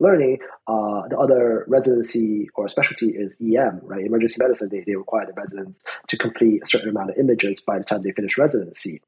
learning, 0.00 0.38
uh, 0.66 1.06
the 1.08 1.18
other 1.18 1.64
residency 1.68 2.48
or 2.54 2.68
specialty 2.68 3.10
is 3.10 3.36
EM, 3.40 3.80
right? 3.82 4.04
Emergency 4.04 4.36
medicine, 4.38 4.68
they, 4.70 4.82
they 4.86 4.96
require 4.96 5.26
the 5.26 5.32
residents 5.34 5.80
to 6.08 6.16
complete 6.16 6.62
a 6.62 6.66
certain 6.66 6.88
amount 6.88 7.10
of 7.10 7.16
images 7.18 7.60
by 7.60 7.78
the 7.78 7.84
time 7.84 8.02
they 8.02 8.12
finish 8.12 8.36
residency. 8.38 9.00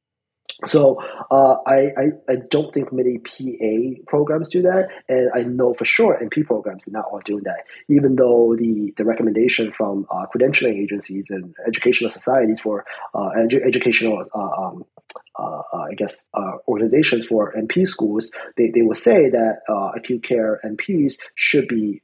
So 0.67 1.03
uh, 1.31 1.57
I, 1.67 1.91
I, 1.97 2.07
I 2.29 2.37
don't 2.51 2.73
think 2.73 2.93
many 2.93 3.19
PA 3.19 4.03
programs 4.07 4.49
do 4.49 4.63
that, 4.63 4.89
and 5.09 5.31
I 5.35 5.43
know 5.43 5.75
for 5.75 5.85
sure 5.85 6.21
NP 6.23 6.47
programs 6.47 6.87
are 6.87 6.93
not 6.93 7.07
all 7.11 7.21
doing 7.25 7.43
that. 7.45 7.65
Even 7.89 8.15
though 8.15 8.55
the 8.57 8.95
the 8.97 9.05
recommendation 9.05 9.73
from 9.73 10.07
uh, 10.11 10.27
credentialing 10.33 10.81
agencies 10.81 11.27
and 11.31 11.55
educational 11.67 12.11
societies 12.11 12.61
for 12.61 12.85
uh, 13.15 13.31
edu- 13.37 13.67
educational 13.67 14.25
uh, 14.35 14.39
um, 14.39 14.85
uh, 15.39 15.63
uh, 15.73 15.79
I 15.91 15.95
guess, 15.95 16.25
uh, 16.35 16.53
organizations 16.69 17.27
for 17.27 17.53
NP 17.55 17.87
schools, 17.87 18.31
they, 18.57 18.71
they 18.71 18.83
will 18.83 18.95
say 18.95 19.31
that 19.31 19.61
acute 19.97 20.23
care 20.23 20.61
NPs 20.65 21.15
should 21.35 21.69
be 21.69 22.03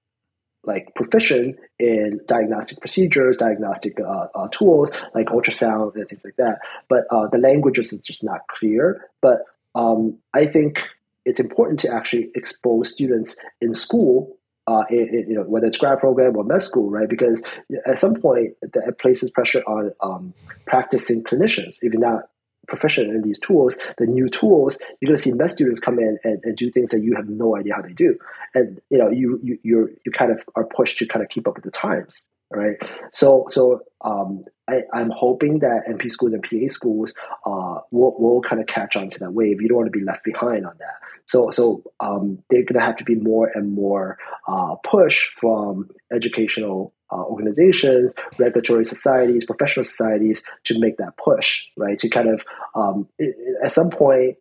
like 0.64 0.94
proficient 0.94 1.56
in 1.78 2.20
diagnostic 2.26 2.80
procedures, 2.80 3.36
diagnostic 3.36 3.98
uh, 4.00 4.26
uh, 4.34 4.48
tools 4.48 4.90
like 5.14 5.26
ultrasound 5.28 5.94
and 5.94 6.08
things 6.08 6.20
like 6.24 6.36
that. 6.36 6.58
But 6.88 7.04
uh, 7.10 7.28
the 7.28 7.38
language 7.38 7.78
is 7.78 7.90
just 8.02 8.22
not 8.22 8.40
clear. 8.48 9.08
But 9.22 9.42
um, 9.74 10.18
I 10.34 10.46
think 10.46 10.82
it's 11.24 11.40
important 11.40 11.80
to 11.80 11.92
actually 11.92 12.30
expose 12.34 12.92
students 12.92 13.36
in 13.60 13.74
school. 13.74 14.36
Uh, 14.66 14.84
you 14.90 15.24
know, 15.28 15.44
whether 15.44 15.66
it's 15.66 15.78
grad 15.78 15.98
program 15.98 16.36
or 16.36 16.44
med 16.44 16.62
school, 16.62 16.90
right? 16.90 17.08
Because 17.08 17.42
at 17.86 17.98
some 17.98 18.20
point, 18.20 18.52
that 18.60 18.98
places 19.00 19.30
pressure 19.30 19.62
on 19.62 19.92
um, 20.02 20.34
practicing 20.66 21.24
clinicians. 21.24 21.76
even 21.82 22.00
not 22.00 22.24
proficient 22.68 23.10
in 23.10 23.22
these 23.22 23.38
tools, 23.38 23.76
the 23.98 24.06
new 24.06 24.28
tools, 24.28 24.78
you're 25.00 25.08
going 25.08 25.16
to 25.16 25.22
see 25.22 25.32
med 25.32 25.50
students 25.50 25.80
come 25.80 25.98
in 25.98 26.18
and, 26.24 26.40
and 26.44 26.56
do 26.56 26.70
things 26.70 26.90
that 26.90 27.02
you 27.02 27.14
have 27.16 27.28
no 27.28 27.56
idea 27.56 27.74
how 27.74 27.82
they 27.82 27.92
do, 27.92 28.16
and 28.54 28.80
you 28.90 28.98
know 28.98 29.10
you 29.10 29.40
you 29.42 29.58
you're, 29.62 29.90
you 30.04 30.12
kind 30.12 30.30
of 30.30 30.40
are 30.54 30.64
pushed 30.64 30.98
to 30.98 31.06
kind 31.06 31.22
of 31.22 31.28
keep 31.28 31.48
up 31.48 31.56
with 31.56 31.64
the 31.64 31.70
times, 31.70 32.24
right? 32.50 32.76
So 33.12 33.46
so 33.50 33.80
um, 34.04 34.44
I, 34.68 34.82
am 34.94 35.10
hoping 35.10 35.60
that 35.60 35.86
NP 35.88 36.10
schools 36.10 36.32
and 36.32 36.42
PA 36.42 36.72
schools 36.72 37.12
uh, 37.46 37.80
will, 37.90 38.14
will 38.18 38.42
kind 38.42 38.60
of 38.60 38.66
catch 38.66 38.96
on 38.96 39.08
to 39.10 39.18
that 39.20 39.32
wave. 39.32 39.62
You 39.62 39.68
don't 39.68 39.78
want 39.78 39.92
to 39.92 39.98
be 39.98 40.04
left 40.04 40.24
behind 40.24 40.66
on 40.66 40.74
that. 40.78 40.94
So, 41.24 41.50
so 41.50 41.82
um, 42.00 42.42
they're 42.50 42.62
going 42.62 42.78
to 42.78 42.86
have 42.86 42.96
to 42.96 43.04
be 43.04 43.14
more 43.14 43.50
and 43.54 43.72
more 43.74 44.18
uh, 44.46 44.76
push 44.76 45.28
from 45.28 45.90
educational 46.12 46.94
uh, 47.10 47.22
organizations 47.22 48.12
regulatory 48.38 48.84
societies, 48.84 49.44
professional 49.44 49.84
societies 49.84 50.40
to 50.64 50.78
make 50.78 50.96
that 50.98 51.16
push, 51.16 51.64
right? 51.76 51.98
To 51.98 52.08
kind 52.08 52.28
of, 52.28 52.42
um, 52.74 53.08
it, 53.18 53.36
at 53.64 53.72
some 53.72 53.90
point, 53.90 54.36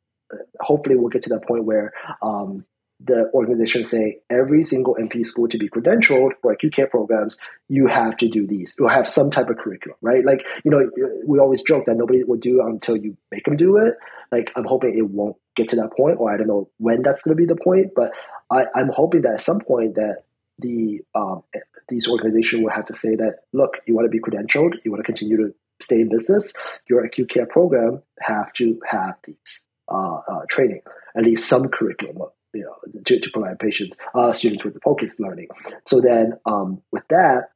hopefully 0.60 0.96
we'll 0.96 1.10
get 1.10 1.24
to 1.24 1.30
that 1.30 1.46
point 1.48 1.64
where 1.64 1.94
um, 2.22 2.66
the 3.00 3.30
organization 3.34 3.86
say 3.86 4.20
every 4.30 4.64
single 4.64 4.96
NP 4.96 5.26
school 5.26 5.48
to 5.50 5.58
be 5.58 5.70
credentialed 5.70 6.32
for 6.42 6.52
acute 6.52 6.74
care 6.76 6.88
programs, 6.88 7.38
you 7.70 7.88
have 7.88 8.18
to 8.18 8.28
do 8.28 8.48
these. 8.48 8.76
You'll 8.78 8.90
have 8.90 9.08
some 9.08 9.30
type 9.30 9.50
of 9.50 9.58
curriculum, 9.58 9.98
right? 10.02 10.26
Like, 10.26 10.42
you 10.64 10.72
know, 10.72 10.90
we 11.26 11.40
always 11.40 11.62
joke 11.62 11.86
that 11.86 11.96
nobody 11.96 12.24
will 12.24 12.38
do 12.38 12.62
until 12.66 12.98
you 12.98 13.16
make 13.32 13.46
them 13.46 13.56
do 13.56 13.78
it. 13.78 13.96
Like, 14.32 14.52
I'm 14.56 14.66
hoping 14.66 14.98
it 14.98 15.08
won't 15.08 15.38
get 15.56 15.70
to 15.70 15.76
that 15.78 15.96
point, 15.96 16.20
or 16.20 16.32
I 16.32 16.38
don't 16.38 16.48
know 16.48 16.70
when 16.78 17.04
that's 17.04 17.22
going 17.22 17.38
to 17.38 17.42
be 17.42 17.46
the 17.46 17.56
point, 17.56 17.92
but 17.96 18.12
I, 18.50 18.66
I'm 18.76 18.90
hoping 18.90 19.22
that 19.22 19.36
at 19.36 19.42
some 19.42 19.60
point 19.60 19.96
that 19.96 20.24
the 20.60 21.02
um, 21.14 21.44
these 21.90 22.08
organizations 22.08 22.64
will 22.64 22.72
have 22.72 22.86
to 22.88 22.96
say 22.96 23.16
that, 23.16 23.40
look, 23.54 23.78
you 23.86 23.96
want 23.96 24.06
to 24.06 24.10
be 24.10 24.20
credentialed, 24.20 24.76
you 24.84 24.92
want 24.92 25.00
to 25.00 25.06
continue 25.06 25.38
to 25.38 25.54
stay 25.82 26.02
in 26.02 26.10
business, 26.10 26.54
your 26.90 27.04
acute 27.04 27.30
care 27.30 27.46
program 27.46 28.02
have 28.20 28.52
to 28.54 28.80
have 28.90 29.16
these 29.26 29.64
uh, 29.90 30.20
uh, 30.28 30.42
training, 30.50 30.82
at 31.16 31.24
least 31.24 31.48
some 31.48 31.68
curriculum 31.70 32.30
you 32.54 32.64
know, 32.64 33.02
to, 33.06 33.20
to 33.20 33.30
provide 33.32 33.60
patients, 33.60 33.96
uh, 34.16 34.34
students 34.34 34.64
with 34.64 34.82
focused 34.82 35.20
learning. 35.20 35.48
So 35.86 36.02
then 36.02 36.34
um, 36.46 36.82
with 36.92 37.04
that, 37.10 37.52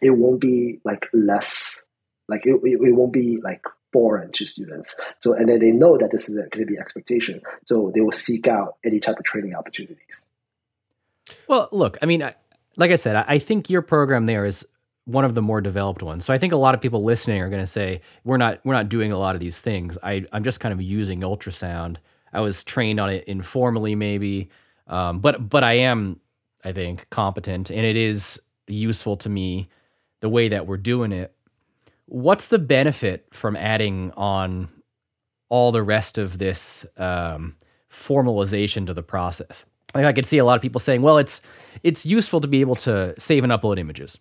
it 0.00 0.10
won't 0.10 0.40
be 0.40 0.80
like 0.84 1.06
less, 1.12 1.82
like 2.28 2.46
it, 2.46 2.54
it, 2.64 2.80
it 2.80 2.92
won't 2.92 3.12
be 3.12 3.38
like 3.42 3.62
foreign 3.92 4.32
to 4.32 4.46
students. 4.46 4.96
So, 5.18 5.34
and 5.34 5.48
then 5.48 5.60
they 5.60 5.70
know 5.70 5.98
that 5.98 6.10
this 6.10 6.28
is 6.28 6.34
going 6.34 6.50
to 6.50 6.64
be 6.64 6.78
expectation. 6.78 7.42
So 7.64 7.92
they 7.94 8.00
will 8.00 8.12
seek 8.12 8.46
out 8.46 8.76
any 8.84 9.00
type 9.00 9.18
of 9.18 9.24
training 9.24 9.54
opportunities. 9.54 10.28
Well, 11.46 11.68
look, 11.72 11.98
I 12.00 12.06
mean, 12.06 12.22
I, 12.22 12.34
like 12.76 12.90
I 12.90 12.96
said, 12.96 13.16
I, 13.16 13.38
think 13.38 13.68
your 13.68 13.82
program 13.82 14.26
there 14.26 14.44
is 14.44 14.66
one 15.04 15.24
of 15.24 15.34
the 15.34 15.42
more 15.42 15.60
developed 15.60 16.02
ones. 16.02 16.24
So 16.24 16.32
I 16.32 16.38
think 16.38 16.52
a 16.52 16.56
lot 16.56 16.74
of 16.74 16.80
people 16.80 17.02
listening 17.02 17.40
are 17.42 17.48
going 17.48 17.62
to 17.62 17.66
say 17.66 18.00
we're 18.24 18.36
not 18.36 18.60
we're 18.64 18.74
not 18.74 18.88
doing 18.88 19.12
a 19.12 19.18
lot 19.18 19.34
of 19.34 19.40
these 19.40 19.60
things. 19.60 19.98
I 20.02 20.24
I'm 20.32 20.44
just 20.44 20.60
kind 20.60 20.72
of 20.72 20.80
using 20.80 21.20
ultrasound 21.20 21.96
I 22.32 22.40
was 22.40 22.64
trained 22.64 22.98
on 22.98 23.10
it 23.10 23.24
informally, 23.24 23.94
maybe, 23.94 24.48
um, 24.86 25.20
but 25.20 25.48
but 25.48 25.62
I 25.62 25.74
am, 25.74 26.20
I 26.64 26.72
think, 26.72 27.08
competent, 27.10 27.70
and 27.70 27.84
it 27.84 27.96
is 27.96 28.40
useful 28.66 29.16
to 29.18 29.28
me 29.28 29.68
the 30.20 30.28
way 30.28 30.48
that 30.48 30.66
we're 30.66 30.78
doing 30.78 31.12
it. 31.12 31.34
What's 32.06 32.46
the 32.48 32.58
benefit 32.58 33.26
from 33.32 33.56
adding 33.56 34.12
on 34.12 34.68
all 35.48 35.72
the 35.72 35.82
rest 35.82 36.18
of 36.18 36.38
this 36.38 36.86
um, 36.96 37.56
formalization 37.90 38.86
to 38.86 38.94
the 38.94 39.02
process? 39.02 39.66
Like 39.94 40.04
I 40.04 40.12
could 40.12 40.26
see 40.26 40.38
a 40.38 40.44
lot 40.44 40.56
of 40.56 40.62
people 40.62 40.78
saying, 40.78 41.02
"Well, 41.02 41.18
it's 41.18 41.40
it's 41.82 42.06
useful 42.06 42.40
to 42.40 42.48
be 42.48 42.60
able 42.60 42.76
to 42.76 43.14
save 43.18 43.44
and 43.44 43.52
upload 43.52 43.78
images." 43.78 44.18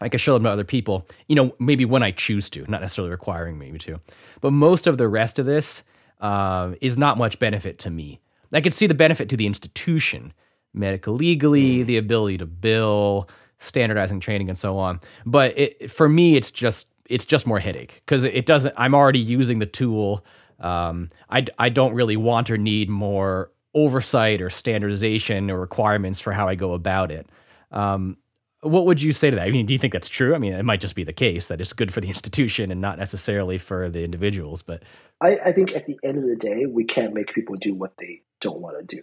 I 0.00 0.08
can 0.08 0.18
show 0.18 0.34
them 0.34 0.44
to 0.44 0.50
other 0.50 0.64
people, 0.64 1.06
you 1.28 1.36
know, 1.36 1.54
maybe 1.58 1.84
when 1.84 2.02
I 2.02 2.10
choose 2.10 2.48
to, 2.50 2.64
not 2.70 2.80
necessarily 2.80 3.10
requiring 3.10 3.58
me 3.58 3.70
to. 3.78 4.00
But 4.40 4.52
most 4.52 4.86
of 4.86 4.96
the 4.96 5.08
rest 5.08 5.38
of 5.38 5.46
this 5.46 5.82
uh, 6.20 6.72
is 6.80 6.96
not 6.96 7.18
much 7.18 7.38
benefit 7.38 7.78
to 7.80 7.90
me. 7.90 8.20
I 8.52 8.60
could 8.60 8.74
see 8.74 8.86
the 8.86 8.94
benefit 8.94 9.28
to 9.28 9.36
the 9.36 9.46
institution, 9.46 10.32
medical 10.72 11.14
legally, 11.14 11.78
mm. 11.78 11.86
the 11.86 11.96
ability 11.98 12.38
to 12.38 12.46
bill, 12.46 13.28
standardizing 13.58 14.20
training, 14.20 14.48
and 14.48 14.58
so 14.58 14.78
on. 14.78 15.00
But 15.24 15.56
it, 15.56 15.90
for 15.90 16.08
me, 16.08 16.36
it's 16.36 16.50
just 16.50 16.88
it's 17.06 17.26
just 17.26 17.46
more 17.46 17.58
headache 17.58 18.02
because 18.04 18.24
it 18.24 18.46
doesn't. 18.46 18.74
I'm 18.76 18.94
already 18.94 19.20
using 19.20 19.58
the 19.58 19.66
tool. 19.66 20.24
Um, 20.58 21.10
I 21.28 21.44
I 21.58 21.68
don't 21.68 21.94
really 21.94 22.16
want 22.16 22.50
or 22.50 22.58
need 22.58 22.88
more 22.88 23.50
oversight 23.74 24.40
or 24.40 24.50
standardization 24.50 25.50
or 25.50 25.60
requirements 25.60 26.20
for 26.20 26.32
how 26.32 26.48
I 26.48 26.54
go 26.54 26.74
about 26.74 27.10
it. 27.10 27.28
Um, 27.70 28.16
what 28.62 28.84
would 28.86 29.00
you 29.00 29.12
say 29.12 29.30
to 29.30 29.36
that? 29.36 29.46
I 29.46 29.50
mean, 29.50 29.66
do 29.66 29.72
you 29.72 29.78
think 29.78 29.92
that's 29.92 30.08
true? 30.08 30.34
I 30.34 30.38
mean, 30.38 30.52
it 30.52 30.64
might 30.64 30.80
just 30.80 30.94
be 30.94 31.04
the 31.04 31.12
case 31.12 31.48
that 31.48 31.60
it's 31.60 31.72
good 31.72 31.92
for 31.92 32.00
the 32.00 32.08
institution 32.08 32.70
and 32.70 32.80
not 32.80 32.98
necessarily 32.98 33.58
for 33.58 33.88
the 33.88 34.04
individuals. 34.04 34.62
But 34.62 34.82
I, 35.20 35.38
I 35.46 35.52
think 35.52 35.72
at 35.74 35.86
the 35.86 35.98
end 36.04 36.18
of 36.18 36.24
the 36.24 36.36
day, 36.36 36.66
we 36.66 36.84
can't 36.84 37.14
make 37.14 37.32
people 37.32 37.56
do 37.56 37.74
what 37.74 37.92
they 37.98 38.22
don't 38.40 38.60
want 38.60 38.76
to 38.78 38.96
do, 38.96 39.02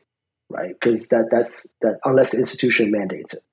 right? 0.50 0.76
Because 0.80 1.08
that 1.08 1.30
that's 1.32 1.66
that 1.82 2.00
unless 2.06 2.32
the 2.32 2.38
institution 2.38 2.92
mandates 2.92 3.34
it, 3.34 3.44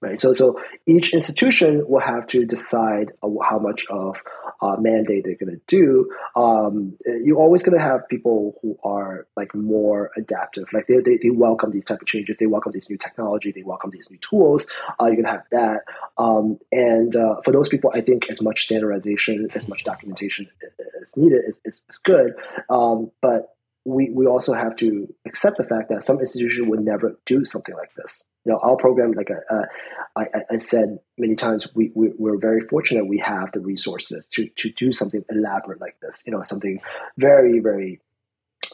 right? 0.00 0.20
So 0.20 0.34
so 0.34 0.60
each 0.86 1.12
institution 1.12 1.84
will 1.88 2.00
have 2.00 2.28
to 2.28 2.44
decide 2.44 3.10
how 3.22 3.58
much 3.58 3.86
of 3.90 4.16
uh, 4.60 4.76
mandate 4.78 5.24
they're 5.24 5.34
going 5.34 5.54
to 5.54 5.60
do, 5.66 6.10
um, 6.36 6.96
you're 7.04 7.38
always 7.38 7.62
going 7.62 7.76
to 7.78 7.84
have 7.84 8.08
people 8.08 8.58
who 8.62 8.78
are 8.84 9.26
like 9.36 9.54
more 9.54 10.10
adaptive. 10.16 10.64
Like 10.72 10.86
they, 10.86 10.98
they, 10.98 11.18
they, 11.22 11.30
welcome 11.30 11.70
these 11.70 11.86
type 11.86 12.00
of 12.00 12.06
changes. 12.06 12.36
They 12.38 12.46
welcome 12.46 12.72
these 12.72 12.88
new 12.88 12.96
technology. 12.96 13.52
They 13.52 13.62
welcome 13.62 13.90
these 13.90 14.08
new 14.10 14.18
tools. 14.18 14.66
Uh, 15.00 15.06
you're 15.06 15.16
going 15.16 15.24
to 15.24 15.30
have 15.30 15.44
that. 15.50 15.82
Um, 16.16 16.58
and 16.70 17.14
uh, 17.16 17.40
for 17.44 17.52
those 17.52 17.68
people, 17.68 17.90
I 17.94 18.00
think 18.00 18.30
as 18.30 18.40
much 18.40 18.64
standardization, 18.64 19.48
as 19.54 19.68
much 19.68 19.84
documentation 19.84 20.48
as 21.02 21.16
needed 21.16 21.42
is, 21.44 21.58
is, 21.64 21.82
is 21.88 21.98
good. 21.98 22.34
Um, 22.70 23.10
but 23.20 23.53
we, 23.84 24.10
we 24.10 24.26
also 24.26 24.54
have 24.54 24.76
to 24.76 25.12
accept 25.26 25.58
the 25.58 25.64
fact 25.64 25.90
that 25.90 26.04
some 26.04 26.20
institution 26.20 26.68
would 26.70 26.80
never 26.80 27.18
do 27.26 27.44
something 27.44 27.74
like 27.74 27.94
this. 27.94 28.24
You 28.44 28.52
know, 28.52 28.58
our 28.58 28.76
program, 28.76 29.12
like 29.12 29.30
uh, 29.30 29.62
I, 30.16 30.26
I, 30.50 30.58
said 30.58 30.98
many 31.16 31.34
times, 31.34 31.66
we, 31.74 31.90
we, 31.94 32.30
are 32.30 32.36
very 32.36 32.60
fortunate 32.60 33.06
we 33.06 33.18
have 33.18 33.52
the 33.52 33.60
resources 33.60 34.28
to, 34.34 34.48
to 34.56 34.70
do 34.70 34.92
something 34.92 35.24
elaborate 35.30 35.80
like 35.80 35.96
this, 36.00 36.22
you 36.26 36.32
know, 36.32 36.42
something 36.42 36.80
very, 37.16 37.60
very 37.60 38.00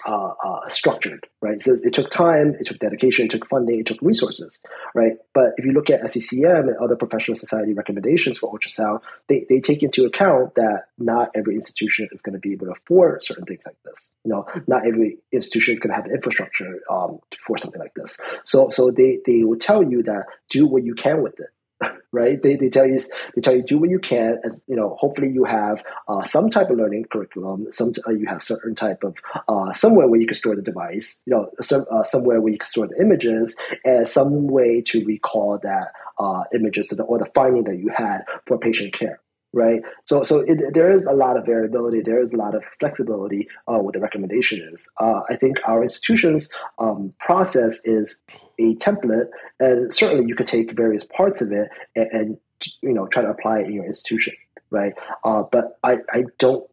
uh, 0.06 0.32
uh, 0.44 0.68
structured, 0.68 1.26
right? 1.40 1.62
So 1.62 1.78
it 1.82 1.92
took 1.92 2.10
time, 2.10 2.56
it 2.58 2.66
took 2.66 2.78
dedication, 2.78 3.26
it 3.26 3.30
took 3.30 3.48
funding, 3.48 3.80
it 3.80 3.86
took 3.86 3.98
resources, 4.02 4.60
right? 4.94 5.12
But 5.34 5.54
if 5.56 5.64
you 5.64 5.72
look 5.72 5.90
at 5.90 6.02
SCCM 6.02 6.68
and 6.68 6.76
other 6.76 6.96
professional 6.96 7.36
society 7.36 7.74
recommendations 7.74 8.38
for 8.38 8.52
ultrasound, 8.52 9.00
they, 9.28 9.46
they 9.48 9.60
take 9.60 9.82
into 9.82 10.04
account 10.04 10.54
that 10.56 10.84
not 10.98 11.30
every 11.34 11.54
institution 11.54 12.08
is 12.12 12.22
going 12.22 12.34
to 12.34 12.38
be 12.38 12.52
able 12.52 12.66
to 12.66 12.72
afford 12.72 13.24
certain 13.24 13.44
things 13.44 13.62
like 13.64 13.76
this. 13.84 14.12
You 14.24 14.32
know, 14.32 14.46
not 14.66 14.86
every 14.86 15.18
institution 15.32 15.74
is 15.74 15.80
going 15.80 15.90
to 15.90 15.96
have 15.96 16.04
the 16.04 16.14
infrastructure 16.14 16.80
um, 16.90 17.18
for 17.46 17.58
something 17.58 17.80
like 17.80 17.94
this. 17.94 18.18
So, 18.44 18.70
so 18.70 18.90
they, 18.90 19.20
they 19.26 19.44
will 19.44 19.58
tell 19.58 19.82
you 19.82 20.02
that 20.04 20.26
do 20.50 20.66
what 20.66 20.84
you 20.84 20.94
can 20.94 21.22
with 21.22 21.38
it 21.40 21.48
right? 22.12 22.42
They, 22.42 22.56
they 22.56 22.68
tell 22.68 22.86
you 22.86 23.00
they 23.34 23.40
tell 23.40 23.54
you 23.54 23.62
do 23.62 23.78
what 23.78 23.90
you 23.90 23.98
can. 23.98 24.38
As 24.44 24.60
you 24.66 24.76
know, 24.76 24.96
hopefully 24.98 25.30
you 25.30 25.44
have 25.44 25.82
uh, 26.08 26.24
some 26.24 26.50
type 26.50 26.70
of 26.70 26.78
learning 26.78 27.06
curriculum. 27.10 27.68
Some 27.72 27.92
uh, 28.06 28.12
you 28.12 28.26
have 28.26 28.42
certain 28.42 28.74
type 28.74 29.02
of 29.04 29.14
uh, 29.48 29.72
somewhere 29.72 30.08
where 30.08 30.20
you 30.20 30.26
can 30.26 30.34
store 30.34 30.56
the 30.56 30.62
device. 30.62 31.20
You 31.26 31.34
know, 31.34 31.50
some 31.60 31.84
uh, 31.90 32.04
somewhere 32.04 32.40
where 32.40 32.52
you 32.52 32.58
can 32.58 32.68
store 32.68 32.86
the 32.86 33.00
images, 33.00 33.56
and 33.84 34.08
some 34.08 34.48
way 34.48 34.82
to 34.82 35.04
recall 35.04 35.58
that 35.62 35.92
uh, 36.18 36.44
images 36.54 36.88
the, 36.88 37.02
or 37.02 37.18
the 37.18 37.26
finding 37.34 37.64
that 37.64 37.78
you 37.78 37.88
had 37.88 38.24
for 38.46 38.58
patient 38.58 38.92
care 38.92 39.20
right? 39.52 39.80
So, 40.04 40.22
so 40.22 40.40
it, 40.40 40.74
there 40.74 40.90
is 40.90 41.04
a 41.04 41.12
lot 41.12 41.36
of 41.36 41.44
variability. 41.46 42.00
There 42.00 42.22
is 42.22 42.32
a 42.32 42.36
lot 42.36 42.54
of 42.54 42.62
flexibility 42.78 43.48
uh, 43.66 43.78
what 43.78 43.94
the 43.94 44.00
recommendation 44.00 44.60
is. 44.72 44.88
Uh, 44.98 45.20
I 45.28 45.36
think 45.36 45.58
our 45.66 45.82
institution's 45.82 46.48
um, 46.78 47.12
process 47.18 47.80
is 47.84 48.16
a 48.58 48.74
template, 48.76 49.28
and 49.58 49.92
certainly 49.92 50.26
you 50.26 50.34
could 50.34 50.46
take 50.46 50.72
various 50.72 51.04
parts 51.04 51.40
of 51.40 51.52
it 51.52 51.68
and, 51.96 52.08
and 52.12 52.38
you 52.82 52.92
know 52.92 53.06
try 53.06 53.22
to 53.22 53.30
apply 53.30 53.60
it 53.60 53.66
in 53.66 53.72
your 53.72 53.86
institution, 53.86 54.34
right? 54.70 54.92
Uh, 55.24 55.42
but 55.50 55.78
I, 55.82 55.98
I 56.12 56.24
don't 56.38 56.68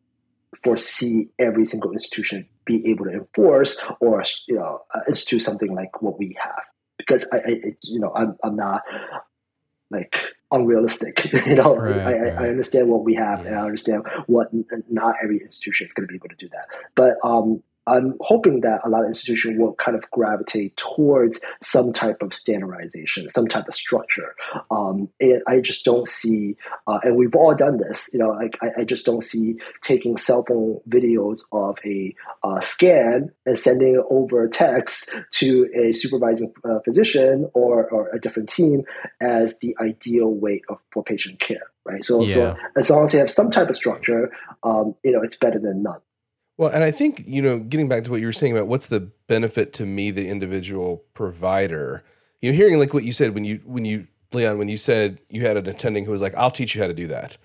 foresee 0.63 1.30
every 1.39 1.65
single 1.65 1.91
institution 1.91 2.47
be 2.65 2.88
able 2.89 3.05
to 3.05 3.11
enforce 3.11 3.80
or 4.01 4.23
you 4.47 4.55
know 4.55 4.82
uh, 4.93 4.99
institute 5.07 5.41
something 5.41 5.73
like 5.73 6.01
what 6.01 6.17
we 6.19 6.36
have 6.41 6.63
because 6.97 7.25
I, 7.32 7.38
I 7.38 7.75
you 7.84 7.99
know 7.99 8.11
I'm, 8.13 8.36
I'm 8.43 8.55
not 8.55 8.84
like 9.89 10.17
unrealistic. 10.51 11.31
you 11.45 11.55
know, 11.55 11.75
right, 11.75 11.99
I, 11.99 12.19
right. 12.19 12.39
I, 12.39 12.49
understand 12.49 12.88
what 12.89 13.03
we 13.03 13.15
have, 13.15 13.41
yeah. 13.41 13.47
and 13.47 13.55
I 13.55 13.61
understand 13.61 14.03
what 14.27 14.49
not 14.89 15.15
every 15.23 15.41
institution 15.41 15.88
is 15.88 15.93
going 15.93 16.07
to 16.07 16.11
be 16.11 16.15
able 16.15 16.29
to 16.29 16.35
do 16.35 16.49
that. 16.49 16.67
But 16.95 17.17
um, 17.23 17.63
I'm 17.88 18.15
hoping 18.19 18.61
that 18.61 18.81
a 18.83 18.89
lot 18.89 19.03
of 19.03 19.07
institutions 19.07 19.57
will 19.57 19.73
kind 19.73 19.97
of 19.97 20.09
gravitate 20.11 20.75
towards 20.75 21.39
some 21.63 21.93
type 21.93 22.21
of 22.21 22.33
standardization, 22.33 23.29
some 23.29 23.47
type 23.47 23.67
of 23.67 23.73
structure. 23.73 24.35
Um, 24.69 25.09
and 25.21 25.41
I 25.47 25.61
just 25.61 25.85
don't 25.85 26.07
see, 26.07 26.57
uh, 26.85 26.99
and 27.03 27.15
we've 27.15 27.35
all 27.35 27.55
done 27.55 27.77
this, 27.77 28.09
you 28.11 28.19
know, 28.19 28.31
like 28.31 28.57
I, 28.61 28.81
I, 28.81 28.83
just 28.83 29.05
don't 29.05 29.23
see 29.23 29.55
taking 29.81 30.17
cell 30.17 30.43
phone 30.47 30.81
videos 30.89 31.41
of 31.51 31.79
a 31.85 32.13
uh, 32.43 32.59
scan 32.59 33.31
and 33.45 33.57
sending 33.57 33.95
it 33.95 34.05
over 34.09 34.47
text 34.49 35.09
to 35.31 35.69
a 35.73 35.93
supervising 35.93 36.53
uh, 36.65 36.79
physician 36.83 37.49
or, 37.53 37.89
or 37.89 38.09
a 38.09 38.19
different 38.19 38.49
team 38.49 38.83
as 39.21 39.55
the 39.61 39.75
ideal 39.79 40.29
way 40.29 40.61
of, 40.69 40.79
for 40.91 41.03
patient 41.03 41.39
care. 41.39 41.71
Right. 41.85 42.03
So, 42.03 42.21
yeah. 42.21 42.33
so 42.33 42.55
as 42.75 42.89
long 42.89 43.05
as 43.05 43.13
they 43.13 43.17
have 43.19 43.31
some 43.31 43.49
type 43.49 43.69
of 43.69 43.75
structure, 43.77 44.29
um, 44.61 44.95
you 45.05 45.11
know, 45.13 45.21
it's 45.21 45.38
better 45.38 45.57
than 45.57 45.83
none. 45.83 46.01
Well, 46.58 46.70
and 46.70 46.84
I 46.84 46.91
think, 46.91 47.24
you 47.28 47.41
know, 47.41 47.60
getting 47.60 47.88
back 47.88 48.03
to 48.05 48.12
what 48.12 48.20
you 48.20 48.26
were 48.26 48.34
saying 48.34 48.53
about 48.53 48.68
what's 48.68 48.88
the 48.88 48.99
benefit 49.28 49.74
to 49.74 49.86
me, 49.86 50.10
the 50.10 50.28
individual 50.28 51.03
provider, 51.14 52.03
you 52.41 52.51
know, 52.51 52.55
hearing 52.55 52.80
like 52.80 52.93
what 52.93 53.03
you 53.03 53.14
said 53.14 53.34
when 53.36 53.45
you, 53.45 53.62
when 53.64 53.86
you, 53.86 54.08
Leon, 54.34 54.58
when 54.58 54.68
you 54.68 54.78
said 54.78 55.20
you 55.30 55.45
had 55.45 55.55
an 55.55 55.68
attending 55.68 56.05
who 56.05 56.12
was 56.12 56.22
like, 56.22 56.36
I'll 56.36 56.51
teach 56.51 56.76
you 56.76 56.82
how 56.82 56.88
to 56.88 56.93
do 56.93 57.08
that. 57.08 57.38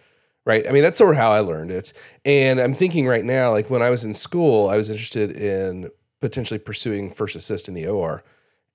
Right. 0.44 0.66
I 0.66 0.72
mean, 0.72 0.82
that's 0.82 0.98
sort 0.98 1.12
of 1.12 1.18
how 1.18 1.30
I 1.30 1.38
learned 1.38 1.70
it. 1.70 1.92
And 2.24 2.58
I'm 2.58 2.74
thinking 2.74 3.06
right 3.06 3.24
now, 3.24 3.52
like 3.52 3.70
when 3.70 3.82
I 3.82 3.90
was 3.90 4.04
in 4.04 4.12
school, 4.12 4.68
I 4.68 4.76
was 4.76 4.90
interested 4.90 5.36
in 5.36 5.90
potentially 6.20 6.58
pursuing 6.58 7.12
first 7.12 7.36
assist 7.36 7.68
in 7.68 7.74
the 7.74 7.86
OR. 7.86 8.24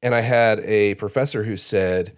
And 0.02 0.16
I 0.16 0.22
had 0.22 0.60
a 0.62 0.96
professor 0.96 1.44
who 1.44 1.58
said, 1.58 2.16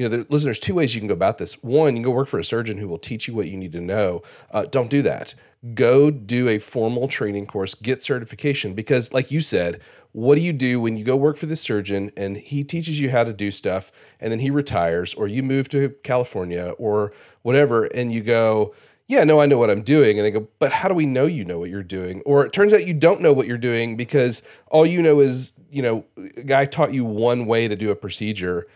you 0.00 0.08
know, 0.08 0.16
there, 0.16 0.26
listen, 0.30 0.46
there's 0.46 0.58
two 0.58 0.72
ways 0.72 0.94
you 0.94 1.00
can 1.02 1.08
go 1.08 1.12
about 1.12 1.36
this. 1.36 1.62
One, 1.62 1.94
you 1.94 2.02
can 2.02 2.10
go 2.10 2.16
work 2.16 2.26
for 2.26 2.38
a 2.38 2.44
surgeon 2.44 2.78
who 2.78 2.88
will 2.88 2.98
teach 2.98 3.28
you 3.28 3.34
what 3.34 3.48
you 3.48 3.56
need 3.58 3.72
to 3.72 3.82
know. 3.82 4.22
Uh, 4.50 4.64
don't 4.64 4.88
do 4.88 5.02
that. 5.02 5.34
Go 5.74 6.10
do 6.10 6.48
a 6.48 6.58
formal 6.58 7.06
training 7.06 7.46
course, 7.46 7.74
get 7.74 8.02
certification, 8.02 8.72
because, 8.72 9.12
like 9.12 9.30
you 9.30 9.42
said, 9.42 9.78
what 10.12 10.36
do 10.36 10.40
you 10.40 10.54
do 10.54 10.80
when 10.80 10.96
you 10.96 11.04
go 11.04 11.16
work 11.16 11.36
for 11.36 11.44
this 11.44 11.60
surgeon 11.60 12.12
and 12.16 12.38
he 12.38 12.64
teaches 12.64 12.98
you 12.98 13.10
how 13.10 13.24
to 13.24 13.34
do 13.34 13.50
stuff 13.50 13.92
and 14.20 14.32
then 14.32 14.38
he 14.38 14.50
retires 14.50 15.12
or 15.12 15.26
you 15.26 15.42
move 15.42 15.68
to 15.68 15.90
California 16.02 16.72
or 16.78 17.12
whatever 17.42 17.84
and 17.84 18.10
you 18.10 18.22
go, 18.22 18.74
yeah, 19.06 19.24
no, 19.24 19.38
I 19.38 19.44
know 19.44 19.58
what 19.58 19.68
I'm 19.68 19.82
doing. 19.82 20.18
And 20.18 20.24
they 20.24 20.30
go, 20.30 20.48
but 20.60 20.72
how 20.72 20.88
do 20.88 20.94
we 20.94 21.04
know 21.04 21.26
you 21.26 21.44
know 21.44 21.58
what 21.58 21.68
you're 21.68 21.82
doing? 21.82 22.22
Or 22.24 22.46
it 22.46 22.54
turns 22.54 22.72
out 22.72 22.86
you 22.86 22.94
don't 22.94 23.20
know 23.20 23.34
what 23.34 23.46
you're 23.46 23.58
doing 23.58 23.98
because 23.98 24.40
all 24.68 24.86
you 24.86 25.02
know 25.02 25.20
is, 25.20 25.52
you 25.70 25.82
know, 25.82 26.06
a 26.38 26.44
guy 26.44 26.64
taught 26.64 26.94
you 26.94 27.04
one 27.04 27.44
way 27.44 27.68
to 27.68 27.76
do 27.76 27.90
a 27.90 27.96
procedure, 27.96 28.66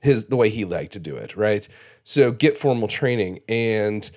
his 0.00 0.26
the 0.26 0.36
way 0.36 0.48
he 0.48 0.64
liked 0.64 0.92
to 0.92 0.98
do 0.98 1.16
it, 1.16 1.36
right? 1.36 1.66
So 2.04 2.32
get 2.32 2.56
formal 2.56 2.88
training. 2.88 3.40
And 3.48 4.10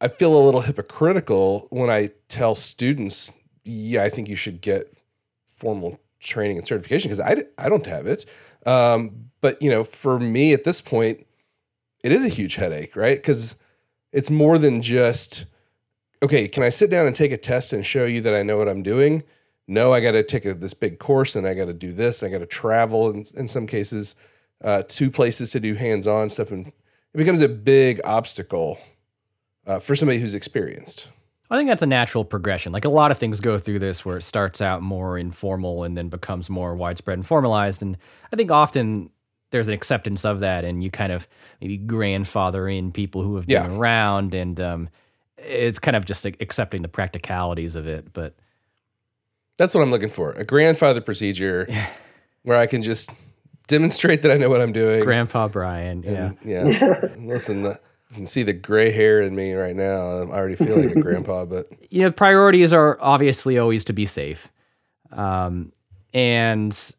I 0.00 0.08
feel 0.08 0.36
a 0.36 0.44
little 0.44 0.60
hypocritical 0.60 1.66
when 1.70 1.90
I 1.90 2.10
tell 2.28 2.54
students, 2.54 3.32
yeah, 3.64 4.04
I 4.04 4.10
think 4.10 4.28
you 4.28 4.36
should 4.36 4.60
get 4.60 4.92
formal 5.46 5.98
training 6.20 6.58
and 6.58 6.66
certification 6.66 7.10
because 7.10 7.20
I, 7.20 7.42
I 7.58 7.68
don't 7.68 7.86
have 7.86 8.06
it. 8.06 8.26
Um, 8.66 9.30
but 9.40 9.60
you 9.62 9.70
know, 9.70 9.84
for 9.84 10.18
me 10.18 10.52
at 10.52 10.64
this 10.64 10.80
point, 10.80 11.26
it 12.02 12.12
is 12.12 12.24
a 12.24 12.28
huge 12.28 12.56
headache, 12.56 12.96
right? 12.96 13.16
Because 13.16 13.56
it's 14.12 14.30
more 14.30 14.58
than 14.58 14.82
just 14.82 15.46
okay. 16.22 16.48
Can 16.48 16.62
I 16.62 16.68
sit 16.68 16.90
down 16.90 17.06
and 17.06 17.16
take 17.16 17.32
a 17.32 17.36
test 17.36 17.72
and 17.72 17.84
show 17.84 18.04
you 18.04 18.20
that 18.22 18.34
I 18.34 18.42
know 18.42 18.58
what 18.58 18.68
I'm 18.68 18.82
doing? 18.82 19.22
No, 19.66 19.92
I 19.94 20.00
got 20.00 20.12
to 20.12 20.22
take 20.22 20.44
a, 20.44 20.52
this 20.52 20.74
big 20.74 20.98
course 20.98 21.34
and 21.34 21.46
I 21.46 21.54
got 21.54 21.66
to 21.66 21.72
do 21.72 21.92
this. 21.92 22.22
I 22.22 22.28
got 22.28 22.38
to 22.38 22.46
travel 22.46 23.10
in, 23.10 23.24
in 23.34 23.48
some 23.48 23.66
cases 23.66 24.14
uh, 24.62 24.82
to 24.88 25.10
places 25.10 25.50
to 25.52 25.60
do 25.60 25.74
hands-on 25.74 26.28
stuff, 26.30 26.50
and 26.50 26.68
it 26.68 27.16
becomes 27.16 27.40
a 27.40 27.48
big 27.48 28.00
obstacle 28.04 28.78
uh, 29.66 29.78
for 29.80 29.94
somebody 29.96 30.18
who's 30.18 30.34
experienced. 30.34 31.08
I 31.50 31.56
think 31.58 31.68
that's 31.68 31.82
a 31.82 31.86
natural 31.86 32.24
progression. 32.24 32.72
Like 32.72 32.84
a 32.86 32.88
lot 32.90 33.10
of 33.10 33.18
things 33.18 33.38
go 33.40 33.58
through 33.58 33.78
this 33.78 34.04
where 34.04 34.16
it 34.16 34.22
starts 34.22 34.60
out 34.60 34.82
more 34.82 35.18
informal 35.18 35.84
and 35.84 35.96
then 35.96 36.08
becomes 36.08 36.48
more 36.48 36.74
widespread 36.74 37.18
and 37.18 37.26
formalized. 37.26 37.82
And 37.82 37.98
I 38.32 38.36
think 38.36 38.50
often 38.50 39.10
there's 39.50 39.68
an 39.68 39.74
acceptance 39.74 40.24
of 40.24 40.40
that 40.40 40.64
and 40.64 40.82
you 40.82 40.90
kind 40.90 41.12
of 41.12 41.28
maybe 41.60 41.76
grandfather 41.76 42.66
in 42.68 42.90
people 42.92 43.22
who 43.22 43.36
have 43.36 43.46
been 43.46 43.70
Yeah. 43.70 43.76
around 43.76 44.34
and 44.34 44.58
um, 44.60 44.88
it's 45.36 45.78
kind 45.78 45.94
of 45.96 46.06
just 46.06 46.24
like, 46.24 46.40
accepting 46.40 46.80
the 46.82 46.88
practicalities 46.88 47.76
of 47.76 47.86
it. 47.86 48.12
But 48.14 48.34
That's 49.58 49.74
what 49.74 49.82
I'm 49.82 49.90
looking 49.90 50.08
for. 50.08 50.32
A 50.32 50.44
grandfather 50.44 51.02
procedure 51.02 51.68
where 52.42 52.58
I 52.58 52.66
can 52.66 52.82
just 52.82 53.10
demonstrate 53.66 54.22
that 54.22 54.30
I 54.30 54.36
know 54.36 54.48
what 54.48 54.60
I'm 54.60 54.72
doing. 54.72 55.02
Grandpa 55.02 55.48
Brian, 55.48 56.02
yeah. 56.02 56.10
And, 56.10 56.38
yeah. 56.44 57.08
Listen, 57.18 57.66
uh, 57.66 57.76
you 58.10 58.16
can 58.16 58.26
see 58.26 58.42
the 58.42 58.52
gray 58.52 58.90
hair 58.90 59.22
in 59.22 59.34
me 59.34 59.54
right 59.54 59.74
now. 59.74 60.02
I'm 60.02 60.30
already 60.30 60.56
feeling 60.56 60.88
like 60.88 60.96
a 60.96 61.00
grandpa, 61.00 61.44
but 61.46 61.66
you 61.90 62.02
know, 62.02 62.10
priorities 62.10 62.72
are 62.72 62.98
obviously 63.00 63.58
always 63.58 63.84
to 63.84 63.92
be 63.92 64.06
safe. 64.06 64.48
Um, 65.12 65.72
and 66.12 66.94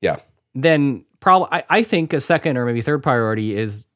yeah. 0.00 0.16
then 0.54 1.04
probably 1.20 1.48
I, 1.52 1.64
I 1.70 1.82
think 1.82 2.12
a 2.12 2.20
second 2.20 2.56
or 2.56 2.66
maybe 2.66 2.80
third 2.80 3.02
priority 3.02 3.56
is 3.56 3.86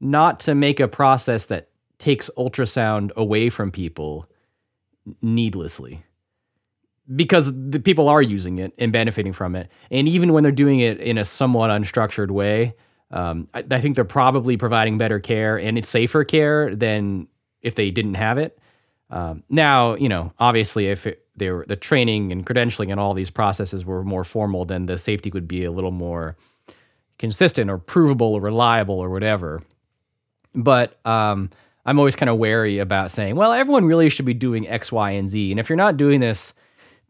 not 0.00 0.40
to 0.40 0.54
make 0.54 0.80
a 0.80 0.88
process 0.88 1.46
that 1.46 1.68
takes 1.98 2.30
ultrasound 2.36 3.12
away 3.14 3.48
from 3.48 3.70
people 3.70 4.26
needlessly 5.22 6.02
because 7.14 7.52
the 7.70 7.78
people 7.78 8.08
are 8.08 8.22
using 8.22 8.58
it 8.58 8.72
and 8.78 8.92
benefiting 8.92 9.32
from 9.32 9.54
it. 9.54 9.70
And 9.90 10.08
even 10.08 10.32
when 10.32 10.42
they're 10.42 10.52
doing 10.52 10.80
it 10.80 11.00
in 11.00 11.18
a 11.18 11.24
somewhat 11.24 11.70
unstructured 11.70 12.30
way 12.30 12.74
um, 13.10 13.48
I, 13.54 13.64
I 13.70 13.80
think 13.80 13.94
they're 13.94 14.04
probably 14.04 14.56
providing 14.56 14.98
better 14.98 15.20
care 15.20 15.58
and 15.58 15.78
it's 15.78 15.88
safer 15.88 16.24
care 16.24 16.74
than 16.74 17.28
if 17.62 17.74
they 17.74 17.90
didn't 17.90 18.14
have 18.14 18.38
it. 18.38 18.58
Um, 19.08 19.44
now 19.48 19.94
you 19.94 20.08
know 20.08 20.32
obviously 20.38 20.88
if 20.88 21.06
it, 21.06 21.24
they 21.36 21.50
were, 21.50 21.64
the 21.68 21.76
training 21.76 22.32
and 22.32 22.44
credentialing 22.44 22.90
and 22.90 22.98
all 22.98 23.14
these 23.14 23.30
processes 23.30 23.84
were 23.84 24.02
more 24.02 24.24
formal 24.24 24.64
then 24.64 24.86
the 24.86 24.98
safety 24.98 25.30
would 25.30 25.46
be 25.46 25.64
a 25.64 25.70
little 25.70 25.92
more 25.92 26.36
consistent 27.18 27.70
or 27.70 27.78
provable 27.78 28.34
or 28.34 28.40
reliable 28.40 28.98
or 28.98 29.10
whatever. 29.10 29.62
But 30.54 30.98
um, 31.06 31.50
I'm 31.84 31.98
always 31.98 32.16
kind 32.16 32.28
of 32.28 32.38
wary 32.38 32.78
about 32.78 33.10
saying, 33.10 33.36
well, 33.36 33.52
everyone 33.52 33.84
really 33.84 34.08
should 34.08 34.24
be 34.24 34.34
doing 34.34 34.66
X, 34.68 34.90
Y, 34.90 35.10
and 35.12 35.28
Z. 35.28 35.50
And 35.50 35.60
if 35.60 35.68
you're 35.68 35.76
not 35.76 35.96
doing 35.96 36.20
this, 36.20 36.52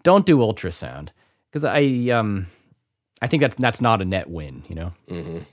don't 0.06 0.24
do 0.24 0.38
ultrasound 0.38 1.08
because 1.50 1.64
I 1.64 1.82
um, 2.16 2.46
I 3.20 3.26
think 3.26 3.40
that's 3.40 3.56
that's 3.56 3.80
not 3.80 4.00
a 4.00 4.04
net 4.04 4.30
win. 4.30 4.62
You 4.68 4.76
know, 4.76 4.92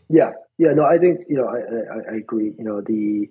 Yeah, 0.10 0.34
yeah, 0.60 0.74
no, 0.74 0.86
I 0.86 1.00
think 1.00 1.22
you 1.28 1.38
know 1.38 1.48
I, 1.48 1.58
I, 1.58 2.14
I 2.14 2.18
agree. 2.18 2.54
You 2.60 2.64
know, 2.64 2.80
the 2.80 3.30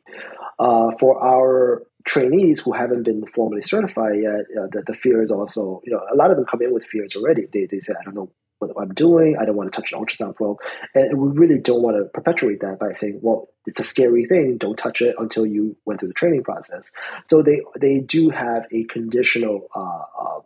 uh, 0.59 0.91
for 0.99 1.23
our 1.23 1.85
trainees 2.05 2.59
who 2.59 2.73
haven't 2.73 3.05
been 3.05 3.25
formally 3.37 3.63
certified 3.63 4.19
yet, 4.21 4.41
uh, 4.59 4.67
the, 4.73 4.83
the 4.85 4.95
fear 4.95 5.23
is 5.23 5.31
also 5.31 5.81
you 5.85 5.93
know 5.93 6.01
a 6.13 6.17
lot 6.17 6.33
of 6.33 6.37
them 6.37 6.45
come 6.45 6.61
in 6.61 6.75
with 6.75 6.85
fears 6.85 7.15
already. 7.15 7.47
They 7.53 7.67
they 7.67 7.79
say 7.79 7.93
I 7.93 8.03
don't 8.03 8.17
know 8.17 8.33
what 8.59 8.73
I'm 8.77 8.93
doing. 8.93 9.37
I 9.39 9.45
don't 9.45 9.55
want 9.57 9.73
to 9.73 9.81
touch 9.81 9.93
an 9.93 10.01
ultrasound 10.01 10.35
probe, 10.35 10.59
and 10.93 11.21
we 11.21 11.29
really 11.39 11.61
don't 11.61 11.83
want 11.83 11.99
to 11.99 12.05
perpetuate 12.07 12.63
that 12.63 12.81
by 12.81 12.95
saying, 12.95 13.21
well, 13.23 13.49
it's 13.67 13.79
a 13.79 13.85
scary 13.85 14.27
thing. 14.27 14.59
Don't 14.59 14.77
touch 14.77 15.03
it 15.03 15.15
until 15.19 15.47
you 15.47 15.77
went 15.85 16.01
through 16.01 16.09
the 16.09 16.15
training 16.15 16.43
process. 16.43 16.91
So 17.29 17.43
they 17.43 17.61
they 17.81 18.01
do 18.01 18.31
have 18.31 18.65
a 18.73 18.83
conditional 18.85 19.69
uh, 19.77 20.03
uh, 20.21 20.41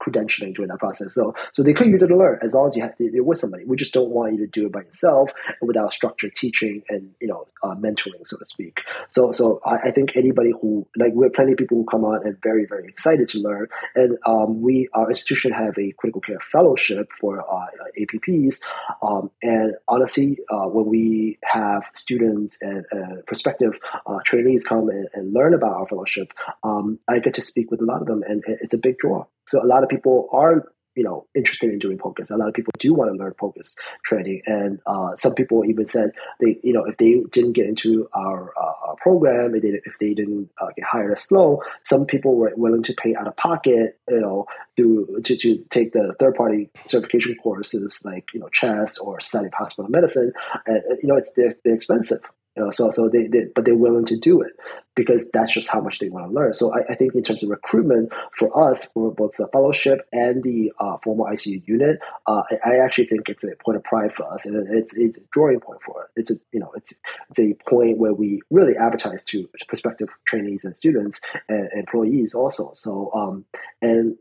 credentialing 0.00 0.54
during 0.54 0.68
that 0.68 0.78
process. 0.78 1.14
So 1.14 1.34
so 1.52 1.62
they 1.62 1.74
could 1.74 1.88
use 1.88 2.02
it 2.02 2.08
to 2.08 2.16
learn 2.16 2.38
as 2.42 2.52
long 2.52 2.68
as 2.68 2.76
you 2.76 2.82
have 2.82 2.94
you're 2.98 3.24
with 3.24 3.38
somebody. 3.38 3.64
We 3.64 3.76
just 3.76 3.92
don't 3.92 4.10
want 4.10 4.32
you 4.34 4.38
to 4.40 4.46
do 4.46 4.66
it 4.66 4.72
by 4.72 4.82
yourself 4.82 5.30
without 5.60 5.92
structured 5.92 6.34
teaching 6.34 6.82
and 6.88 7.10
you 7.20 7.28
know 7.28 7.46
uh, 7.62 7.74
mentoring, 7.74 8.26
so 8.26 8.36
to 8.36 8.46
speak. 8.46 8.80
So 9.10 9.32
so 9.32 9.60
I, 9.64 9.88
I 9.88 9.90
think 9.90 10.10
anybody 10.16 10.52
who 10.60 10.86
like 10.98 11.12
we 11.14 11.24
have 11.26 11.34
plenty 11.34 11.52
of 11.52 11.58
people 11.58 11.76
who 11.78 11.84
come 11.84 12.04
on 12.04 12.26
and 12.26 12.36
very 12.42 12.64
very 12.66 12.86
excited 12.88 13.28
to 13.30 13.38
learn. 13.38 13.66
And 13.94 14.18
um, 14.26 14.60
we 14.62 14.88
our 14.94 15.08
institution 15.08 15.52
have 15.52 15.76
a 15.78 15.92
critical 15.92 16.20
care 16.20 16.40
fellowship 16.52 17.08
for 17.18 17.40
uh, 17.40 17.66
APPs. 17.98 18.60
Um, 19.02 19.30
and 19.42 19.74
honestly, 19.88 20.38
uh, 20.48 20.66
when 20.68 20.86
we 20.86 21.38
have 21.44 21.82
students 21.94 22.58
and 22.60 22.84
uh, 22.92 23.22
prospective 23.26 23.74
uh, 24.06 24.18
trainees 24.24 24.64
come 24.64 24.88
and, 24.88 25.08
and 25.14 25.32
learn 25.32 25.54
about 25.54 25.72
our 25.74 25.86
fellowship, 25.86 26.32
um, 26.62 26.98
I 27.08 27.18
get 27.18 27.34
to 27.34 27.42
speak 27.42 27.70
with 27.70 27.80
a 27.80 27.84
lot 27.84 28.00
of 28.00 28.06
them, 28.06 28.22
and 28.26 28.42
it- 28.46 28.58
it's 28.62 28.74
a 28.74 28.78
big 28.78 28.98
draw. 28.98 29.24
So 29.48 29.62
a 29.62 29.66
lot 29.66 29.82
of 29.82 29.88
people 29.90 30.28
are 30.32 30.72
you 30.94 31.04
know 31.04 31.26
interested 31.34 31.70
in 31.70 31.78
doing 31.78 31.98
POCUS. 31.98 32.30
A 32.30 32.36
lot 32.36 32.48
of 32.48 32.54
people 32.54 32.72
do 32.78 32.94
want 32.94 33.10
to 33.10 33.16
learn 33.16 33.34
POCUS 33.38 33.74
training, 34.04 34.42
and 34.46 34.80
uh, 34.86 35.16
some 35.16 35.34
people 35.34 35.64
even 35.64 35.86
said 35.86 36.10
they 36.40 36.58
you 36.62 36.72
know 36.72 36.84
if 36.84 36.96
they 36.96 37.22
didn't 37.30 37.52
get 37.52 37.66
into 37.66 38.08
our, 38.14 38.52
uh, 38.60 38.80
program, 39.00 39.54
if 39.54 39.62
they, 39.62 39.68
if 39.84 39.98
they 39.98 40.14
didn't 40.14 40.50
uh, 40.60 40.66
get 40.76 40.84
hired 40.84 41.12
as 41.12 41.22
Sloan, 41.22 41.58
some 41.84 42.06
people 42.06 42.36
were 42.36 42.52
willing 42.56 42.82
to 42.84 42.94
pay 42.94 43.14
out 43.14 43.26
of 43.26 43.36
pocket, 43.36 43.98
you 44.08 44.20
know, 44.20 44.46
to 44.76 45.20
to, 45.24 45.36
to 45.36 45.64
take 45.70 45.92
the 45.92 46.14
third 46.18 46.34
party 46.34 46.70
certification 46.86 47.36
courses 47.42 48.00
like 48.04 48.26
you 48.34 48.40
know 48.40 48.48
CHEST 48.52 48.98
or 49.00 49.18
of 49.18 49.52
Hospital 49.54 49.90
Medicine, 49.90 50.32
and 50.66 50.82
you 51.02 51.08
know 51.08 51.16
it's 51.16 51.30
they're, 51.36 51.56
they're 51.64 51.74
expensive. 51.74 52.20
You 52.60 52.66
know, 52.66 52.70
so 52.70 52.90
so 52.90 53.08
they, 53.08 53.26
they 53.26 53.46
but 53.54 53.64
they're 53.64 53.74
willing 53.74 54.04
to 54.06 54.18
do 54.18 54.42
it 54.42 54.52
because 54.94 55.24
that's 55.32 55.52
just 55.52 55.68
how 55.68 55.80
much 55.80 55.98
they 55.98 56.10
want 56.10 56.26
to 56.26 56.32
learn. 56.32 56.52
So 56.52 56.74
I, 56.74 56.80
I 56.90 56.94
think 56.94 57.14
in 57.14 57.22
terms 57.22 57.42
of 57.42 57.48
recruitment 57.48 58.12
for 58.36 58.70
us, 58.70 58.84
for 58.92 59.14
both 59.14 59.36
the 59.38 59.46
fellowship 59.48 60.06
and 60.12 60.42
the 60.42 60.72
uh, 60.78 60.98
formal 61.02 61.26
ICU 61.26 61.66
unit, 61.66 62.00
uh, 62.26 62.42
I, 62.50 62.72
I 62.72 62.84
actually 62.84 63.06
think 63.06 63.28
it's 63.28 63.44
a 63.44 63.54
point 63.64 63.76
of 63.76 63.84
pride 63.84 64.12
for 64.12 64.30
us, 64.30 64.44
and 64.44 64.56
it's, 64.76 64.92
it's 64.94 65.16
a 65.16 65.20
drawing 65.32 65.60
point 65.60 65.80
for 65.82 66.02
us. 66.02 66.10
It's 66.16 66.30
a 66.32 66.34
you 66.52 66.60
know 66.60 66.70
it's 66.74 66.92
it's 67.30 67.38
a 67.38 67.54
point 67.66 67.96
where 67.98 68.12
we 68.12 68.42
really 68.50 68.76
advertise 68.76 69.24
to 69.24 69.48
prospective 69.68 70.08
trainees 70.26 70.64
and 70.64 70.76
students 70.76 71.20
and 71.48 71.70
employees 71.72 72.34
also. 72.34 72.72
So 72.74 73.10
um, 73.14 73.44
and 73.80 74.16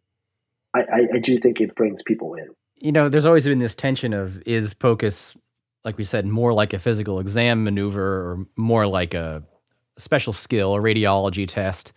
I, 0.73 0.79
I, 0.79 1.07
I 1.15 1.19
do 1.19 1.39
think 1.39 1.59
it 1.59 1.75
brings 1.75 2.03
people 2.03 2.35
in. 2.35 2.47
you 2.79 2.91
know, 2.91 3.09
there's 3.09 3.25
always 3.25 3.45
been 3.45 3.59
this 3.59 3.75
tension 3.75 4.13
of 4.13 4.41
is 4.45 4.73
POCUS, 4.73 5.35
like 5.83 5.97
we 5.97 6.03
said, 6.03 6.25
more 6.25 6.53
like 6.53 6.73
a 6.73 6.79
physical 6.79 7.19
exam 7.19 7.63
maneuver 7.63 8.03
or 8.03 8.45
more 8.55 8.85
like 8.85 9.13
a 9.13 9.43
special 9.97 10.33
skill, 10.33 10.75
a 10.75 10.79
radiology 10.79 11.47
test, 11.47 11.93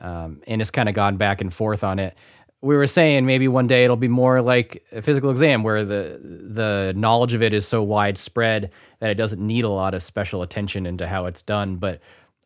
um, 0.00 0.42
and 0.46 0.60
it's 0.60 0.70
kind 0.70 0.88
of 0.88 0.94
gone 0.94 1.16
back 1.16 1.40
and 1.40 1.52
forth 1.52 1.82
on 1.82 1.98
it. 1.98 2.16
We 2.60 2.76
were 2.76 2.86
saying 2.86 3.24
maybe 3.24 3.46
one 3.46 3.68
day 3.68 3.84
it'll 3.84 3.96
be 3.96 4.08
more 4.08 4.42
like 4.42 4.84
a 4.90 5.00
physical 5.00 5.30
exam 5.30 5.62
where 5.62 5.84
the 5.84 6.20
the 6.22 6.92
knowledge 6.96 7.32
of 7.32 7.42
it 7.42 7.54
is 7.54 7.66
so 7.66 7.82
widespread 7.82 8.72
that 8.98 9.10
it 9.10 9.14
doesn't 9.14 9.44
need 9.44 9.64
a 9.64 9.68
lot 9.68 9.94
of 9.94 10.02
special 10.02 10.42
attention 10.42 10.84
into 10.84 11.06
how 11.06 11.26
it's 11.26 11.42
done. 11.42 11.76
But 11.76 12.00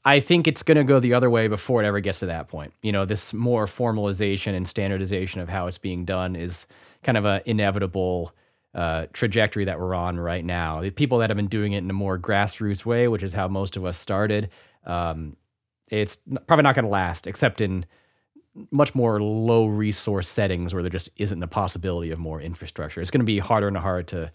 I 0.05 0.21
think 0.21 0.47
it's 0.47 0.63
going 0.63 0.77
to 0.77 0.85
go 0.85 1.01
the 1.01 1.15
other 1.15 1.31
way 1.31 1.49
before 1.49 1.83
it 1.83 1.87
ever 1.87 2.01
gets 2.01 2.19
to 2.21 2.27
that 2.27 2.49
point. 2.49 2.75
You 2.83 2.93
know, 2.93 3.05
this 3.05 3.33
more 3.33 3.67
formalization 3.67 4.55
and 4.55 4.67
standardization 4.67 5.41
of 5.41 5.49
how 5.49 5.67
it's 5.67 5.79
being 5.79 6.05
done 6.05 6.37
is 6.37 6.67
kind 7.03 7.17
of 7.17 7.25
an 7.25 7.43
inevitable 7.47 8.35
uh, 8.75 9.07
trajectory 9.13 9.65
that 9.67 9.79
we're 9.79 9.95
on 9.95 10.19
right 10.19 10.45
now. 10.45 10.81
The 10.81 10.91
people 10.91 11.19
that 11.19 11.31
have 11.31 11.37
been 11.37 11.49
doing 11.49 11.73
it 11.73 11.79
in 11.79 11.91
a 11.91 11.95
more 11.95 12.19
grassroots 12.19 12.85
way, 12.85 13.09
which 13.09 13.23
is 13.23 13.33
how 13.33 13.49
most 13.49 13.77
of 13.77 13.85
us 13.85 13.99
started, 13.99 14.51
um, 14.87 15.37
it's 15.91 16.19
probably 16.47 16.63
not 16.63 16.75
going 16.75 16.87
to 16.87 16.91
last, 16.91 17.27
except 17.27 17.61
in 17.61 17.85
much 18.71 18.95
more 18.95 19.21
low 19.21 19.67
resource 19.67 20.29
settings 20.29 20.75
where 20.75 20.83
there 20.83 20.91
just 20.91 21.11
isn't 21.17 21.41
the 21.41 21.47
possibility 21.47 22.11
of 22.11 22.19
more 22.19 22.41
infrastructure. 22.41 23.01
It's 23.01 23.11
going 23.11 23.21
to 23.21 23.27
be 23.27 23.39
harder 23.39 23.69
and 23.69 23.77
harder 23.77 24.03
to 24.05 24.33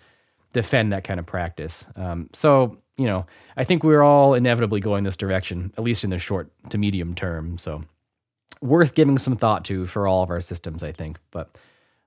defend 0.54 0.92
that 0.92 1.04
kind 1.04 1.20
of 1.20 1.26
practice. 1.26 1.86
Um, 1.96 2.30
so, 2.34 2.78
you 2.98 3.06
know, 3.06 3.26
I 3.56 3.64
think 3.64 3.84
we're 3.84 4.02
all 4.02 4.34
inevitably 4.34 4.80
going 4.80 5.04
this 5.04 5.18
direction, 5.18 5.74
at 5.78 5.84
least 5.84 6.04
in 6.04 6.10
the 6.10 6.20
short 6.20 6.52
to 6.70 6.78
medium 6.78 7.14
term. 7.14 7.58
So, 7.58 7.84
worth 8.62 8.96
giving 8.96 9.18
some 9.18 9.38
thought 9.38 9.66
to 9.66 9.86
for 9.86 10.08
all 10.08 10.24
of 10.24 10.30
our 10.30 10.42
systems, 10.42 10.84
I 10.84 10.92
think. 10.92 11.20
But, 11.32 11.56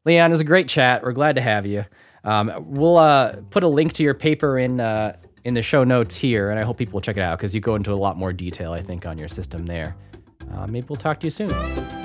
Leon, 0.05 0.31
it 0.31 0.33
was 0.33 0.41
a 0.41 0.45
great 0.45 0.69
chat. 0.69 1.03
We're 1.03 1.13
glad 1.13 1.37
to 1.37 1.43
have 1.43 1.67
you. 1.67 1.85
Um, 2.25 2.53
we'll 2.59 2.99
uh, 2.99 3.37
put 3.51 3.63
a 3.63 3.69
link 3.69 3.93
to 3.95 4.03
your 4.03 4.15
paper 4.15 4.59
in 4.59 4.81
uh, 4.81 5.17
in 5.45 5.55
the 5.55 5.63
show 5.63 5.85
notes 5.85 6.15
here, 6.15 6.51
and 6.51 6.59
I 6.59 6.63
hope 6.63 6.77
people 6.77 7.01
check 7.01 7.17
it 7.17 7.23
out 7.23 7.39
because 7.39 7.55
you 7.55 7.61
go 7.61 7.75
into 7.75 7.93
a 7.93 7.95
lot 7.95 8.17
more 8.17 8.33
detail, 8.33 8.73
I 8.73 8.81
think, 8.81 9.07
on 9.07 9.19
your 9.19 9.29
system 9.29 9.67
there. 9.67 9.97
Uh, 10.53 10.67
maybe 10.67 10.87
we'll 10.89 10.97
talk 10.97 11.21
to 11.21 11.27
you 11.27 11.31
soon. 11.31 12.00